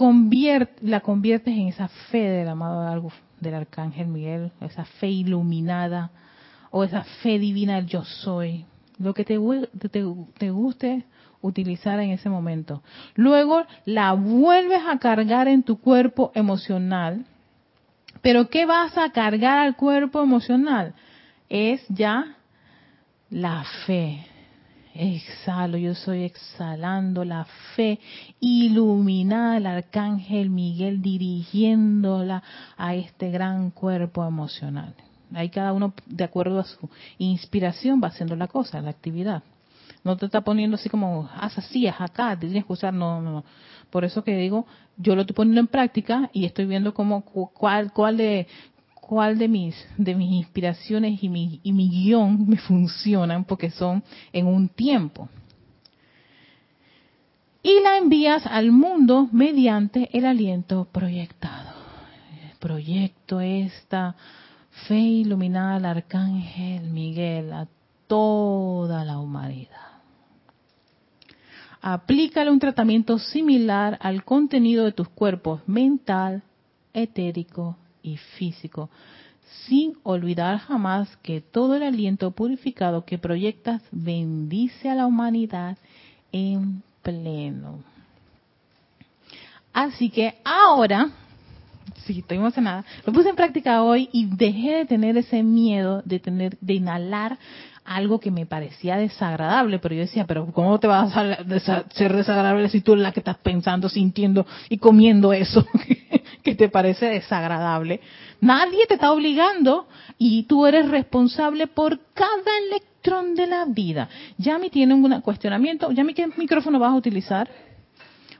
la 0.80 1.01
conviertes 1.01 1.55
en 1.55 1.68
esa 1.68 1.88
fe 1.88 2.20
del 2.20 2.49
amado 2.49 3.11
del 3.40 3.55
arcángel 3.55 4.07
Miguel, 4.07 4.53
esa 4.61 4.84
fe 4.84 5.09
iluminada, 5.09 6.12
o 6.70 6.84
esa 6.84 7.03
fe 7.22 7.38
divina 7.38 7.76
del 7.76 7.86
yo 7.86 8.05
soy, 8.05 8.64
lo 8.99 9.12
que 9.12 9.24
te, 9.24 9.38
te, 10.38 10.51
guste 10.51 11.05
utilizar 11.40 11.99
en 11.99 12.11
ese 12.11 12.28
momento. 12.28 12.82
Luego 13.14 13.64
la 13.84 14.12
vuelves 14.12 14.82
a 14.88 14.99
cargar 14.99 15.49
en 15.49 15.64
tu 15.64 15.80
cuerpo 15.80 16.30
emocional. 16.34 17.26
Pero 18.23 18.49
¿qué 18.49 18.64
vas 18.66 18.97
a 18.97 19.11
cargar 19.11 19.59
al 19.59 19.77
cuerpo 19.77 20.23
emocional? 20.23 20.95
Es 21.49 21.85
ya 21.89 22.37
la 23.29 23.64
fe. 23.85 24.27
Exhalo, 24.95 25.79
yo 25.79 25.95
soy 25.95 26.25
exhalando 26.25 27.25
la 27.25 27.47
fe 27.75 27.99
iluminada 28.41 29.55
del 29.55 29.66
arcángel 29.66 30.51
Miguel 30.51 31.01
dirigiéndola 31.01 32.43
a 32.77 32.95
este 32.95 33.31
gran 33.31 33.70
cuerpo 33.70 34.25
emocional. 34.25 34.95
Ahí 35.35 35.49
cada 35.49 35.73
uno, 35.73 35.95
de 36.07 36.25
acuerdo 36.25 36.61
a 36.61 36.64
su 36.64 36.91
inspiración, 37.18 38.01
va 38.03 38.09
haciendo 38.09 38.37
la 38.37 38.49
cosa, 38.49 38.83
la 38.83 38.91
actividad. 38.91 39.43
No 40.05 40.16
te 40.16 40.26
está 40.26 40.40
poniendo 40.40 40.74
así 40.74 40.88
como, 40.88 41.28
haz 41.34 41.57
así, 41.59 41.86
haz 41.86 42.00
acá, 42.00 42.36
tienes 42.38 42.64
que 42.64 42.72
usar, 42.72 42.92
no, 42.92 43.20
no, 43.20 43.30
no. 43.30 43.44
Por 43.90 44.05
eso 44.05 44.24
que 44.24 44.36
digo, 44.36 44.66
yo 44.96 45.14
lo 45.14 45.20
estoy 45.20 45.34
poniendo 45.34 45.61
en 45.61 45.66
práctica 45.68 46.30
y 46.32 46.44
estoy 46.44 46.66
viendo 46.66 46.92
cómo, 46.92 47.22
cuál, 47.22 47.92
cuál 47.92 48.16
de, 48.16 48.46
cuál 48.94 49.38
de 49.38 49.48
mis, 49.48 49.76
de 49.98 50.14
mis 50.14 50.32
inspiraciones 50.32 51.22
y 51.22 51.28
mi, 51.28 51.61
y 51.62 51.72
mi 51.72 51.88
guion 51.88 52.48
me 52.48 52.57
funcionan 52.57 53.44
porque 53.44 53.70
son 53.70 54.03
en 54.32 54.46
un 54.46 54.68
tiempo. 54.68 55.28
Y 57.62 57.80
la 57.80 57.96
envías 57.96 58.44
al 58.46 58.72
mundo 58.72 59.28
mediante 59.30 60.09
el 60.16 60.26
aliento 60.26 60.88
proyectado. 60.90 61.70
Proyecto 62.59 63.40
esta 63.40 64.16
fe 64.88 64.98
iluminada 64.98 65.76
al 65.76 65.84
arcángel 65.84 66.90
Miguel, 66.90 67.53
a 67.53 67.68
toda 68.07 69.05
la 69.05 69.18
humanidad. 69.18 69.72
Aplícale 71.85 72.49
un 72.49 72.61
tratamiento 72.61 73.18
similar 73.18 73.99
al 74.01 74.24
contenido 74.24 74.85
de 74.85 74.93
tus 74.93 75.09
cuerpos 75.09 75.61
mental, 75.66 76.45
etérico 76.95 77.76
y 78.05 78.18
físico, 78.18 78.89
sin 79.66 79.95
olvidar 80.05 80.59
jamás 80.59 81.16
que 81.18 81.41
todo 81.41 81.74
el 81.74 81.83
aliento 81.83 82.30
purificado 82.30 83.05
que 83.05 83.18
proyectas 83.18 83.83
bendice 83.91 84.89
a 84.91 84.95
la 84.95 85.07
humanidad 85.07 85.76
en 86.30 86.85
pleno. 87.03 87.80
Así 89.72 90.09
que 90.09 90.35
ahora 90.45 91.11
sí, 92.07 92.20
estoy 92.20 92.37
emocionada. 92.37 92.85
Lo 93.07 93.12
puse 93.12 93.30
en 93.30 93.37
práctica 93.37 93.83
hoy 93.83 94.09
y 94.12 94.26
dejé 94.26 94.76
de 94.76 94.87
tener 94.87 95.16
ese 95.16 95.43
miedo 95.43 96.03
de 96.05 96.18
tener, 96.18 96.57
de 96.61 96.74
inhalar 96.74 97.39
algo 97.85 98.20
que 98.20 98.30
me 98.30 98.47
parecía 98.47 98.97
desagradable, 98.97 99.78
pero 99.78 99.95
yo 99.95 100.03
decía, 100.03 100.24
pero 100.26 100.47
¿cómo 100.53 100.78
te 100.78 100.87
vas 100.87 101.16
a 101.16 101.45
ser 101.91 102.14
desagradable 102.14 102.68
si 102.68 102.80
tú 102.80 102.93
eres 102.93 103.03
la 103.03 103.12
que 103.12 103.20
estás 103.20 103.39
pensando, 103.39 103.89
sintiendo 103.89 104.47
y 104.68 104.78
comiendo 104.78 105.33
eso 105.33 105.66
que 106.43 106.55
te 106.55 106.68
parece 106.68 107.07
desagradable? 107.07 108.01
Nadie 108.41 108.87
te 108.87 108.95
está 108.95 109.12
obligando 109.12 109.87
y 110.18 110.45
tú 110.45 110.66
eres 110.66 110.89
responsable 110.89 111.66
por 111.66 111.99
cada 112.14 112.59
electrón 112.68 113.35
de 113.35 113.47
la 113.47 113.64
vida. 113.66 114.09
Yami 114.39 114.70
tiene 114.70 114.95
un 114.95 115.20
cuestionamiento. 115.20 115.91
Yami, 115.91 116.14
¿qué 116.14 116.26
micrófono 116.37 116.78
vas 116.78 116.93
a 116.93 116.97
utilizar? 116.97 117.49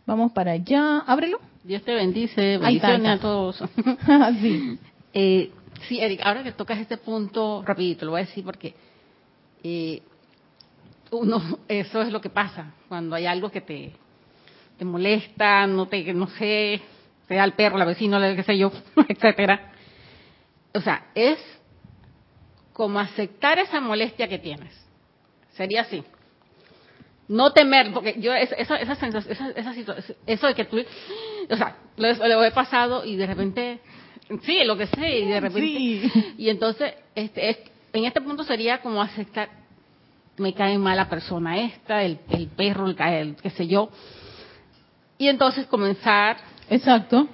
Vamos 0.07 0.33
para 0.33 0.53
allá. 0.53 0.99
Ábrelo. 1.07 1.41
Dios 1.65 1.83
te 1.83 1.95
bendice, 1.95 2.59
bendiciones 2.59 3.19
a 3.19 3.19
todos. 3.19 3.57
sí. 4.41 4.79
Eh, 5.15 5.51
sí, 5.89 6.01
Eric, 6.01 6.21
ahora 6.25 6.43
que 6.43 6.53
tocas 6.53 6.79
este 6.79 6.97
punto, 6.97 7.63
rapidito, 7.65 8.05
lo 8.05 8.13
voy 8.13 8.23
a 8.23 8.25
decir 8.25 8.45
porque 8.45 8.75
eh, 9.63 10.03
uno, 11.11 11.59
eso 11.69 12.03
es 12.03 12.13
lo 12.13 12.21
que 12.21 12.31
pasa 12.31 12.75
cuando 12.89 13.17
hay 13.17 13.27
algo 13.27 13.51
que 13.51 13.61
te, 13.61 13.93
te 14.79 14.85
molesta, 14.85 15.67
no 15.67 15.87
te, 15.87 16.13
no 16.13 16.27
sé, 16.29 16.81
sea 17.29 17.45
el 17.45 17.53
perro, 17.53 17.79
la 17.79 17.85
vecina, 17.85 18.35
qué 18.35 18.43
sé 18.43 18.59
yo, 18.59 18.73
etcétera. 19.09 19.73
O 20.75 20.81
sea, 20.81 21.07
es 21.15 21.39
como 22.73 22.99
aceptar 22.99 23.59
esa 23.59 23.81
molestia 23.81 24.29
que 24.29 24.39
tienes. 24.39 24.73
Sería 25.53 25.83
así 25.83 26.03
no 27.33 27.53
temer, 27.53 27.93
porque 27.93 28.17
yo 28.19 28.35
esa, 28.35 28.57
esa, 28.57 28.95
sensación, 28.97 29.33
esa, 29.33 29.51
esa 29.51 29.73
situación, 29.73 30.17
eso 30.27 30.47
de 30.47 30.55
que 30.55 30.65
tú, 30.67 30.79
o 31.49 31.57
sea, 31.57 31.77
lo, 31.97 32.45
he 32.45 32.51
pasado 32.51 33.05
y 33.05 33.17
de 33.17 33.27
repente, 33.27 33.81
sí, 34.43 34.65
lo 34.65 34.77
que 34.77 34.87
sé, 34.87 35.21
y 35.21 35.29
de 35.29 35.41
repente, 35.41 36.11
y 36.37 36.51
entonces, 36.51 36.95
este, 37.15 37.72
en 37.93 38.05
este 38.05 38.21
punto 38.21 38.45
sería 38.45 38.81
como 38.81 39.03
aceptar, 39.03 39.49
me 40.39 40.55
cae 40.55 40.79
mal 40.79 40.97
la 40.97 41.09
persona 41.09 41.61
esta, 41.61 42.03
el, 42.03 42.19
el 42.31 42.49
perro, 42.49 42.87
el, 42.87 42.97
el 42.99 43.37
qué 43.37 43.51
sé 43.51 43.67
yo, 43.67 43.91
y 45.19 45.29
entonces 45.29 45.67
comenzar 45.67 46.37
Exacto. 46.71 47.29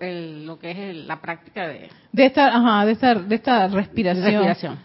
lo 0.00 0.58
que 0.58 0.70
es 0.70 0.96
la 1.06 1.20
práctica 1.20 1.66
de 1.66 1.88
de 2.12 2.24
esta 2.24 2.46
ajá, 2.46 2.86
de 2.86 2.92
esta 2.92 3.14
de 3.14 3.34
esta 3.34 3.68
respiración, 3.68 4.44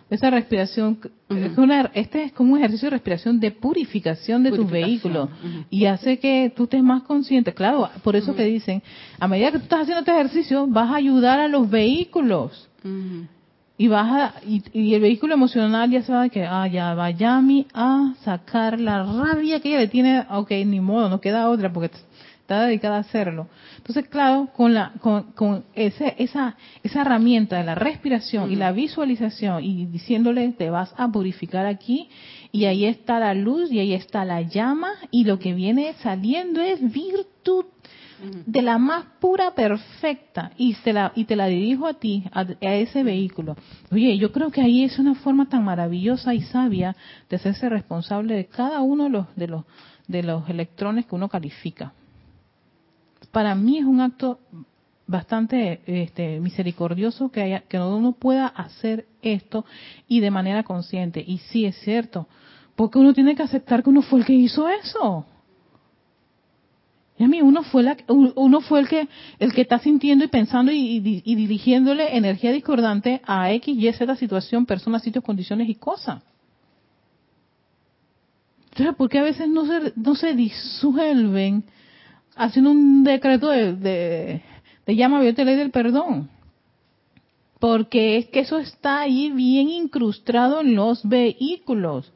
de 0.09 0.15
esta 0.15 0.29
respiración 0.29 0.99
es 1.29 1.57
una, 1.57 1.91
este 1.93 2.23
es 2.23 2.33
como 2.33 2.53
un 2.53 2.59
ejercicio 2.59 2.87
de 2.87 2.95
respiración 2.97 3.39
de 3.39 3.51
purificación 3.51 4.43
de 4.43 4.51
tus 4.51 4.69
vehículos. 4.69 5.29
y 5.69 5.85
hace 5.85 6.19
que 6.19 6.51
tú 6.53 6.63
estés 6.63 6.83
más 6.83 7.03
consciente. 7.03 7.53
Claro 7.53 7.89
por 8.03 8.15
eso 8.15 8.35
que 8.35 8.43
dicen 8.43 8.81
a 9.19 9.27
medida 9.27 9.51
que 9.51 9.59
tú 9.59 9.63
estás 9.63 9.81
haciendo 9.81 9.99
este 9.99 10.11
ejercicio 10.11 10.67
vas 10.67 10.91
a 10.91 10.95
ayudar 10.95 11.39
a 11.39 11.47
los 11.47 11.69
vehículos 11.69 12.69
y 13.77 13.87
vas 13.87 14.33
y, 14.45 14.93
el 14.93 15.01
vehículo 15.01 15.33
emocional 15.33 15.89
ya 15.89 16.03
sabe 16.03 16.29
que 16.29 16.45
ah 16.45 16.67
ya 16.67 16.93
vaya 16.93 17.41
a 17.73 18.13
sacar 18.23 18.79
la 18.79 19.03
rabia 19.03 19.59
que 19.59 19.69
ella 19.69 19.79
le 19.79 19.87
tiene 19.87 20.25
ok 20.29 20.51
ni 20.65 20.79
modo 20.79 21.09
no 21.09 21.19
queda 21.19 21.49
otra 21.49 21.71
porque 21.71 21.91
está 22.41 22.65
dedicada 22.65 22.97
a 22.97 22.99
hacerlo. 22.99 23.47
Entonces 23.77 24.07
claro 24.07 24.49
con 24.55 24.73
la 24.73 24.91
con, 24.99 25.63
ese, 25.73 26.15
esa 26.17 26.57
esa 26.83 27.01
herramienta 27.01 27.57
de 27.57 27.63
la 27.63 27.75
respiración 27.75 28.51
y 28.51 28.55
la 28.55 28.71
visualización 28.71 29.63
y 29.63 29.85
diciéndole 29.85 30.49
te 30.51 30.69
vas 30.69 30.93
a 30.97 31.07
purificar 31.11 31.65
aquí 31.65 32.09
y 32.51 32.65
ahí 32.65 32.85
está 32.85 33.19
la 33.19 33.33
luz 33.33 33.71
y 33.71 33.79
ahí 33.79 33.93
está 33.93 34.25
la 34.25 34.41
llama 34.41 34.89
y 35.11 35.23
lo 35.23 35.39
que 35.39 35.53
viene 35.53 35.93
saliendo 36.03 36.61
es 36.61 36.81
virtud 36.91 37.65
de 38.45 38.61
la 38.61 38.77
más 38.77 39.05
pura, 39.19 39.51
perfecta, 39.55 40.51
y, 40.57 40.73
se 40.75 40.93
la, 40.93 41.11
y 41.15 41.25
te 41.25 41.35
la 41.35 41.47
dirijo 41.47 41.87
a 41.87 41.95
ti, 41.95 42.23
a, 42.31 42.43
ese 42.59 43.03
vehículo. 43.03 43.55
Oye, 43.91 44.17
yo 44.17 44.31
creo 44.31 44.51
que 44.51 44.61
ahí 44.61 44.83
es 44.83 44.99
una 44.99 45.15
forma 45.15 45.49
tan 45.49 45.63
maravillosa 45.63 46.33
y 46.33 46.41
sabia 46.41 46.95
de 47.29 47.35
hacerse 47.35 47.69
responsable 47.69 48.35
de 48.35 48.45
cada 48.45 48.81
uno 48.81 49.05
de 49.05 49.09
los, 49.09 49.35
de 49.35 49.47
los, 49.47 49.65
de 50.07 50.23
los 50.23 50.49
electrones 50.49 51.05
que 51.05 51.15
uno 51.15 51.29
califica. 51.29 51.93
Para 53.31 53.55
mí 53.55 53.79
es 53.79 53.85
un 53.85 54.01
acto 54.01 54.39
bastante 55.07 55.81
este, 55.85 56.39
misericordioso 56.39 57.31
que, 57.31 57.41
haya, 57.41 57.61
que 57.61 57.79
uno 57.79 58.13
pueda 58.13 58.47
hacer 58.47 59.07
esto 59.21 59.65
y 60.07 60.19
de 60.19 60.31
manera 60.31 60.63
consciente. 60.63 61.23
Y 61.25 61.39
sí 61.39 61.65
es 61.65 61.75
cierto, 61.79 62.27
porque 62.75 62.99
uno 62.99 63.13
tiene 63.13 63.35
que 63.35 63.43
aceptar 63.43 63.83
que 63.83 63.89
uno 63.89 64.01
fue 64.01 64.19
el 64.19 64.25
que 64.25 64.33
hizo 64.33 64.69
eso. 64.69 65.25
A 67.21 67.43
uno 67.43 67.63
fue, 67.63 67.83
la, 67.83 67.97
uno 68.07 68.61
fue 68.61 68.79
el 68.79 68.87
que 68.87 69.07
el 69.39 69.53
que 69.53 69.61
está 69.61 69.79
sintiendo 69.79 70.25
y 70.25 70.27
pensando 70.27 70.71
y, 70.71 70.99
dirigiéndole 70.99 72.17
energía 72.17 72.51
discordante 72.51 73.21
a 73.25 73.51
X, 73.53 73.77
Y, 73.77 73.93
Z 73.93 74.15
situación, 74.15 74.65
personas, 74.65 75.03
sitios, 75.03 75.23
condiciones 75.23 75.69
y 75.69 75.75
cosas. 75.75 76.23
Entonces, 78.71 78.95
¿por 78.95 79.09
qué 79.09 79.19
a 79.19 79.23
veces 79.23 79.47
no 79.49 79.65
se, 79.65 79.93
no 79.95 80.15
se 80.15 80.33
disuelven 80.33 81.63
haciendo 82.35 82.71
un 82.71 83.03
decreto 83.03 83.49
de, 83.49 83.73
de, 83.73 84.41
de 84.85 84.95
llama 84.95 85.17
abierta 85.17 85.43
ley 85.43 85.55
del 85.55 85.71
perdón? 85.71 86.29
Porque 87.59 88.17
es 88.17 88.27
que 88.29 88.39
eso 88.39 88.57
está 88.57 89.01
ahí 89.01 89.29
bien 89.29 89.69
incrustado 89.69 90.61
en 90.61 90.75
los 90.75 91.07
vehículos 91.07 92.11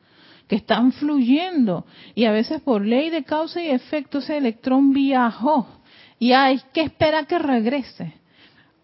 que 0.48 0.56
están 0.56 0.91
fluyendo. 0.91 1.86
Y 2.14 2.26
a 2.26 2.32
veces 2.32 2.62
por 2.62 2.86
ley 2.86 3.10
de 3.10 3.24
causa 3.24 3.62
y 3.62 3.70
efecto 3.70 4.20
ese 4.20 4.38
electrón 4.38 4.93
viajó 4.93 5.68
y 6.20 6.34
hay 6.34 6.62
que 6.74 6.82
esperar 6.82 7.28
que 7.28 7.39
regrese. 7.39 8.14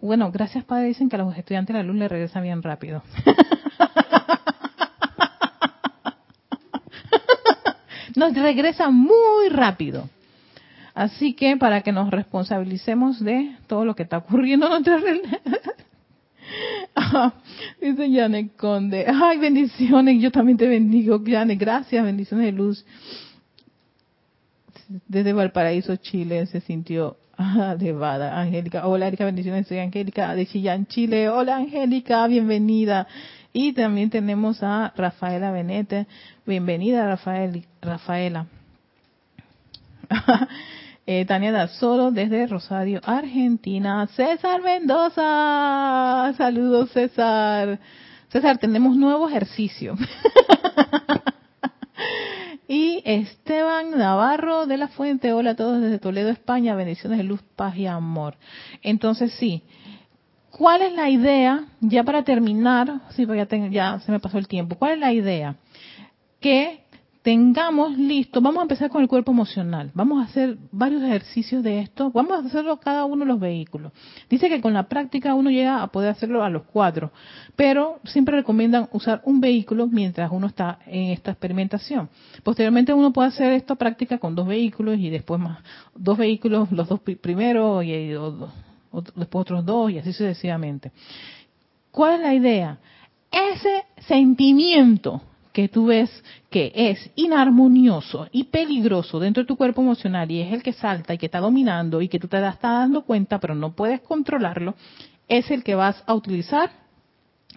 Bueno, 0.02 0.32
gracias 0.32 0.64
Padre, 0.64 0.88
dicen 0.88 1.10
que 1.10 1.16
a 1.16 1.20
los 1.20 1.38
estudiantes 1.38 1.76
la 1.76 1.84
luz 1.84 1.96
le 1.96 2.08
regresa 2.08 2.42
bien 2.42 2.64
rápido. 2.64 3.04
nos 8.16 8.34
regresa 8.34 8.90
muy 8.90 9.50
rápido. 9.50 10.10
Así 10.94 11.34
que 11.34 11.58
para 11.58 11.82
que 11.82 11.92
nos 11.92 12.12
responsabilicemos 12.12 13.24
de 13.24 13.56
todo 13.68 13.86
lo 13.86 13.96
que 13.96 14.04
está 14.04 14.18
ocurriendo 14.18 14.66
en 14.66 14.72
nuestra 14.72 15.00
dice 17.82 18.12
Janet 18.14 18.56
Conde. 18.56 19.06
Ay, 19.08 19.38
bendiciones. 19.38 20.22
Yo 20.22 20.32
también 20.32 20.58
te 20.58 20.68
bendigo, 20.68 21.22
Janet. 21.26 21.60
Gracias, 21.60 22.04
bendiciones 22.04 22.48
de 22.48 22.52
luz. 22.52 22.86
Desde 25.08 25.34
Valparaíso, 25.34 25.96
Chile, 25.98 26.46
se 26.48 26.62
sintió 26.62 27.18
elevada. 27.80 28.40
Angélica. 28.40 28.88
Hola, 28.88 29.08
Erika. 29.08 29.26
Bendiciones. 29.26 29.68
Soy 29.68 29.80
Angélica 29.80 30.36
de 30.36 30.46
Chillán, 30.46 30.86
Chile. 30.88 31.30
Hola, 31.30 31.58
Angélica. 31.58 32.28
Bienvenida. 32.28 33.08
Y 33.54 33.74
también 33.74 34.10
tenemos 34.10 34.64
a 34.64 34.94
Rafaela 34.96 35.52
Benete. 35.52 36.08
Bienvenida, 36.46 37.08
Rafael, 37.08 37.66
Rafaela. 37.82 38.48
Eh, 41.08 41.26
Tania 41.26 41.52
Dazoro 41.52 42.12
desde 42.12 42.46
Rosario, 42.46 43.02
Argentina. 43.04 44.08
César 44.16 44.62
Mendoza. 44.62 46.32
Saludos, 46.38 46.92
César. 46.92 47.80
César, 48.30 48.60
tenemos 48.60 48.96
nuevo 48.96 49.28
ejercicio. 49.28 49.96
y 52.68 53.02
Esteban 53.04 53.98
Navarro 53.98 54.68
de 54.68 54.78
la 54.78 54.90
Fuente. 54.90 55.34
Hola 55.34 55.52
a 55.52 55.56
todos 55.56 55.82
desde 55.82 55.98
Toledo, 55.98 56.30
España. 56.30 56.76
Bendiciones 56.76 57.18
de 57.18 57.24
luz, 57.24 57.42
paz 57.56 57.76
y 57.78 57.88
amor. 57.88 58.36
Entonces, 58.84 59.34
sí. 59.34 59.64
¿Cuál 60.52 60.84
es 60.84 60.94
la 60.94 61.10
idea? 61.10 61.66
Ya 61.80 62.04
para 62.04 62.24
terminar, 62.24 63.02
sí, 63.16 63.26
ya, 63.26 63.48
ya 63.70 64.00
se 64.02 64.12
me 64.12 64.20
pasó 64.20 64.38
el 64.38 64.48
tiempo. 64.48 64.76
¿Cuál 64.76 64.94
es 64.94 65.00
la 65.00 65.14
idea? 65.14 65.56
Que 66.40 66.84
tengamos 67.22 67.98
listo, 67.98 68.42
vamos 68.42 68.60
a 68.60 68.64
empezar 68.64 68.90
con 68.90 69.02
el 69.02 69.08
cuerpo 69.08 69.32
emocional, 69.32 69.92
vamos 69.94 70.22
a 70.22 70.30
hacer 70.30 70.58
varios 70.72 71.04
ejercicios 71.04 71.64
de 71.64 71.80
esto, 71.80 72.10
vamos 72.12 72.34
a 72.34 72.48
hacerlo 72.48 72.78
cada 72.78 73.06
uno 73.06 73.26
de 73.26 73.32
los 73.32 73.40
vehículos. 73.40 73.92
Dice 74.30 74.50
que 74.50 74.60
con 74.60 74.74
la 74.74 74.90
práctica 74.90 75.36
uno 75.36 75.52
llega 75.52 75.84
a 75.84 75.88
poder 75.88 76.10
hacerlo 76.10 76.44
a 76.44 76.50
los 76.50 76.64
cuatro, 76.64 77.12
pero 77.56 78.00
siempre 78.06 78.38
recomiendan 78.38 78.90
usar 78.92 79.22
un 79.26 79.40
vehículo 79.40 79.86
mientras 79.88 80.32
uno 80.32 80.48
está 80.48 80.80
en 80.88 81.12
esta 81.12 81.32
experimentación. 81.32 82.10
Posteriormente 82.44 82.94
uno 82.94 83.14
puede 83.14 83.30
hacer 83.30 83.52
esta 83.54 83.76
práctica 83.76 84.18
con 84.18 84.34
dos 84.34 84.48
vehículos 84.48 84.98
y 84.98 85.10
después 85.10 85.40
más 85.40 85.60
dos 85.94 86.18
vehículos, 86.18 86.72
los 86.72 86.90
dos 86.90 87.00
primeros 87.02 87.84
y, 87.84 87.92
después 89.16 89.42
otros 89.42 89.64
dos 89.64 89.92
y 89.92 90.00
así 90.00 90.12
sucesivamente. 90.12 90.92
¿Cuál 91.92 92.16
es 92.16 92.22
la 92.22 92.34
idea? 92.34 92.80
Ese 93.32 93.86
sentimiento 94.08 95.22
que 95.52 95.68
tú 95.68 95.88
ves 95.88 96.10
que 96.50 96.72
es 96.76 97.10
inarmonioso 97.16 98.28
y 98.32 98.46
peligroso 98.46 99.20
dentro 99.20 99.44
de 99.44 99.48
tu 99.48 99.58
cuerpo 99.58 99.82
emocional 99.82 100.30
y 100.32 100.42
es 100.42 100.54
el 100.54 100.64
que 100.64 100.74
salta 100.74 101.14
y 101.14 101.18
que 101.18 101.26
está 101.28 101.40
dominando 101.40 102.02
y 102.02 102.08
que 102.08 102.20
tú 102.20 102.28
te 102.28 102.38
estás 102.38 102.60
dando 102.62 103.04
cuenta 103.04 103.40
pero 103.40 103.56
no 103.56 103.74
puedes 103.74 104.02
controlarlo, 104.02 104.76
es 105.28 105.50
el 105.52 105.64
que 105.64 105.76
vas 105.76 106.04
a 106.08 106.14
utilizar 106.14 106.72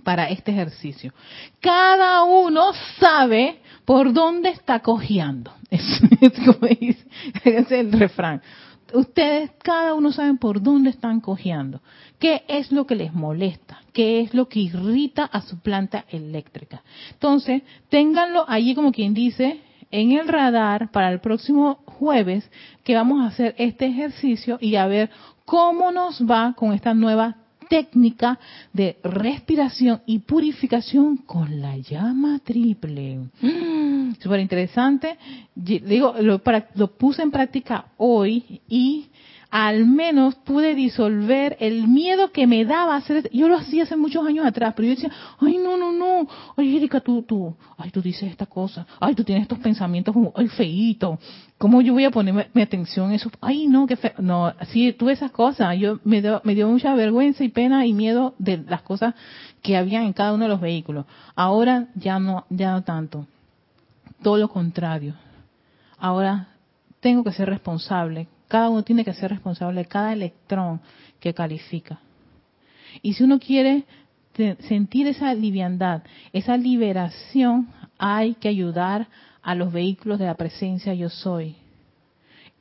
para 0.03 0.29
este 0.29 0.53
ejercicio. 0.53 1.13
Cada 1.61 2.25
uno 2.25 2.73
sabe 2.99 3.61
por 3.85 4.13
dónde 4.13 4.51
está 4.51 4.81
cojeando. 4.81 5.53
Es, 6.21 6.33
como 6.45 6.69
dice, 6.69 7.05
es 7.45 7.71
el 7.73 7.93
refrán 7.93 8.41
ustedes 8.95 9.51
cada 9.63 9.95
uno 9.95 10.13
saben 10.13 10.39
por 10.39 10.63
dónde 10.63 10.91
están 10.91 11.21
cojeando, 11.21 11.81
qué 12.19 12.45
es 12.49 12.73
lo 12.73 12.87
que 12.87 12.95
les 12.95 13.13
molesta, 13.13 13.81
qué 13.93 14.21
es 14.21 14.35
lo 14.35 14.49
que 14.49 14.61
irrita 14.61 15.25
a 15.25 15.43
su 15.43 15.59
planta 15.59 16.05
eléctrica. 16.09 16.83
Entonces, 17.13 17.63
ténganlo 17.89 18.45
allí 18.49 18.75
como 18.75 18.93
quien 18.93 19.15
dice 19.15 19.61
en 19.91 20.13
el 20.13 20.27
radar 20.29 20.91
para 20.91 21.11
el 21.13 21.21
próximo 21.21 21.77
jueves 21.87 22.51
que 22.83 22.95
vamos 22.95 23.23
a 23.23 23.27
hacer 23.27 23.55
este 23.59 23.87
ejercicio 23.87 24.59
y 24.61 24.77
a 24.77 24.87
ver 24.87 25.11
cómo 25.45 25.93
nos 25.93 26.21
va 26.23 26.55
con 26.57 26.73
esta 26.73 26.95
nueva 26.95 27.37
técnica 27.69 28.39
de 28.73 28.99
respiración 29.03 30.03
y 30.07 30.21
purificación 30.21 31.17
con 31.19 31.61
la 31.61 31.77
llama 31.77 32.39
triple. 32.45 33.29
Mm, 33.41 33.84
Súper 34.21 34.41
interesante. 34.41 35.17
Digo, 35.55 36.15
lo, 36.21 36.39
puse 36.97 37.23
en 37.23 37.31
práctica 37.31 37.87
hoy 37.97 38.61
y 38.69 39.07
al 39.55 39.87
menos 39.87 40.35
pude 40.35 40.75
disolver 40.75 41.57
el 41.61 41.87
miedo 41.87 42.33
que 42.33 42.45
me 42.45 42.65
daba 42.65 42.97
hacer 42.97 43.31
yo 43.33 43.47
lo 43.47 43.57
hacía 43.57 43.85
hace 43.85 43.95
muchos 43.95 44.27
años 44.27 44.45
atrás 44.45 44.75
pero 44.75 44.89
yo 44.89 44.97
decía 44.97 45.13
ay 45.39 45.59
no 45.59 45.77
no 45.77 45.93
no. 45.93 46.29
Ay 46.57 46.77
Erika 46.77 46.99
tú 46.99 47.23
tú. 47.23 47.55
Ay 47.79 47.91
tú 47.91 48.03
dices 48.03 48.29
esta 48.33 48.47
cosa. 48.47 48.85
Ay 48.99 49.15
tú 49.15 49.23
tienes 49.23 49.43
estos 49.43 49.61
pensamientos 49.61 50.13
como 50.13 50.33
ay 50.35 50.49
feíto. 50.49 51.21
Cómo 51.57 51.83
yo 51.83 51.93
voy 51.93 52.05
a 52.05 52.11
poner 52.11 52.51
mi 52.53 52.63
atención 52.63 53.11
en 53.11 53.15
eso 53.15 53.31
ay 53.41 53.69
no 53.69 53.87
qué 53.87 53.95
feo. 53.95 54.15
No 54.19 54.53
sí 54.73 54.93
tuve 54.93 55.13
esas 55.13 55.31
cosas. 55.31 55.79
Yo 55.79 56.01
me 56.03 56.21
dio, 56.21 56.41
me 56.43 56.57
dio 56.57 56.69
mucha 56.69 56.93
vergüenza 56.97 57.45
y 57.45 57.49
pena 57.49 57.87
y 57.87 57.93
miedo 57.93 58.35
de 58.39 58.57
las 58.57 58.83
cosas 58.83 59.15
que 59.63 59.77
había 59.77 60.03
en 60.03 60.15
cada 60.15 60.33
uno 60.33 60.47
de 60.47 60.51
los 60.51 60.61
vehículos. 60.61 61.07
Ahora 61.37 61.87
ya 61.95 62.19
no 62.19 62.45
ya 62.51 62.73
no 62.73 62.83
tanto 62.83 63.29
todo 64.25 64.39
lo 64.39 64.49
contrario 64.49 65.15
ahora 65.99 66.49
tengo 66.99 67.23
que 67.23 67.33
ser 67.33 67.49
responsable 67.49 68.27
cada 68.49 68.69
uno 68.69 68.83
tiene 68.83 69.05
que 69.05 69.15
ser 69.15 69.31
responsable 69.31 69.81
de 69.81 69.89
cada 69.89 70.13
electrón 70.13 70.81
que 71.19 71.35
califica. 71.35 71.99
Y 73.03 73.15
si 73.15 73.25
uno 73.25 73.39
quiere 73.41 73.85
sentir 74.69 75.07
esa 75.07 75.33
liviandad, 75.35 76.03
esa 76.33 76.57
liberación, 76.57 77.69
hay 77.99 78.35
que 78.35 78.49
ayudar 78.49 79.09
a 79.43 79.55
los 79.55 79.73
vehículos 79.73 80.19
de 80.19 80.27
la 80.27 80.37
presencia 80.37 80.95
yo 80.95 81.09
soy. 81.09 81.57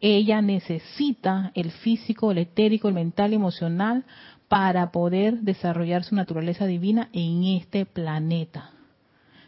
ella 0.01 0.41
necesita 0.41 1.51
el 1.53 1.71
físico, 1.71 2.31
el 2.31 2.39
etérico, 2.39 2.87
el 2.87 2.93
mental 2.93 3.31
y 3.31 3.35
emocional 3.35 4.03
para 4.47 4.91
poder 4.91 5.41
desarrollar 5.41 6.03
su 6.03 6.15
naturaleza 6.15 6.65
divina 6.65 7.09
en 7.13 7.43
este 7.43 7.85
planeta. 7.85 8.71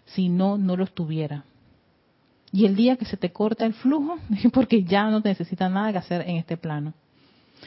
Si 0.06 0.30
no, 0.30 0.58
no 0.58 0.78
lo 0.78 0.84
estuviera. 0.84 1.44
Y 2.56 2.66
el 2.66 2.78
día 2.78 2.96
que 2.96 3.04
se 3.04 3.18
te 3.18 3.34
corta 3.34 3.66
el 3.66 3.74
flujo, 3.74 4.18
porque 4.54 4.86
ya 4.86 5.10
no 5.10 5.20
necesita 5.20 5.68
nada 5.68 5.92
que 5.92 5.98
hacer 5.98 6.22
en 6.22 6.38
este 6.38 6.56
plano. 6.56 6.94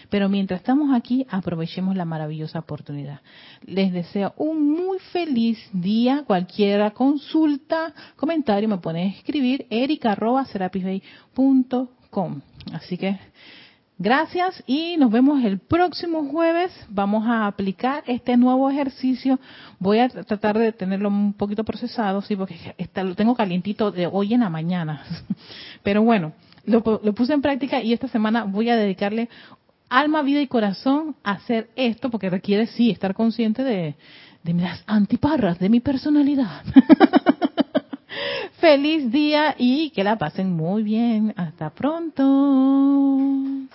Pero 0.08 0.30
mientras 0.30 0.60
estamos 0.60 0.96
aquí, 0.96 1.26
aprovechemos 1.28 1.94
la 1.94 2.06
maravillosa 2.06 2.60
oportunidad. 2.60 3.20
Les 3.66 3.92
deseo 3.92 4.32
un 4.38 4.70
muy 4.70 4.98
feliz 5.12 5.58
día. 5.74 6.24
Cualquier 6.26 6.90
consulta, 6.94 7.92
comentario, 8.16 8.66
me 8.66 8.78
pueden 8.78 9.08
escribir 9.08 9.66
erica.com. 9.68 10.30
Así 12.72 12.96
que 12.96 13.18
gracias 13.98 14.62
y 14.66 14.96
nos 14.96 15.10
vemos 15.10 15.44
el 15.44 15.58
próximo 15.58 16.24
jueves. 16.26 16.72
Vamos 16.88 17.26
a 17.26 17.46
aplicar 17.46 18.04
este 18.06 18.36
nuevo 18.36 18.70
ejercicio. 18.70 19.38
Voy 19.78 19.98
a 19.98 20.08
tratar 20.08 20.58
de 20.58 20.72
tenerlo 20.72 21.08
un 21.08 21.32
poquito 21.32 21.64
procesado, 21.64 22.22
sí, 22.22 22.36
porque 22.36 22.74
lo 22.96 23.14
tengo 23.14 23.34
calientito 23.34 23.90
de 23.90 24.06
hoy 24.06 24.34
en 24.34 24.40
la 24.40 24.50
mañana. 24.50 25.02
Pero 25.82 26.02
bueno, 26.02 26.32
lo, 26.64 26.82
puse 26.82 27.32
en 27.32 27.42
práctica 27.42 27.82
y 27.82 27.92
esta 27.92 28.08
semana 28.08 28.44
voy 28.44 28.70
a 28.70 28.76
dedicarle 28.76 29.28
alma, 29.88 30.22
vida 30.22 30.40
y 30.40 30.46
corazón 30.46 31.16
hacer 31.24 31.70
esto, 31.76 32.10
porque 32.10 32.30
requiere 32.30 32.66
sí 32.66 32.90
estar 32.90 33.14
consciente 33.14 33.64
de, 33.64 33.96
de 34.42 34.54
las 34.54 34.82
antiparras 34.86 35.58
de 35.58 35.68
mi 35.68 35.80
personalidad. 35.80 36.62
Feliz 38.60 39.10
día 39.12 39.54
y 39.56 39.90
que 39.90 40.02
la 40.02 40.18
pasen 40.18 40.52
muy 40.52 40.82
bien. 40.82 41.32
Hasta 41.36 41.70
pronto. 41.70 43.68